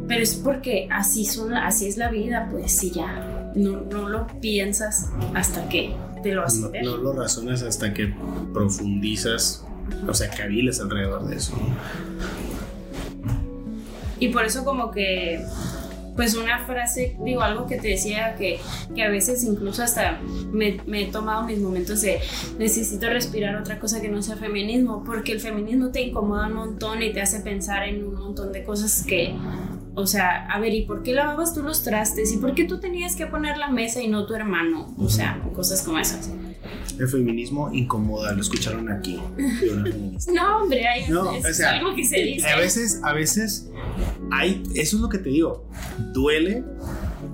Pero 0.10 0.22
es 0.22 0.36
porque 0.36 0.90
así, 0.92 1.24
son, 1.24 1.54
así 1.54 1.88
es 1.88 1.96
la 1.96 2.10
vida, 2.10 2.50
pues, 2.52 2.74
sí, 2.74 2.92
ya, 2.92 3.54
no, 3.56 3.84
no 3.90 4.10
lo 4.10 4.28
piensas 4.42 5.10
hasta 5.34 5.70
que 5.70 5.96
no, 6.84 6.98
lo 6.98 7.14
razonas 7.14 7.64
hasta 7.64 7.94
que 7.94 8.14
profundizas, 8.54 9.66
o 10.08 10.14
sea, 10.14 10.30
caviles 10.30 10.80
alrededor 10.80 11.28
de 11.28 11.36
eso. 11.38 11.54
Y 14.20 14.30
por 14.30 14.46
eso 14.46 14.64
como 14.64 14.92
que 14.92 15.44
pues 16.16 16.36
una 16.36 16.66
frase, 16.66 17.16
digo, 17.24 17.42
algo 17.42 17.66
que 17.66 17.78
te 17.78 17.90
decía 17.90 18.36
que, 18.36 18.60
que 18.94 19.04
a 19.04 19.10
veces 19.10 19.44
incluso 19.44 19.82
hasta 19.82 20.20
me, 20.52 20.80
me, 20.86 21.04
he 21.04 21.12
tomado 21.12 21.44
mis 21.44 21.60
momentos 21.60 22.02
de 22.02 22.20
necesito 22.60 23.10
respirar 23.10 23.56
otra 23.56 23.80
cosa 23.80 24.02
que 24.02 24.10
no 24.10 24.22
sea 24.22 24.36
feminismo, 24.36 25.04
porque 25.06 25.32
el 25.32 25.40
feminismo 25.40 25.90
te 25.90 26.02
incomoda 26.02 26.48
un 26.48 26.54
montón 26.54 27.02
y 27.02 27.14
te 27.14 27.22
hace 27.22 27.40
pensar 27.40 27.88
en 27.88 28.04
un 28.04 28.16
montón 28.16 28.52
de 28.52 28.64
cosas 28.64 29.04
que 29.04 29.34
o 29.96 30.08
sea, 30.08 30.46
a 30.46 30.60
ver, 30.60 30.74
¿y 30.74 30.86
por 30.86 31.04
qué 31.04 31.14
lavabas 31.14 31.54
tú 31.54 31.64
los 31.64 31.84
trastes? 31.84 32.32
¿Y 32.32 32.38
por 32.38 32.56
qué 32.56 32.66
tú 32.66 32.80
tenías 32.80 33.16
que 33.16 33.28
poner 33.28 33.58
la 33.58 33.70
mesa 33.70 34.02
y 34.02 34.08
no 34.08 34.26
tu 34.26 34.34
hermano? 34.34 34.94
O 34.98 35.10
sea, 35.10 35.42
cosas 35.54 35.82
como 35.82 36.00
esas. 36.00 36.30
El 36.98 37.08
feminismo 37.08 37.72
incomoda, 37.74 38.32
lo 38.34 38.42
escucharon 38.42 38.90
aquí. 38.90 39.20
no, 40.34 40.62
hombre, 40.62 40.88
hay 40.88 41.04
algo 41.04 41.96
que 41.96 42.06
se 42.06 42.22
dice. 42.22 42.48
A 42.48 42.58
veces, 42.58 43.02
a 43.04 43.14
veces 43.14 43.70
hay, 44.32 44.64
eso 44.76 44.96
es 44.96 45.02
lo 45.02 45.10
que 45.10 45.18
te 45.18 45.30
digo, 45.30 45.68
duele 46.14 46.64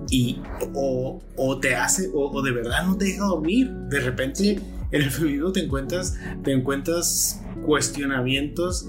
y 0.09 0.39
o, 0.73 1.21
o 1.35 1.59
te 1.59 1.75
hace, 1.75 2.09
o, 2.13 2.31
o, 2.31 2.41
de 2.41 2.51
verdad 2.51 2.85
no 2.85 2.97
te 2.97 3.05
deja 3.05 3.25
dormir. 3.25 3.69
De 3.89 3.99
repente 3.99 4.59
en 4.91 5.01
el 5.01 5.11
feminismo 5.11 5.51
te 5.51 5.63
encuentras, 5.63 6.17
te 6.43 6.53
encuentras 6.53 7.41
cuestionamientos 7.65 8.87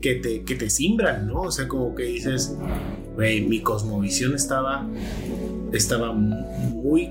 que 0.00 0.14
te, 0.14 0.44
que 0.44 0.54
te 0.54 0.70
simbran, 0.70 1.26
¿no? 1.26 1.42
O 1.42 1.50
sea, 1.50 1.68
como 1.68 1.94
que 1.94 2.04
dices, 2.04 2.56
güey, 3.16 3.40
mi 3.40 3.60
cosmovisión 3.60 4.34
estaba, 4.34 4.86
estaba 5.72 6.12
muy 6.12 7.10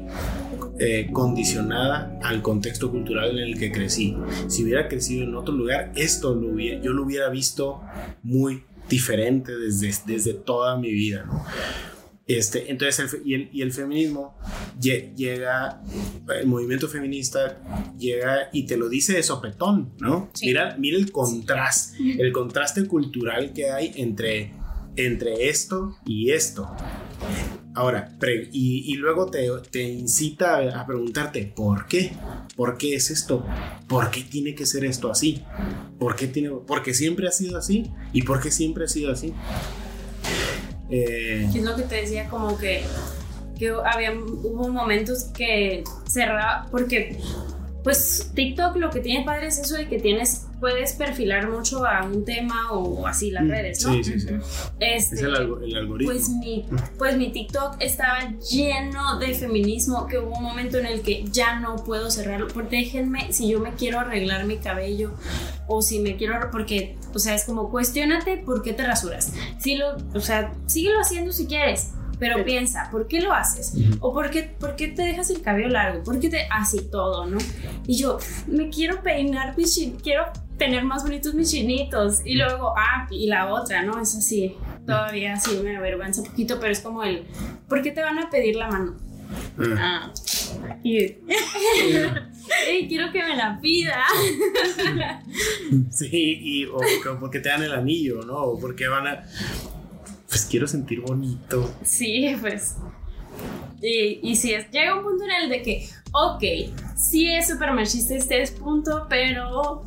eh, 0.80 1.10
condicionada 1.12 2.18
al 2.22 2.42
contexto 2.42 2.92
cultural 2.92 3.38
en 3.38 3.50
el 3.50 3.60
que 3.60 3.72
crecí. 3.72 4.16
Si 4.48 4.64
hubiera 4.64 4.88
crecido 4.88 5.24
en 5.24 5.36
otro 5.36 5.54
lugar, 5.54 5.92
esto 5.96 6.34
lo 6.36 6.50
hubiera, 6.50 6.82
yo 6.82 6.94
lo 6.94 7.04
hubiera 7.04 7.30
visto 7.30 7.82
muy 8.24 8.64
diferente 8.88 9.56
desde, 9.58 9.94
desde 10.06 10.34
toda 10.34 10.78
mi 10.78 10.92
vida, 10.92 11.26
¿no? 11.26 11.44
Este, 12.28 12.72
entonces, 12.72 13.14
el, 13.14 13.22
y, 13.24 13.34
el, 13.36 13.50
y, 13.54 13.62
el, 13.62 13.72
feminismo 13.72 14.36
llega, 14.80 15.84
el 16.40 16.48
movimiento 16.48 16.88
feminista 16.88 17.94
llega 18.00 18.50
y 18.52 18.66
te 18.66 18.78
lo 18.78 18.90
dice 18.90 19.14
de 19.14 19.22
sopetón, 19.22 19.94
¿no? 20.00 20.32
Mira, 20.42 20.76
mira 20.80 20.98
el 20.98 21.12
contraste, 21.12 21.98
el 22.20 22.32
contraste 22.32 22.88
cultural 22.88 23.54
que 23.54 23.70
hay 23.70 23.92
entre, 23.98 24.54
entre 24.96 25.50
esto 25.50 25.98
y 26.06 26.32
esto. 26.32 26.70
Ahora, 27.74 28.18
y, 28.54 28.96
luego 28.96 29.30
te, 29.30 29.50
te 29.70 29.84
incita 29.84 30.80
a, 30.80 30.86
preguntarte, 30.86 31.52
¿por 31.54 31.88
qué? 31.88 32.14
¿Por 32.56 32.78
qué 32.78 32.96
es 32.96 33.12
esto? 33.12 33.46
¿Por 33.90 34.12
qué 34.12 34.22
tiene 34.22 34.56
que 34.56 34.66
ser 34.66 34.86
esto 34.86 35.12
así? 35.12 35.44
¿Por 36.00 36.16
qué 36.16 36.28
tiene, 36.28 36.52
porque 36.66 36.94
siempre 36.94 37.28
ha 37.28 37.32
sido 37.32 37.58
así? 37.58 37.92
¿Y 38.14 38.22
por 38.22 38.42
qué 38.42 38.50
siempre 38.50 38.86
ha 38.86 38.88
sido 38.88 39.12
así? 39.12 39.34
Eh, 40.90 41.50
es 41.54 41.64
lo 41.64 41.76
que 41.76 41.84
te 41.84 41.96
decía? 41.96 42.30
Como 42.30 42.58
que, 42.58 42.84
que 43.60 43.74
había, 43.84 44.14
hubo 44.14 44.70
momentos 44.70 45.26
que 45.36 45.84
cerraba, 46.08 46.68
porque 46.72 47.20
pues 47.86 48.32
TikTok 48.34 48.78
lo 48.78 48.90
que 48.90 49.00
tiene 49.00 49.24
padre 49.24 49.46
es 49.46 49.60
eso 49.60 49.76
de 49.76 49.88
que 49.88 50.00
tienes, 50.00 50.48
puedes 50.60 50.94
perfilar 50.94 51.52
mucho 51.52 51.86
a 51.86 52.04
un 52.04 52.26
tema 52.26 52.72
o 52.72 53.06
así 53.06 53.30
las 53.30 53.44
mm, 53.44 53.50
redes, 53.50 53.86
¿no? 53.86 53.94
Sí, 53.94 54.04
sí, 54.04 54.20
sí. 54.20 54.30
Este, 54.80 55.16
es 55.18 55.22
el, 55.22 55.36
algoritmo. 55.36 56.12
Pues 56.12 56.30
mi, 56.30 56.66
pues 56.98 57.16
mi 57.16 57.32
TikTok 57.32 57.76
estaba 57.80 58.34
lleno 58.52 59.20
de 59.20 59.36
feminismo, 59.36 60.08
que 60.08 60.18
hubo 60.18 60.36
un 60.36 60.44
momento 60.44 60.80
en 60.80 60.88
el 60.88 61.02
que 61.02 61.26
ya 61.32 61.60
no 61.60 61.76
puedo 61.76 62.10
cerrarlo, 62.10 62.48
porque 62.48 62.78
déjenme, 62.78 63.32
si 63.32 63.50
yo 63.50 63.60
me 63.60 63.76
quiero 63.76 64.00
arreglar 64.00 64.46
mi 64.46 64.58
cabello 64.58 65.14
o 65.68 65.84
si 65.84 66.00
me 66.00 66.18
quiero, 66.18 66.40
porque, 66.52 66.98
o 67.14 67.20
sea, 67.20 67.36
es 67.36 67.46
como, 67.46 67.70
cuestionate 67.70 68.38
por 68.38 68.64
qué 68.64 68.74
te 68.74 68.84
rasuras. 68.84 69.32
Si 69.60 69.76
lo, 69.76 69.96
o 70.16 70.22
sea, 70.22 70.56
síguelo 70.66 71.02
haciendo 71.02 71.32
si 71.32 71.46
quieres, 71.46 71.92
pero 72.20 72.44
piensa, 72.44 72.90
¿por 72.92 73.08
qué 73.08 73.22
lo 73.22 73.34
haces? 73.34 73.74
¿O 74.00 74.14
por 74.14 74.30
qué, 74.30 74.44
por 74.44 74.76
qué 74.76 74.88
te 74.88 75.04
dejas 75.04 75.30
el 75.30 75.42
cabello 75.42 75.70
largo? 75.70 76.04
¿Por 76.04 76.20
qué 76.20 76.30
te 76.30 76.48
así 76.50 76.90
todo, 76.90 77.26
no? 77.26 77.38
Y 77.86 77.98
yo, 77.98 78.18
me 78.48 78.70
quiero 78.70 79.02
peinar 79.02 79.58
mis 79.58 79.76
quiero 80.02 80.26
tener 80.58 80.84
más 80.84 81.04
bonitos 81.04 81.34
mis 81.34 81.52
chinitos. 81.52 82.22
Y 82.26 82.36
luego, 82.36 82.74
ah, 82.78 83.08
y 83.12 83.28
la 83.28 83.54
otra, 83.54 83.84
¿no? 83.84 84.02
Es 84.02 84.16
así, 84.16 84.56
todavía 84.86 85.36
sí 85.38 85.60
me 85.64 85.76
avergüenza 85.78 86.22
un 86.22 86.28
poquito, 86.28 86.60
pero 86.60 86.72
es 86.72 86.80
como 86.80 87.04
el, 87.04 87.26
¿por 87.68 87.82
qué 87.82 87.92
te 87.92 88.02
van 88.02 88.20
a 88.20 88.30
pedir 88.30 88.56
la 88.56 88.70
mano? 88.70 88.96
Ah. 89.78 90.12
Y, 90.84 91.08
quiero 92.88 93.12
que 93.12 93.24
me 93.24 93.36
la 93.36 93.60
pida. 93.62 94.04
sí, 95.90 96.40
y 96.42 96.66
o 96.66 96.80
porque 97.20 97.40
te 97.40 97.50
dan 97.50 97.64
el 97.64 97.74
anillo, 97.74 98.24
¿no? 98.24 98.38
O 98.38 98.60
porque 98.60 98.88
van 98.88 99.08
a 99.08 99.24
pues 100.36 100.48
quiero 100.48 100.68
sentir 100.68 101.00
bonito. 101.00 101.74
Sí, 101.82 102.36
pues. 102.42 102.76
Y, 103.82 104.20
y 104.22 104.36
sí, 104.36 104.54
es, 104.54 104.70
llega 104.70 104.98
un 104.98 105.04
punto 105.04 105.24
en 105.24 105.44
el 105.44 105.50
de 105.50 105.62
que, 105.62 105.88
ok, 106.12 106.44
sí 106.98 107.34
es 107.34 107.48
súper 107.48 107.72
machista 107.72 108.16
este 108.16 108.46
punto, 108.60 109.06
pero 109.10 109.86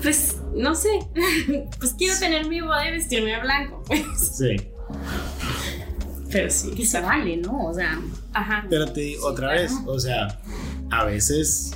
pues 0.00 0.36
no 0.54 0.76
sé, 0.76 0.90
pues 1.80 1.92
quiero 1.94 2.16
tener 2.20 2.46
mi 2.46 2.60
boda 2.60 2.88
y 2.88 2.92
vestirme 2.92 3.32
de 3.32 3.40
blanco. 3.40 3.82
Pues. 3.88 4.06
Sí. 4.36 4.56
Pero 6.30 6.50
sí. 6.50 6.70
Que 6.70 6.86
se 6.86 7.00
vale, 7.00 7.38
¿no? 7.38 7.66
O 7.66 7.74
sea, 7.74 8.00
ajá. 8.34 8.64
Pero 8.70 8.92
te 8.92 9.00
digo 9.00 9.26
otra 9.26 9.54
vez, 9.54 9.72
o 9.86 9.98
sea, 9.98 10.40
a 10.92 11.04
veces 11.04 11.72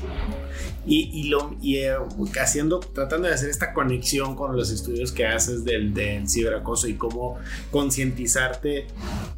Y, 0.84 1.32
eh, 1.76 1.94
haciendo, 2.40 2.80
tratando 2.80 3.28
de 3.28 3.34
hacer 3.34 3.50
esta 3.50 3.72
conexión 3.72 4.34
con 4.34 4.56
los 4.56 4.70
estudios 4.70 5.12
que 5.12 5.26
haces 5.26 5.64
del, 5.64 5.94
del 5.94 6.28
ciberacoso 6.28 6.88
y 6.88 6.94
cómo 6.94 7.38
concientizarte 7.70 8.86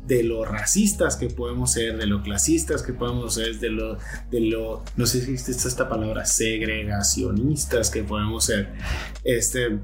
de 0.07 0.23
lo 0.23 0.45
racistas 0.45 1.17
que 1.17 1.29
podemos 1.29 1.73
ser, 1.73 1.99
de 1.99 2.07
lo 2.07 2.23
clasistas 2.23 2.83
que 2.83 2.93
podemos 2.93 3.35
ser, 3.35 3.59
de 3.59 3.71
lo, 3.71 3.99
de 4.31 4.41
lo, 4.41 4.83
no 4.97 5.07
sé 5.07 5.25
si 5.25 5.33
existe 5.33 5.69
esta 5.69 5.89
palabra, 5.89 6.25
segregacionistas 6.25 7.91
que 7.91 8.03
podemos 8.03 8.45
ser. 8.45 8.73
Este, 9.23 9.79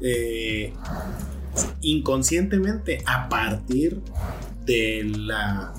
eh, 0.00 0.72
inconscientemente 1.80 3.02
a 3.06 3.28
partir 3.28 4.00
de 4.64 5.04
la, 5.16 5.74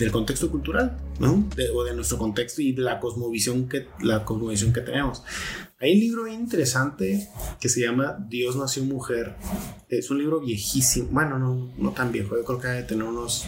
del 0.00 0.10
contexto 0.10 0.50
cultural, 0.50 0.96
¿no? 1.18 1.46
o 1.74 1.84
de 1.84 1.94
nuestro 1.94 2.16
contexto 2.16 2.62
y 2.62 2.72
de 2.72 2.80
la 2.80 2.98
cosmovisión 2.98 3.68
que, 3.68 3.86
la 4.00 4.24
cosmovisión 4.24 4.72
que 4.72 4.80
tenemos. 4.80 5.22
Hay 5.78 5.92
un 5.92 6.00
libro 6.00 6.24
bien 6.24 6.40
interesante 6.40 7.28
que 7.60 7.68
se 7.68 7.82
llama 7.82 8.16
Dios 8.28 8.56
nació 8.56 8.82
mujer. 8.84 9.36
Es 9.90 10.10
un 10.10 10.18
libro 10.18 10.40
viejísimo, 10.40 11.08
bueno, 11.12 11.38
no, 11.38 11.70
no 11.76 11.90
tan 11.92 12.12
viejo, 12.12 12.34
yo 12.34 12.44
creo 12.44 12.58
que 12.58 12.68
debe 12.68 12.82
tener 12.84 13.04
unos 13.04 13.44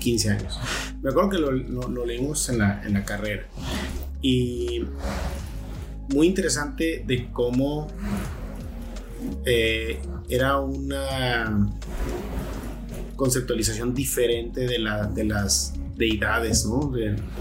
15 0.00 0.30
años. 0.30 0.58
Me 1.02 1.10
acuerdo 1.10 1.30
que 1.30 1.38
lo, 1.38 1.52
lo, 1.52 2.04
leímos 2.04 2.48
en 2.48 2.58
la, 2.58 2.82
en 2.84 2.94
la 2.94 3.04
carrera. 3.04 3.46
Y 4.20 4.84
muy 6.08 6.26
interesante 6.26 7.04
de 7.06 7.30
cómo 7.32 7.86
eh, 9.46 10.00
era 10.28 10.58
una 10.58 11.70
conceptualización 13.14 13.94
diferente 13.94 14.66
de, 14.66 14.80
la, 14.80 15.06
de 15.06 15.24
las 15.24 15.74
deidades, 16.02 16.66
¿no? 16.66 16.92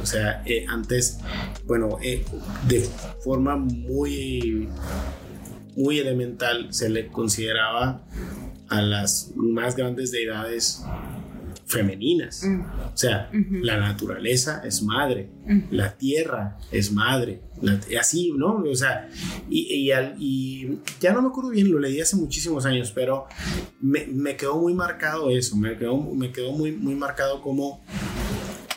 o 0.02 0.06
sea, 0.06 0.44
eh, 0.46 0.66
antes, 0.70 1.18
bueno, 1.66 1.98
eh, 2.04 2.24
de 2.68 2.82
forma 3.24 3.56
muy, 3.56 4.70
muy 5.76 5.98
elemental 5.98 6.68
se 6.72 6.90
le 6.90 7.08
consideraba 7.08 8.04
a 8.70 8.82
las 8.82 9.32
más 9.36 9.76
grandes 9.76 10.12
deidades 10.12 10.84
femeninas. 11.66 12.44
Mm. 12.44 12.62
O 12.94 12.98
sea, 12.98 13.32
la 13.32 13.78
naturaleza 13.78 14.62
es 14.64 14.84
madre, 14.84 15.30
la 15.72 15.98
tierra 15.98 16.58
es 16.72 16.92
madre, 16.92 17.42
así, 18.00 18.32
¿no? 18.36 18.64
O 18.70 18.76
sea, 18.76 19.10
y, 19.50 19.90
y, 20.20 20.80
ya 21.00 21.14
no 21.14 21.22
me 21.22 21.30
acuerdo 21.30 21.50
bien, 21.50 21.72
lo 21.72 21.80
leí 21.80 22.00
hace 22.00 22.16
muchísimos 22.16 22.66
años, 22.66 22.92
pero 22.94 23.26
me, 23.80 24.06
me 24.06 24.36
quedó 24.36 24.58
muy 24.58 24.74
marcado 24.74 25.32
eso, 25.32 25.56
me 25.56 25.78
quedó, 25.78 25.98
me 25.98 26.32
quedó 26.32 26.52
muy, 26.52 26.74
muy 26.74 26.94
marcado 26.94 27.42
como... 27.42 27.82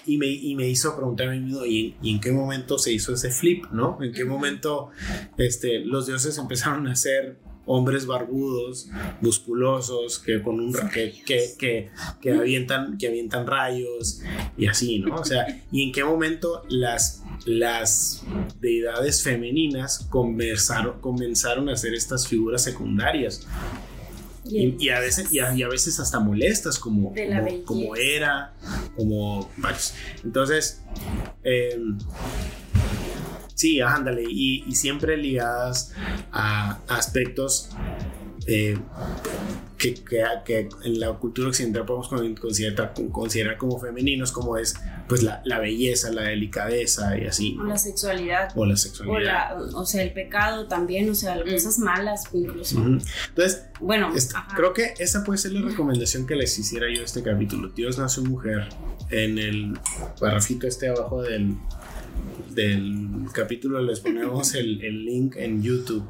Y 0.06 0.18
me, 0.18 0.26
y 0.26 0.54
me, 0.54 0.68
hizo 0.68 0.94
preguntarme 0.96 1.36
¿y, 1.66 1.96
¿y 2.02 2.10
en, 2.12 2.20
qué 2.20 2.32
momento 2.32 2.78
se 2.78 2.92
hizo 2.92 3.14
ese 3.14 3.30
flip, 3.30 3.64
¿no? 3.72 3.98
¿En 4.02 4.12
qué 4.12 4.24
momento 4.24 4.90
este, 5.38 5.80
los 5.80 6.06
dioses 6.06 6.36
empezaron 6.38 6.86
a 6.88 6.96
ser 6.96 7.38
hombres 7.66 8.06
barbudos, 8.06 8.88
musculosos, 9.20 10.18
que 10.18 10.42
con 10.42 10.60
un 10.60 10.74
que, 10.92 11.14
que, 11.24 11.90
que, 12.20 12.32
avientan, 12.32 12.98
que 12.98 13.08
avientan 13.08 13.46
rayos 13.46 14.20
y 14.56 14.66
así, 14.66 14.98
¿no? 14.98 15.16
O 15.16 15.24
sea, 15.24 15.62
y 15.72 15.84
en 15.84 15.92
qué 15.92 16.04
momento 16.04 16.62
las, 16.68 17.22
las 17.46 18.24
deidades 18.60 19.22
femeninas 19.22 20.06
comenzaron, 20.10 21.00
comenzaron 21.00 21.68
a 21.68 21.72
hacer 21.72 21.94
estas 21.94 22.28
figuras 22.28 22.62
secundarias. 22.62 23.46
Y, 24.46 24.88
a 24.90 25.00
veces, 25.00 25.32
y, 25.32 25.40
a, 25.40 25.68
veces 25.68 25.98
hasta 26.00 26.20
molestas 26.20 26.78
como, 26.78 27.14
como, 27.64 27.96
era, 27.96 28.52
como 28.94 29.50
varios. 29.56 29.94
Entonces, 30.22 30.82
eh, 31.42 31.78
Sí, 33.54 33.80
ándale, 33.80 34.24
y, 34.28 34.64
y 34.66 34.74
siempre 34.74 35.16
ligadas 35.16 35.92
a 36.32 36.80
aspectos 36.88 37.70
eh, 38.46 38.78
que, 39.78 39.94
que, 40.44 40.68
en 40.84 41.00
la 41.00 41.12
cultura 41.14 41.48
occidental 41.48 41.84
podemos 41.84 42.08
considerar, 42.40 42.94
considerar 43.12 43.58
como 43.58 43.78
femeninos, 43.78 44.32
como 44.32 44.56
es 44.56 44.74
pues 45.08 45.22
la, 45.22 45.42
la, 45.44 45.58
belleza, 45.58 46.10
la 46.10 46.22
delicadeza 46.22 47.18
y 47.18 47.26
así. 47.26 47.56
O 47.60 47.64
la 47.64 47.76
sexualidad. 47.76 48.52
O 48.54 48.64
la 48.64 48.76
sexualidad. 48.76 49.60
O, 49.74 49.84
sea, 49.84 50.02
el 50.02 50.12
pecado 50.12 50.66
también, 50.66 51.10
o 51.10 51.14
sea, 51.14 51.42
cosas 51.42 51.78
malas 51.78 52.24
incluso. 52.32 52.78
Entonces, 52.78 53.66
bueno, 53.80 54.12
creo 54.56 54.72
que 54.72 54.94
esa 54.98 55.24
puede 55.24 55.38
ser 55.38 55.52
la 55.52 55.68
recomendación 55.68 56.26
que 56.26 56.36
les 56.36 56.58
hiciera 56.58 56.86
yo 56.94 57.02
este 57.02 57.22
capítulo. 57.22 57.68
Dios 57.68 57.98
nació 57.98 58.22
mujer. 58.22 58.68
En 59.10 59.38
el 59.38 59.78
parrafito 60.18 60.66
este 60.66 60.88
abajo 60.88 61.22
del, 61.22 61.56
del 62.54 63.26
capítulo 63.32 63.82
les 63.82 64.00
ponemos 64.00 64.54
el, 64.54 64.82
el, 64.84 65.04
link 65.04 65.36
en 65.36 65.62
YouTube. 65.62 66.04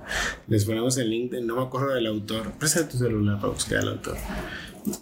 Les 0.49 0.65
ponemos 0.65 0.97
el 0.99 1.11
link, 1.11 1.33
de, 1.33 1.41
no 1.41 1.57
me 1.57 1.63
acuerdo 1.63 1.95
del 1.95 2.07
autor. 2.07 2.53
Presta 2.59 2.89
tu 2.89 2.99
celular 2.99 3.41
para 3.41 3.53
buscar 3.53 3.79
al 3.79 3.89
autor. 3.89 4.17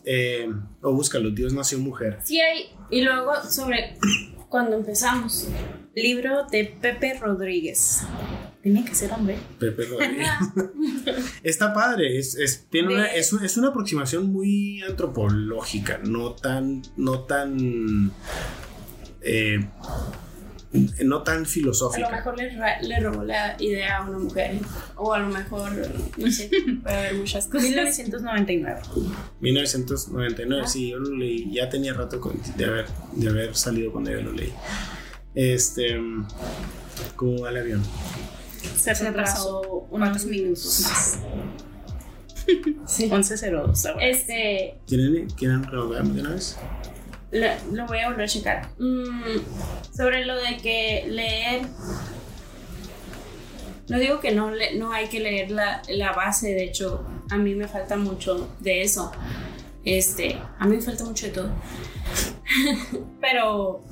Eh, 0.05 0.49
o 0.81 0.93
búscalo, 0.93 1.31
Dios 1.31 1.53
nació 1.53 1.79
mujer. 1.79 2.19
Sí 2.23 2.41
hay. 2.41 2.67
Y 2.91 3.03
luego 3.03 3.33
sobre 3.51 3.97
cuando 4.49 4.77
empezamos. 4.77 5.49
Libro 5.95 6.47
de 6.51 6.65
Pepe 6.81 7.19
Rodríguez. 7.19 8.03
Tiene 8.63 8.85
que 8.85 8.95
ser 8.95 9.13
hombre. 9.13 9.39
Pepe 9.59 9.85
Rodríguez. 9.87 10.29
Está 11.43 11.75
padre, 11.75 12.19
es, 12.19 12.37
es 12.37 12.67
tiene 12.71 12.95
una, 12.95 13.07
es, 13.07 13.33
es, 13.33 13.57
una 13.57 13.69
aproximación 13.69 14.33
muy 14.33 14.83
antropológica, 14.83 16.01
no 16.05 16.35
tan, 16.35 16.83
no 16.97 17.21
tan 17.25 18.13
eh, 19.21 19.69
no 21.05 21.23
tan 21.23 21.45
filosófica. 21.45 22.07
A 22.07 22.11
lo 22.11 22.17
mejor 22.17 22.39
le, 22.39 22.53
le, 22.83 23.01
robó 23.01 23.25
la 23.25 23.57
idea 23.59 23.99
a 23.99 24.09
una 24.09 24.19
mujer, 24.19 24.59
o 24.97 25.13
a 25.13 25.19
lo 25.19 25.29
mejor, 25.29 25.71
no 26.17 26.31
sé, 26.31 26.51
puede 26.83 26.97
haber 26.97 27.15
muchas 27.15 27.47
cosas. 27.47 27.69
1999. 27.69 28.81
1999, 29.41 30.67
sí, 30.67 30.91
yo 30.91 30.99
lo 30.99 31.17
leí, 31.17 31.53
ya 31.53 31.69
tenía 31.69 31.93
rato 31.93 32.21
de, 32.57 32.65
haber, 32.65 32.87
de 33.13 33.29
haber 33.29 33.55
salido 33.55 33.93
cuando 33.93 34.11
yo 34.11 34.23
lo 34.23 34.33
leí. 34.33 34.53
Este, 35.35 36.01
¿cómo 37.17 37.43
va 37.43 37.51
el 37.51 37.57
avión? 37.59 37.83
Se 38.77 38.95
retrasó 38.95 39.87
unos 39.91 40.25
minutos 40.25 40.81
más. 40.85 41.19
Sí. 42.87 43.09
11.02 43.09 43.99
Este. 44.01 44.75
¿Quieren, 44.89 45.29
¿Quieren 45.31 45.63
renovar 45.63 46.03
de 46.03 46.21
una 46.21 46.31
vez? 46.31 46.59
Lo, 47.33 47.87
voy 47.87 47.99
a 47.99 48.09
volver 48.09 48.25
a 48.25 48.29
checar. 48.29 48.69
Mm, 48.79 49.39
sobre 49.95 50.25
lo 50.25 50.37
de 50.37 50.59
que 50.59 51.07
leer. 51.09 51.63
No 53.89 53.99
digo 53.99 54.21
que 54.21 54.33
no, 54.33 54.53
no 54.77 54.93
hay 54.93 55.09
que 55.09 55.21
leer 55.21 55.51
la, 55.51 55.83
la, 55.89 56.13
base, 56.13 56.55
de 56.55 56.65
hecho, 56.65 57.05
a 57.31 57.37
mí 57.37 57.55
me 57.55 57.67
falta 57.69 57.97
mucho 57.97 58.49
de 58.61 58.83
eso. 58.83 59.13
Este, 59.85 60.39
a 60.59 60.67
mí 60.67 60.77
me 60.77 60.83
falta 60.83 61.05
mucho 61.05 61.27
de 61.27 61.33
todo. 61.33 61.51
Pero, 63.21 63.83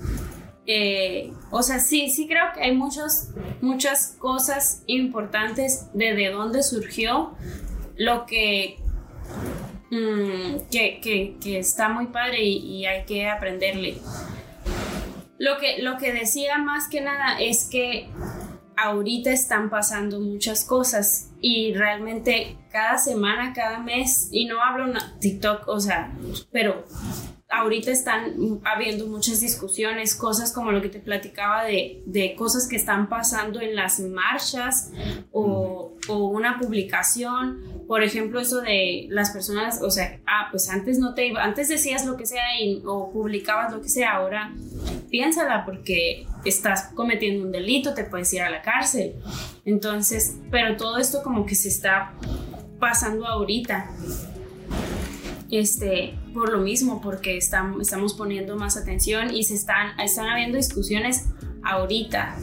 eh, 0.66 1.32
o 1.50 1.62
sea, 1.62 1.80
sí, 1.80 2.10
sí 2.10 2.28
creo 2.28 2.52
que 2.54 2.62
hay 2.62 2.74
muchos, 2.74 3.28
muchas 3.60 4.14
cosas 4.18 4.84
importantes 4.86 5.86
de, 5.92 6.14
de 6.14 6.30
dónde 6.30 6.62
surgió 6.62 7.34
lo 7.96 8.24
que 8.26 8.78
Mm, 9.90 10.68
que, 10.70 11.36
que, 11.42 11.58
está 11.58 11.88
muy 11.88 12.06
padre 12.06 12.44
y, 12.44 12.86
hay 12.86 13.04
que 13.04 13.28
aprenderle. 13.28 13.98
Lo 15.38 15.58
que, 15.58 15.82
lo 15.82 15.98
que 15.98 16.12
decía 16.12 16.58
más 16.58 16.88
que 16.88 17.00
nada 17.00 17.40
es 17.40 17.68
que 17.68 18.08
ahorita 18.76 19.30
están 19.32 19.68
pasando 19.68 20.20
muchas 20.20 20.64
cosas 20.64 21.32
y 21.40 21.74
realmente 21.74 22.56
cada 22.70 22.98
semana, 22.98 23.52
cada 23.52 23.80
mes, 23.80 24.28
y 24.30 24.46
no 24.46 24.62
hablo 24.62 24.92
TikTok, 25.20 25.66
o 25.66 25.80
sea, 25.80 26.16
pero 26.52 26.84
ahorita 27.50 27.90
están 27.90 28.60
habiendo 28.64 29.06
muchas 29.06 29.40
discusiones, 29.40 30.14
cosas 30.14 30.52
como 30.52 30.70
lo 30.70 30.80
que 30.80 30.88
te 30.88 31.00
platicaba 31.00 31.64
de, 31.64 32.02
de 32.06 32.34
cosas 32.36 32.68
que 32.68 32.76
están 32.76 33.08
pasando 33.08 33.60
en 33.60 33.74
las 33.74 33.98
marchas 34.00 34.92
o, 35.32 35.96
o, 36.08 36.28
una 36.28 36.58
publicación, 36.58 37.79
por 37.90 38.04
ejemplo, 38.04 38.38
eso 38.38 38.60
de 38.60 39.08
las 39.10 39.32
personas, 39.32 39.82
o 39.82 39.90
sea, 39.90 40.20
ah, 40.24 40.46
pues 40.52 40.70
antes 40.70 41.00
no 41.00 41.12
te 41.12 41.32
antes 41.36 41.68
decías 41.68 42.06
lo 42.06 42.16
que 42.16 42.24
sea 42.24 42.44
y, 42.62 42.80
o 42.86 43.10
publicabas 43.10 43.72
lo 43.72 43.82
que 43.82 43.88
sea, 43.88 44.12
ahora 44.12 44.54
piénsala 45.10 45.64
porque 45.64 46.24
estás 46.44 46.92
cometiendo 46.94 47.44
un 47.44 47.50
delito, 47.50 47.92
te 47.92 48.04
puedes 48.04 48.32
ir 48.32 48.42
a 48.42 48.48
la 48.48 48.62
cárcel. 48.62 49.16
Entonces, 49.64 50.36
pero 50.52 50.76
todo 50.76 50.98
esto 50.98 51.24
como 51.24 51.44
que 51.44 51.56
se 51.56 51.66
está 51.66 52.12
pasando 52.78 53.26
ahorita 53.26 53.90
este, 55.50 56.16
por 56.32 56.52
lo 56.52 56.58
mismo, 56.58 57.00
porque 57.00 57.36
estamos, 57.38 57.82
estamos 57.82 58.14
poniendo 58.14 58.54
más 58.54 58.76
atención 58.76 59.34
y 59.34 59.42
se 59.42 59.54
están, 59.54 59.98
están 59.98 60.28
habiendo 60.28 60.58
discusiones 60.58 61.24
ahorita 61.64 62.36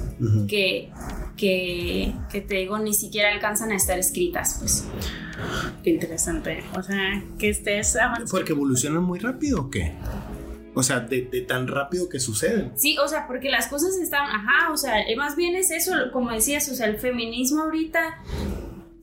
que, 0.50 0.92
que, 1.38 2.14
que, 2.30 2.42
te 2.42 2.56
digo, 2.56 2.80
ni 2.80 2.94
siquiera 2.94 3.32
alcanzan 3.32 3.72
a 3.72 3.78
estar 3.78 3.98
escritas, 3.98 4.58
pues. 4.60 4.86
Qué 5.84 5.92
interesante. 5.92 6.64
O 6.76 6.82
sea, 6.82 7.24
que 7.38 7.50
estés 7.50 7.96
avanzando. 7.96 8.32
¿Porque 8.32 8.54
evolucionan 8.54 9.04
muy 9.04 9.20
rápido 9.20 9.62
o 9.62 9.70
qué? 9.70 9.94
O 10.74 10.84
sea, 10.84 11.00
de, 11.00 11.24
de, 11.24 11.42
tan 11.42 11.68
rápido 11.68 12.08
que 12.08 12.20
suceden. 12.20 12.72
Sí, 12.76 12.98
o 13.00 13.08
sea, 13.08 13.26
porque 13.26 13.50
las 13.50 13.68
cosas 13.68 13.98
están, 13.98 14.30
ajá, 14.30 14.72
o 14.72 14.78
sea, 14.78 14.94
más 15.18 15.36
bien 15.36 15.56
es 15.56 15.72
eso, 15.72 15.92
como 16.14 16.32
decías, 16.32 16.70
o 16.70 16.76
sea, 16.76 16.86
el 16.86 17.00
feminismo 17.00 17.64
ahorita 17.64 18.20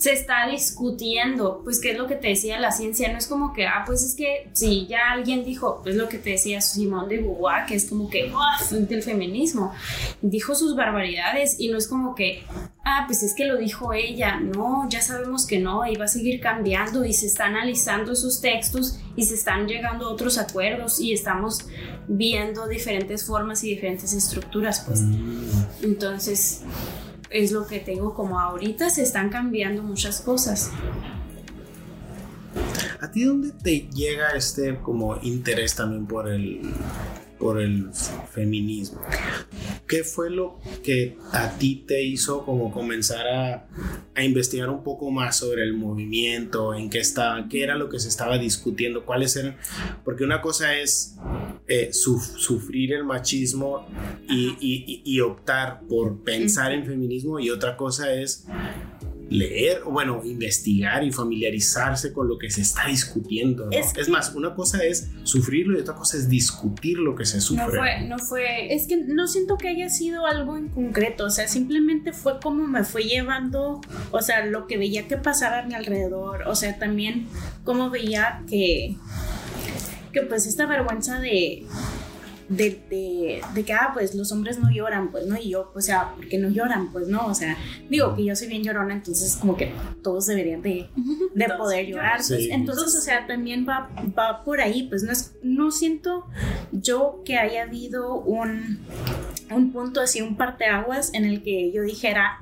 se 0.04 0.12
está 0.12 0.46
discutiendo, 0.50 1.62
pues 1.64 1.80
qué 1.80 1.92
es 1.92 1.96
lo 1.98 2.06
que 2.06 2.14
te 2.14 2.28
decía 2.28 2.60
la 2.60 2.72
ciencia, 2.72 3.10
no 3.10 3.16
es 3.16 3.26
como 3.26 3.54
que, 3.54 3.66
ah, 3.66 3.84
pues 3.86 4.02
es 4.02 4.14
que 4.14 4.50
si 4.52 4.86
ya 4.86 5.12
alguien 5.12 5.46
dijo, 5.46 5.80
pues 5.82 5.96
lo 5.96 6.10
que 6.10 6.18
te 6.18 6.28
decía 6.28 6.60
Simón 6.60 7.08
de 7.08 7.20
Beauvoir, 7.20 7.64
que 7.64 7.74
es 7.74 7.88
como 7.88 8.10
que, 8.10 8.30
del 8.70 9.02
feminismo, 9.02 9.72
dijo 10.20 10.54
sus 10.54 10.76
barbaridades 10.76 11.58
y 11.58 11.70
no 11.70 11.78
es 11.78 11.88
como 11.88 12.14
que, 12.14 12.42
ah, 12.84 13.04
pues 13.06 13.22
es 13.22 13.34
que 13.34 13.46
lo 13.46 13.56
dijo 13.56 13.94
ella, 13.94 14.38
no, 14.40 14.86
ya 14.90 15.00
sabemos 15.00 15.46
que 15.46 15.58
no, 15.58 15.86
y 15.86 15.96
va 15.96 16.04
a 16.04 16.08
seguir 16.08 16.38
cambiando 16.38 17.06
y 17.06 17.14
se 17.14 17.24
está 17.24 17.46
analizando 17.46 18.12
esos 18.12 18.42
textos 18.42 19.00
y 19.16 19.24
se 19.24 19.36
están 19.36 19.66
llegando 19.66 20.08
a 20.08 20.12
otros 20.12 20.36
acuerdos 20.36 21.00
y 21.00 21.14
estamos 21.14 21.64
viendo 22.08 22.68
diferentes 22.68 23.24
formas 23.24 23.64
y 23.64 23.70
diferentes 23.70 24.12
estructuras, 24.12 24.84
pues. 24.86 25.00
Mm. 25.00 25.48
Entonces, 25.82 26.60
es 27.30 27.52
lo 27.52 27.66
que 27.66 27.80
tengo 27.80 28.14
como 28.14 28.38
ahorita 28.38 28.90
se 28.90 29.02
están 29.02 29.30
cambiando 29.30 29.82
muchas 29.82 30.20
cosas. 30.20 30.70
¿A 33.00 33.10
ti 33.10 33.24
dónde 33.24 33.50
te 33.50 33.88
llega 33.94 34.30
este 34.30 34.78
como 34.80 35.18
interés 35.22 35.74
también 35.74 36.06
por 36.06 36.28
el 36.28 36.62
por 37.38 37.60
el 37.60 37.90
feminismo? 38.32 39.02
¿Qué 39.86 40.02
fue 40.02 40.30
lo 40.30 40.58
que 40.82 41.18
a 41.32 41.50
ti 41.58 41.84
te 41.86 42.02
hizo 42.02 42.44
como 42.46 42.72
comenzar 42.72 43.26
a, 43.26 43.66
a 44.14 44.24
investigar 44.24 44.70
un 44.70 44.82
poco 44.82 45.10
más 45.10 45.36
sobre 45.36 45.62
el 45.64 45.74
movimiento, 45.74 46.74
en 46.74 46.88
qué 46.88 47.00
estaba, 47.00 47.46
qué 47.50 47.62
era 47.62 47.74
lo 47.74 47.90
que 47.90 48.00
se 48.00 48.08
estaba 48.08 48.38
discutiendo, 48.38 49.04
cuáles 49.04 49.36
eran? 49.36 49.58
Porque 50.04 50.24
una 50.24 50.40
cosa 50.40 50.74
es 50.74 51.16
eh, 51.66 51.92
sufrir 51.92 52.92
el 52.92 53.04
machismo 53.04 53.86
y, 54.28 54.56
y, 54.60 55.02
y, 55.04 55.20
optar 55.20 55.80
por 55.88 56.22
pensar 56.22 56.72
en 56.72 56.84
feminismo 56.84 57.40
y 57.40 57.48
otra 57.48 57.76
cosa 57.76 58.12
es 58.12 58.46
leer, 59.30 59.82
o 59.84 59.90
bueno, 59.90 60.20
investigar 60.24 61.02
y 61.04 61.10
familiarizarse 61.10 62.12
con 62.12 62.28
lo 62.28 62.38
que 62.38 62.50
se 62.50 62.60
está 62.60 62.86
discutiendo. 62.86 63.68
Es, 63.70 64.08
más, 64.08 64.34
una 64.34 64.54
cosa 64.54 64.84
es 64.84 65.10
sufrirlo 65.22 65.78
y 65.78 65.80
otra 65.80 65.94
cosa 65.94 66.16
es 66.16 66.28
discutir 66.28 66.98
lo 66.98 67.14
que 67.14 67.24
se 67.24 67.40
sufre. 67.40 67.64
No 67.64 67.70
fue, 67.70 68.00
no 68.02 68.18
fue, 68.18 68.74
es 68.74 68.86
que 68.86 68.96
no 68.96 69.26
siento 69.26 69.56
que 69.56 69.68
haya 69.68 69.88
sido 69.88 70.26
algo 70.26 70.56
en 70.56 70.68
concreto, 70.68 71.24
o 71.26 71.30
sea, 71.30 71.48
simplemente 71.48 72.12
fue 72.12 72.38
como 72.40 72.66
me 72.66 72.84
fue 72.84 73.04
llevando, 73.04 73.80
o 74.10 74.22
sea, 74.22 74.44
lo 74.46 74.66
que 74.66 74.78
veía 74.78 75.08
que 75.08 75.16
pasaba 75.16 75.60
a 75.60 75.62
mi 75.66 75.74
alrededor, 75.74 76.42
o 76.46 76.54
sea, 76.54 76.78
también 76.78 77.26
como 77.64 77.90
veía 77.90 78.42
que 78.48 78.96
que 80.14 80.22
pues 80.22 80.46
esta 80.46 80.64
vergüenza 80.64 81.18
de, 81.18 81.66
de, 82.48 83.42
de, 83.54 83.64
que, 83.64 83.72
ah, 83.72 83.90
pues 83.92 84.14
los 84.14 84.30
hombres 84.32 84.58
no 84.58 84.70
lloran, 84.70 85.10
pues, 85.10 85.26
¿no? 85.26 85.36
Y 85.36 85.50
yo, 85.50 85.72
o 85.74 85.80
sea, 85.80 86.14
¿por 86.14 86.28
qué 86.28 86.38
no 86.38 86.48
lloran? 86.48 86.92
Pues, 86.92 87.08
¿no? 87.08 87.26
O 87.26 87.34
sea, 87.34 87.56
digo 87.88 88.14
que 88.14 88.24
yo 88.24 88.36
soy 88.36 88.48
bien 88.48 88.62
llorona, 88.62 88.94
entonces 88.94 89.36
como 89.36 89.56
que 89.56 89.72
todos 90.02 90.26
deberían 90.26 90.62
de, 90.62 90.88
de 91.34 91.48
poder 91.56 91.86
llorar. 91.86 92.20
Pues, 92.26 92.48
entonces, 92.50 92.94
o 92.94 93.00
sea, 93.00 93.26
también 93.26 93.66
va, 93.68 93.90
va 94.18 94.44
por 94.44 94.60
ahí, 94.60 94.84
pues 94.88 95.02
no, 95.02 95.12
es, 95.12 95.34
no 95.42 95.70
siento 95.70 96.26
yo 96.72 97.22
que 97.24 97.36
haya 97.38 97.62
habido 97.62 98.14
un, 98.14 98.78
un 99.50 99.72
punto 99.72 100.00
así, 100.00 100.20
un 100.22 100.36
parteaguas 100.36 101.12
en 101.14 101.24
el 101.24 101.42
que 101.42 101.72
yo 101.72 101.82
dijera, 101.82 102.40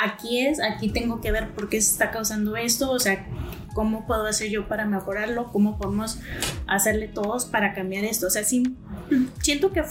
aquí 0.00 0.40
es, 0.40 0.60
aquí 0.60 0.88
tengo 0.88 1.20
que 1.20 1.30
ver 1.32 1.50
por 1.50 1.68
qué 1.68 1.80
se 1.80 1.92
está 1.92 2.10
causando 2.10 2.56
esto, 2.56 2.90
o 2.90 2.98
sea, 2.98 3.26
cómo 3.74 4.06
puedo 4.06 4.24
hacer 4.26 4.48
yo 4.48 4.66
para 4.68 4.86
mejorarlo, 4.86 5.52
cómo 5.52 5.76
podemos 5.78 6.18
hacerle 6.66 7.08
todos 7.08 7.44
para 7.44 7.74
cambiar 7.74 8.04
esto. 8.04 8.28
O 8.28 8.30
sea, 8.30 8.42
siento 8.44 9.72
que 9.72 9.82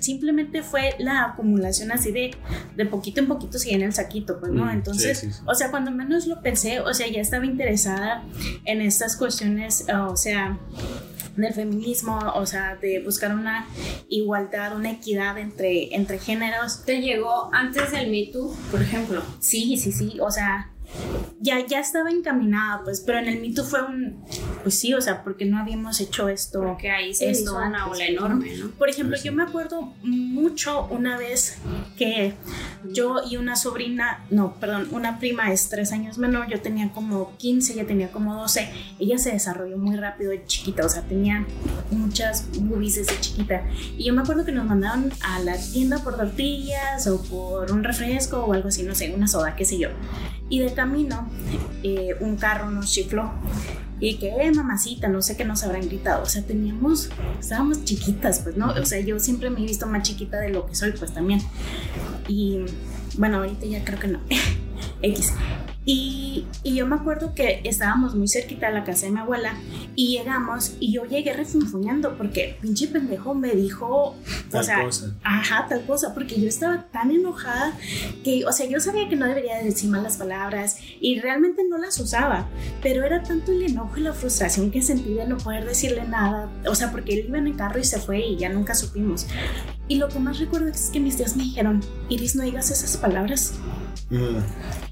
simplemente 0.00 0.62
fue 0.62 0.94
la 0.98 1.24
acumulación 1.24 1.92
así 1.92 2.12
de, 2.12 2.30
de 2.76 2.86
poquito 2.86 3.20
en 3.20 3.26
poquito 3.28 3.58
si 3.58 3.70
en 3.70 3.82
el 3.82 3.92
saquito, 3.92 4.40
pues, 4.40 4.52
¿no? 4.52 4.64
Mm, 4.64 4.70
Entonces, 4.70 5.42
o 5.44 5.54
sea, 5.54 5.70
cuando 5.70 5.90
menos 5.90 6.26
lo 6.26 6.40
pensé, 6.40 6.80
o 6.80 6.94
sea, 6.94 7.06
ya 7.08 7.20
estaba 7.20 7.44
interesada 7.44 8.24
en 8.64 8.80
estas 8.80 9.16
cuestiones, 9.16 9.84
o 9.92 10.16
sea, 10.16 10.58
del 11.36 11.54
feminismo, 11.54 12.18
o 12.34 12.46
sea, 12.46 12.76
de 12.76 13.00
buscar 13.04 13.34
una 13.34 13.66
igualdad, 14.08 14.76
una 14.76 14.90
equidad 14.90 15.38
entre, 15.38 15.94
entre 15.94 16.18
géneros. 16.18 16.84
¿Te 16.84 17.00
llegó 17.00 17.50
antes 17.52 17.92
del 17.92 18.10
Me 18.10 18.30
Too, 18.32 18.54
por 18.70 18.82
ejemplo? 18.82 19.22
Sí, 19.40 19.76
sí, 19.76 19.92
sí, 19.92 20.18
o 20.20 20.30
sea, 20.30 20.72
ya, 21.40 21.64
ya 21.66 21.80
estaba 21.80 22.10
encaminada, 22.10 22.82
pues, 22.82 23.00
pero 23.00 23.18
en 23.18 23.28
el 23.28 23.40
mito 23.40 23.64
fue 23.64 23.82
un, 23.82 24.24
pues 24.62 24.78
sí, 24.78 24.92
o 24.94 25.00
sea, 25.00 25.22
porque 25.22 25.44
no 25.44 25.58
habíamos 25.58 26.00
hecho 26.00 26.28
esto. 26.28 26.60
Porque 26.60 26.90
ahí 26.90 27.14
se 27.14 27.30
hizo 27.30 27.56
una 27.56 27.86
ola 27.86 28.06
enorme, 28.06 28.56
¿no? 28.56 28.70
Por 28.70 28.88
ejemplo, 28.88 29.16
yo 29.22 29.32
me 29.32 29.44
acuerdo 29.44 29.94
mucho 30.02 30.86
una 30.86 31.16
vez 31.16 31.58
que 31.96 32.34
yo 32.92 33.22
y 33.28 33.36
una 33.36 33.56
sobrina, 33.56 34.24
no, 34.30 34.54
perdón, 34.54 34.88
una 34.90 35.18
prima 35.18 35.52
es 35.52 35.68
tres 35.68 35.92
años 35.92 36.18
menor, 36.18 36.48
yo 36.48 36.60
tenía 36.60 36.90
como 36.90 37.36
15, 37.36 37.74
ella 37.74 37.86
tenía 37.86 38.10
como 38.10 38.34
12, 38.34 38.68
ella 38.98 39.18
se 39.18 39.32
desarrolló 39.32 39.78
muy 39.78 39.96
rápido 39.96 40.30
de 40.30 40.44
chiquita, 40.44 40.84
o 40.84 40.88
sea, 40.88 41.02
tenía 41.02 41.46
muchas 41.90 42.48
boobies 42.58 42.96
desde 42.96 43.20
chiquita. 43.20 43.64
Y 43.96 44.04
yo 44.04 44.12
me 44.12 44.22
acuerdo 44.22 44.44
que 44.44 44.52
nos 44.52 44.66
mandaron 44.66 45.12
a 45.20 45.38
la 45.40 45.56
tienda 45.56 46.02
por 46.02 46.16
tortillas 46.16 47.06
o 47.06 47.22
por 47.22 47.70
un 47.70 47.84
refresco 47.84 48.38
o 48.38 48.52
algo 48.52 48.68
así, 48.68 48.82
no 48.82 48.94
sé, 48.94 49.14
una 49.14 49.28
soda, 49.28 49.54
qué 49.54 49.64
sé 49.64 49.78
yo. 49.78 49.90
Y 50.48 50.60
de 50.60 50.72
camino, 50.72 51.28
eh, 51.82 52.16
un 52.20 52.36
carro 52.36 52.70
nos 52.70 52.90
chifló. 52.92 53.30
Y 54.00 54.16
que, 54.16 54.28
eh, 54.28 54.52
mamacita, 54.52 55.08
no 55.08 55.20
sé 55.22 55.36
qué 55.36 55.44
nos 55.44 55.62
habrán 55.64 55.86
gritado. 55.88 56.22
O 56.22 56.26
sea, 56.26 56.42
teníamos, 56.42 57.10
estábamos 57.40 57.84
chiquitas, 57.84 58.40
pues, 58.40 58.56
¿no? 58.56 58.68
O 58.70 58.84
sea, 58.84 59.00
yo 59.00 59.18
siempre 59.18 59.50
me 59.50 59.60
he 59.60 59.66
visto 59.66 59.86
más 59.86 60.02
chiquita 60.04 60.38
de 60.38 60.50
lo 60.50 60.66
que 60.66 60.74
soy, 60.74 60.92
pues 60.92 61.12
también. 61.12 61.40
Y 62.28 62.60
bueno, 63.16 63.38
ahorita 63.38 63.66
ya 63.66 63.84
creo 63.84 63.98
que 63.98 64.08
no. 64.08 64.20
X. 65.02 65.32
Y, 65.90 66.44
y, 66.64 66.74
yo 66.74 66.86
me 66.86 66.96
acuerdo 66.96 67.32
que 67.34 67.62
estábamos 67.64 68.14
muy 68.14 68.28
cerquita 68.28 68.66
de 68.68 68.74
la 68.74 68.84
casa 68.84 69.06
de 69.06 69.12
mi 69.12 69.20
abuela 69.20 69.54
y 69.96 70.18
llegamos 70.18 70.76
y 70.80 70.92
yo 70.92 71.06
llegué 71.06 71.32
refunfuñando 71.32 72.18
porque 72.18 72.58
pinche 72.60 72.88
pendejo 72.88 73.34
me 73.34 73.52
dijo, 73.52 74.14
tal 74.50 74.60
o 74.60 74.64
sea, 74.64 74.84
cosa. 74.84 75.14
ajá, 75.24 75.64
tal 75.66 75.86
cosa, 75.86 76.12
porque 76.12 76.38
yo 76.38 76.46
estaba 76.46 76.88
tan 76.92 77.10
enojada 77.10 77.72
que, 78.22 78.44
o 78.44 78.52
sea, 78.52 78.66
yo 78.66 78.80
sabía 78.80 79.08
que 79.08 79.16
no 79.16 79.24
debería 79.24 79.62
decir 79.62 79.88
malas 79.88 80.18
palabras 80.18 80.76
y 81.00 81.20
realmente 81.20 81.62
no 81.66 81.78
las 81.78 81.98
usaba, 81.98 82.50
pero 82.82 83.02
era 83.02 83.22
tanto 83.22 83.50
el 83.52 83.62
enojo 83.62 83.96
y 83.96 84.02
la 84.02 84.12
frustración 84.12 84.70
que 84.70 84.82
sentí 84.82 85.14
de 85.14 85.26
no 85.26 85.38
poder 85.38 85.64
decirle 85.64 86.04
nada, 86.04 86.50
o 86.68 86.74
sea, 86.74 86.92
porque 86.92 87.14
él 87.14 87.24
iba 87.28 87.38
en 87.38 87.46
el 87.46 87.56
carro 87.56 87.78
y 87.80 87.84
se 87.84 87.98
fue 87.98 88.20
y 88.20 88.36
ya 88.36 88.50
nunca 88.50 88.74
supimos. 88.74 89.26
Y 89.88 89.96
lo 89.96 90.08
que 90.08 90.18
más 90.18 90.38
recuerdo 90.38 90.68
es 90.68 90.90
que 90.90 91.00
mis 91.00 91.16
tías 91.16 91.34
me 91.34 91.44
dijeron, 91.44 91.80
Iris, 92.10 92.36
no 92.36 92.42
digas 92.42 92.70
esas 92.70 92.98
palabras. 92.98 93.54
Mm. 94.10 94.38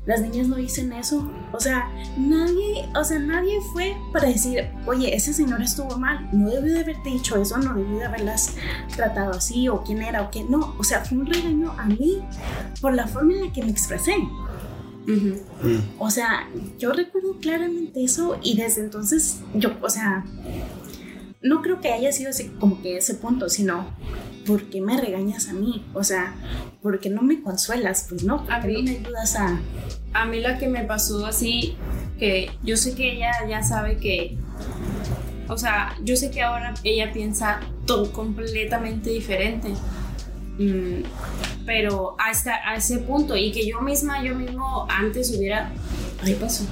Las 0.06 0.20
niñas 0.20 0.48
no 0.48 0.56
dicen 0.56 0.92
eso. 0.92 1.30
O 1.52 1.60
sea, 1.60 1.90
nadie, 2.16 2.88
o 2.94 3.04
sea, 3.04 3.18
nadie 3.18 3.60
fue 3.72 3.96
para 4.12 4.28
decir, 4.28 4.68
oye, 4.86 5.14
ese 5.14 5.32
señor 5.32 5.62
estuvo 5.62 5.98
mal. 5.98 6.28
No 6.32 6.50
debió 6.50 6.74
de 6.74 6.80
haberte 6.80 7.10
dicho 7.10 7.36
eso, 7.40 7.56
no 7.58 7.74
debió 7.74 7.98
de 7.98 8.04
haberlas 8.04 8.54
tratado 8.94 9.32
así, 9.32 9.68
o 9.68 9.82
quién 9.82 10.02
era, 10.02 10.22
o 10.22 10.30
qué. 10.30 10.44
No, 10.44 10.74
o 10.78 10.84
sea, 10.84 11.04
fue 11.04 11.18
un 11.18 11.26
regaño 11.26 11.72
a 11.78 11.86
mí 11.86 12.22
por 12.80 12.94
la 12.94 13.06
forma 13.06 13.32
en 13.34 13.46
la 13.46 13.52
que 13.52 13.62
me 13.62 13.70
expresé. 13.70 14.16
Mm. 15.06 15.98
O 15.98 16.10
sea, 16.10 16.48
yo 16.78 16.92
recuerdo 16.92 17.38
claramente 17.40 18.02
eso 18.02 18.38
y 18.42 18.56
desde 18.56 18.82
entonces 18.82 19.40
yo, 19.54 19.70
o 19.80 19.88
sea, 19.88 20.24
no 21.42 21.62
creo 21.62 21.80
que 21.80 21.92
haya 21.92 22.12
sido 22.12 22.30
ese, 22.30 22.52
como 22.54 22.82
que 22.82 22.96
ese 22.96 23.14
punto, 23.14 23.48
sino 23.48 23.86
¿por 24.46 24.64
qué 24.64 24.80
me 24.80 24.98
regañas 24.98 25.48
a 25.48 25.52
mí? 25.52 25.84
O 25.92 26.04
sea, 26.04 26.34
¿por 26.82 27.00
qué 27.00 27.10
no 27.10 27.22
me 27.22 27.42
consuelas? 27.42 28.06
Pues 28.08 28.22
no, 28.24 28.46
a 28.48 28.60
mí, 28.60 28.72
no 28.74 28.82
me 28.82 28.98
ayudas 28.98 29.36
a... 29.36 29.60
A 30.12 30.24
mí 30.24 30.40
la 30.40 30.58
que 30.58 30.68
me 30.68 30.84
pasó 30.84 31.26
así, 31.26 31.76
que 32.18 32.50
yo 32.62 32.76
sé 32.76 32.94
que 32.94 33.12
ella 33.12 33.32
ya 33.48 33.62
sabe 33.62 33.98
que... 33.98 34.38
O 35.48 35.58
sea, 35.58 35.96
yo 36.02 36.16
sé 36.16 36.30
que 36.30 36.42
ahora 36.42 36.74
ella 36.84 37.12
piensa 37.12 37.60
todo 37.86 38.12
completamente 38.12 39.10
diferente. 39.10 39.74
Mm, 40.58 41.02
pero 41.66 42.16
hasta 42.18 42.56
a 42.68 42.76
ese 42.76 42.98
punto 42.98 43.36
y 43.36 43.52
que 43.52 43.66
yo 43.66 43.80
misma, 43.80 44.22
yo 44.22 44.34
mismo 44.34 44.86
antes 44.88 45.36
hubiera... 45.36 45.70
¿Qué 46.24 46.32
pasó? 46.34 46.64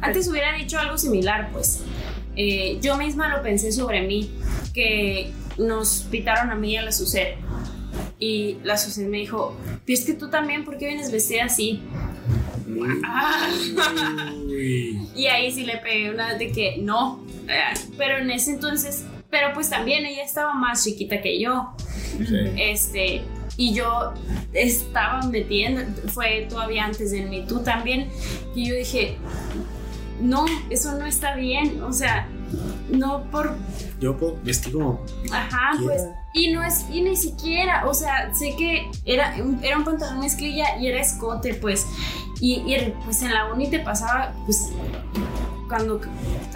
antes 0.00 0.28
hubiera 0.28 0.56
dicho 0.56 0.78
algo 0.78 0.96
similar, 0.96 1.50
pues. 1.52 1.80
Eh, 2.36 2.78
yo 2.80 2.96
misma 2.96 3.28
lo 3.28 3.42
pensé 3.42 3.72
sobre 3.72 4.06
mí, 4.06 4.30
que 4.72 5.32
nos 5.58 6.02
pitaron 6.10 6.50
a 6.50 6.54
mí 6.54 6.72
y 6.72 6.76
a 6.76 6.82
la 6.82 6.92
Sucet. 6.92 7.36
Y 8.18 8.58
la 8.62 8.76
Sucet 8.76 9.08
me 9.08 9.18
dijo, 9.18 9.56
es 9.86 10.04
que 10.04 10.14
tú 10.14 10.30
también, 10.30 10.64
¿por 10.64 10.78
qué 10.78 10.86
vienes 10.86 11.10
vestida 11.10 11.44
así? 11.44 11.82
y 15.14 15.26
ahí 15.26 15.52
sí 15.52 15.64
le 15.64 15.78
pegué 15.78 16.10
una 16.10 16.34
de 16.34 16.52
que 16.52 16.78
no. 16.78 17.24
Pero 17.98 18.18
en 18.18 18.30
ese 18.30 18.52
entonces, 18.52 19.04
pero 19.30 19.52
pues 19.52 19.70
también 19.70 20.06
ella 20.06 20.24
estaba 20.24 20.54
más 20.54 20.84
chiquita 20.84 21.20
que 21.20 21.40
yo. 21.40 21.74
Este, 22.56 23.22
y 23.56 23.74
yo 23.74 24.12
estaba 24.52 25.22
metiendo, 25.22 25.82
fue 26.08 26.46
todavía 26.48 26.84
antes 26.84 27.10
de 27.10 27.22
mí, 27.22 27.44
tú 27.46 27.62
también, 27.62 28.08
y 28.54 28.68
yo 28.68 28.74
dije, 28.74 29.16
no, 30.20 30.46
eso 30.70 30.96
no 30.98 31.06
está 31.06 31.34
bien, 31.36 31.82
o 31.82 31.92
sea, 31.92 32.28
no 32.90 33.22
por 33.30 33.54
Yo 34.00 34.16
puedo 34.16 34.36
vestir 34.44 34.72
como. 34.72 35.00
Ajá, 35.32 35.76
quiera. 35.78 35.84
pues. 35.94 36.02
Y 36.34 36.50
no 36.52 36.62
es, 36.64 36.86
y 36.90 37.02
ni 37.02 37.14
siquiera, 37.14 37.86
o 37.86 37.92
sea, 37.92 38.32
sé 38.34 38.54
que 38.56 38.90
era, 39.04 39.34
un- 39.42 39.62
era 39.62 39.76
un 39.76 39.84
pantalón 39.84 40.20
mezclilla 40.20 40.78
y 40.80 40.86
era 40.86 41.00
escote, 41.00 41.54
pues. 41.54 41.86
Y, 42.40 42.54
y, 42.66 42.94
pues 43.04 43.22
en 43.22 43.32
la 43.34 43.52
uni 43.52 43.68
te 43.68 43.78
pasaba, 43.80 44.32
pues, 44.46 44.70
cuando 45.68 46.00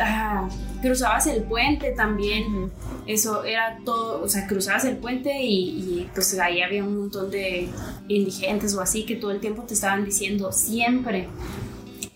ah, 0.00 0.48
cruzabas 0.82 1.26
el 1.26 1.42
puente 1.44 1.92
también, 1.92 2.70
eso 3.06 3.44
era 3.44 3.78
todo, 3.84 4.22
o 4.22 4.28
sea, 4.28 4.46
cruzabas 4.46 4.84
el 4.86 4.96
puente 4.96 5.42
y, 5.42 5.68
y, 5.78 6.10
pues 6.14 6.36
ahí 6.38 6.60
había 6.62 6.82
un 6.82 6.98
montón 6.98 7.30
de 7.30 7.68
indigentes 8.08 8.74
o 8.74 8.80
así 8.80 9.04
que 9.06 9.14
todo 9.16 9.30
el 9.30 9.40
tiempo 9.40 9.62
te 9.62 9.74
estaban 9.74 10.04
diciendo 10.04 10.50
siempre. 10.52 11.28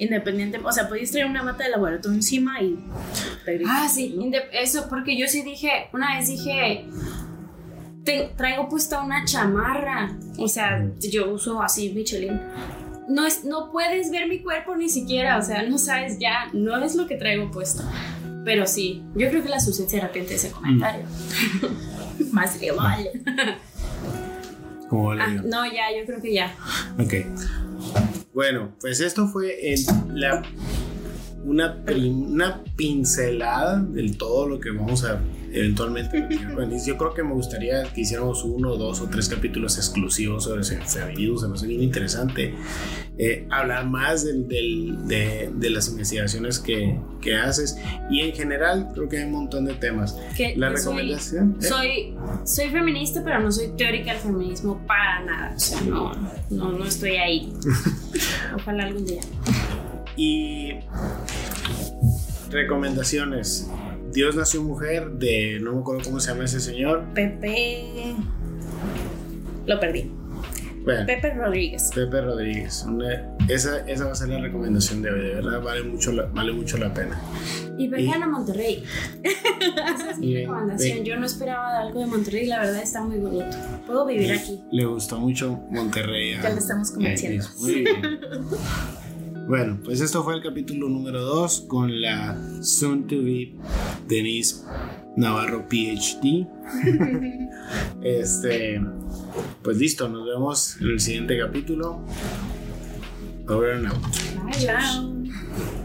Independiente, 0.01 0.59
o 0.65 0.73
sea, 0.73 0.89
podías 0.89 1.11
traer 1.11 1.27
una 1.27 1.43
bata 1.43 1.63
de 1.65 1.71
laboratorio 1.71 2.17
encima 2.17 2.61
y. 2.63 2.79
Ah, 3.69 3.87
sí, 3.89 4.15
¿no? 4.17 4.31
eso, 4.53 4.87
porque 4.89 5.17
yo 5.17 5.27
sí 5.29 5.43
dije, 5.43 5.89
una 5.93 6.17
vez 6.17 6.27
dije, 6.29 6.87
"Te- 8.05 8.33
traigo 8.37 8.69
puesta 8.69 9.03
una 9.03 9.25
chamarra, 9.27 10.17
o 10.39 10.49
sea, 10.49 10.85
yo 11.01 11.31
uso 11.31 11.63
así 11.63 11.93
Michelin. 11.93 12.41
No, 13.09 13.27
es, 13.27 13.45
no 13.45 13.71
puedes 13.71 14.11
ver 14.11 14.27
mi 14.29 14.41
cuerpo 14.41 14.75
ni 14.77 14.89
siquiera, 14.89 15.37
o 15.37 15.43
sea, 15.43 15.63
no 15.65 15.77
sabes 15.79 16.19
ya, 16.19 16.47
no 16.53 16.77
es 16.83 16.95
lo 16.95 17.07
que 17.07 17.17
traigo 17.17 17.51
puesto. 17.51 17.83
Pero 18.45 18.67
sí, 18.67 19.03
yo 19.17 19.29
creo 19.29 19.43
que 19.43 19.49
la 19.51 19.61
Suset 19.61 19.89
se 19.89 19.99
arrepiente 19.99 20.31
de 20.31 20.37
ese 20.37 20.51
comentario. 20.51 21.05
Más 22.33 22.59
le 22.61 22.71
vale. 22.73 23.11
Como 24.89 25.13
le 25.15 25.23
Ah, 25.23 25.29
no, 25.45 25.67
ya, 25.67 25.91
yo 25.99 26.07
creo 26.07 26.23
que 26.23 26.33
ya. 26.33 26.55
Ok. 26.99 27.15
Bueno, 28.33 28.73
pues 28.81 29.01
esto 29.01 29.27
fue 29.29 29.73
el- 29.73 29.85
la, 30.15 30.43
una, 31.45 31.83
una 32.11 32.63
pincelada 32.77 33.79
del 33.81 34.17
todo 34.17 34.49
lo 34.49 34.61
que 34.61 34.71
vamos 34.71 35.05
a 35.05 35.21
eventualmente. 35.53 36.29
Yo 36.87 36.97
creo 36.97 37.13
que 37.13 37.25
me 37.25 37.33
gustaría 37.35 37.83
que 37.93 38.03
hiciéramos 38.03 38.45
uno, 38.45 38.77
dos 38.77 39.01
o 39.01 39.09
tres 39.09 39.29
capítulos 39.29 39.79
exclusivos 39.79 40.45
sobre 40.45 40.63
feminismo. 40.63 41.37
Se 41.39 41.49
me 41.49 41.55
hace 41.55 41.67
bien 41.67 41.83
interesante 41.83 42.55
eh, 43.19 43.47
hablar 43.51 43.87
más 43.87 44.25
del- 44.25 44.47
del- 44.47 45.09
de, 45.09 45.51
de 45.53 45.71
las 45.71 45.89
investigaciones 45.89 46.61
que, 46.61 46.99
que 47.21 47.35
haces. 47.35 47.77
Y 48.11 48.21
en 48.21 48.33
general, 48.33 48.91
creo 48.95 49.09
que 49.09 49.19
hay 49.19 49.25
un 49.25 49.33
montón 49.33 49.65
de 49.65 49.75
temas. 49.75 50.17
Que 50.37 50.55
La 50.57 50.71
yo 50.71 50.77
soy- 50.77 50.85
recomendación. 50.85 51.57
¿eh? 51.61 51.65
Soy, 51.67 52.15
soy 52.45 52.69
feminista, 52.71 53.23
pero 53.25 53.41
no 53.41 53.51
soy 53.51 53.71
teórica 53.77 54.13
del 54.13 54.21
feminismo 54.21 54.81
para 54.87 55.25
nada. 55.25 55.55
O 55.57 55.59
sea, 55.59 55.81
no, 55.81 56.13
no, 56.51 56.73
no 56.73 56.85
estoy 56.85 57.17
ahí. 57.17 57.53
Ojalá 58.55 58.85
algún 58.85 59.05
día. 59.05 59.21
Y 60.17 60.75
recomendaciones. 62.51 63.69
Dios 64.13 64.35
nació 64.35 64.63
mujer 64.63 65.13
de 65.13 65.59
no 65.61 65.75
me 65.75 65.81
acuerdo 65.81 66.03
cómo 66.05 66.21
se 66.21 66.31
llama 66.33 66.45
ese 66.45 66.61
señor. 66.61 67.05
Pepe. 67.15 68.15
Lo 69.67 69.79
perdí. 69.79 70.11
Bueno, 70.83 71.05
Pepe 71.07 71.35
Rodríguez. 71.35 71.91
Pepe 71.95 72.21
Rodríguez. 72.23 72.85
Una- 72.89 73.37
esa, 73.49 73.87
esa 73.87 74.07
va 74.07 74.13
a 74.13 74.15
ser 74.15 74.31
la 74.31 74.41
recomendación 74.41 75.03
de 75.03 75.11
hoy. 75.11 75.21
De 75.21 75.35
verdad 75.35 75.63
vale 75.63 75.83
mucho 75.83 76.11
la, 76.11 76.25
vale 76.25 76.53
mucho 76.53 76.79
la 76.79 76.93
pena. 76.93 77.21
Y 77.79 77.87
vengan 77.89 78.23
a 78.23 78.29
Monterrey. 78.29 78.83
Esa 79.23 80.11
es 80.11 80.19
mi 80.19 80.35
recomendación. 80.37 81.05
Yo 81.05 81.17
no 81.19 81.25
esperaba 81.27 81.79
algo 81.81 82.01
de 82.01 82.07
Monterrey, 82.07 82.47
la 82.47 82.61
verdad 82.61 82.83
está 82.83 83.03
muy 83.03 83.19
bonito. 83.19 83.57
Puedo 83.87 84.05
vivir 84.07 84.33
aquí. 84.33 84.61
Le 84.71 84.85
gustó 84.85 85.19
mucho 85.19 85.59
Monterrey. 85.71 86.35
Ya 86.43 86.49
le 86.51 86.59
estamos 86.59 86.91
convenciendo. 86.91 87.45
Muy 87.59 87.75
bien. 87.83 88.03
Bueno, 89.51 89.81
pues 89.85 90.01
esto 90.01 90.23
fue 90.23 90.37
el 90.37 90.43
capítulo 90.45 90.89
número 90.89 91.23
2 91.23 91.63
con 91.63 92.01
la 92.01 92.39
soon 92.63 93.09
to 93.09 93.17
be 93.17 93.53
Denise 94.07 94.65
Navarro 95.17 95.69
PhD. 95.69 96.47
Este, 98.01 98.81
pues 99.63 99.77
listo, 99.77 100.09
nos 100.09 100.25
vemos 100.25 100.77
en 100.81 100.91
el 100.91 101.01
siguiente 101.01 101.37
capítulo. 101.37 102.01
Over 103.49 103.73
and 103.73 103.87
out. 103.89 103.99
Bye. 104.45 105.80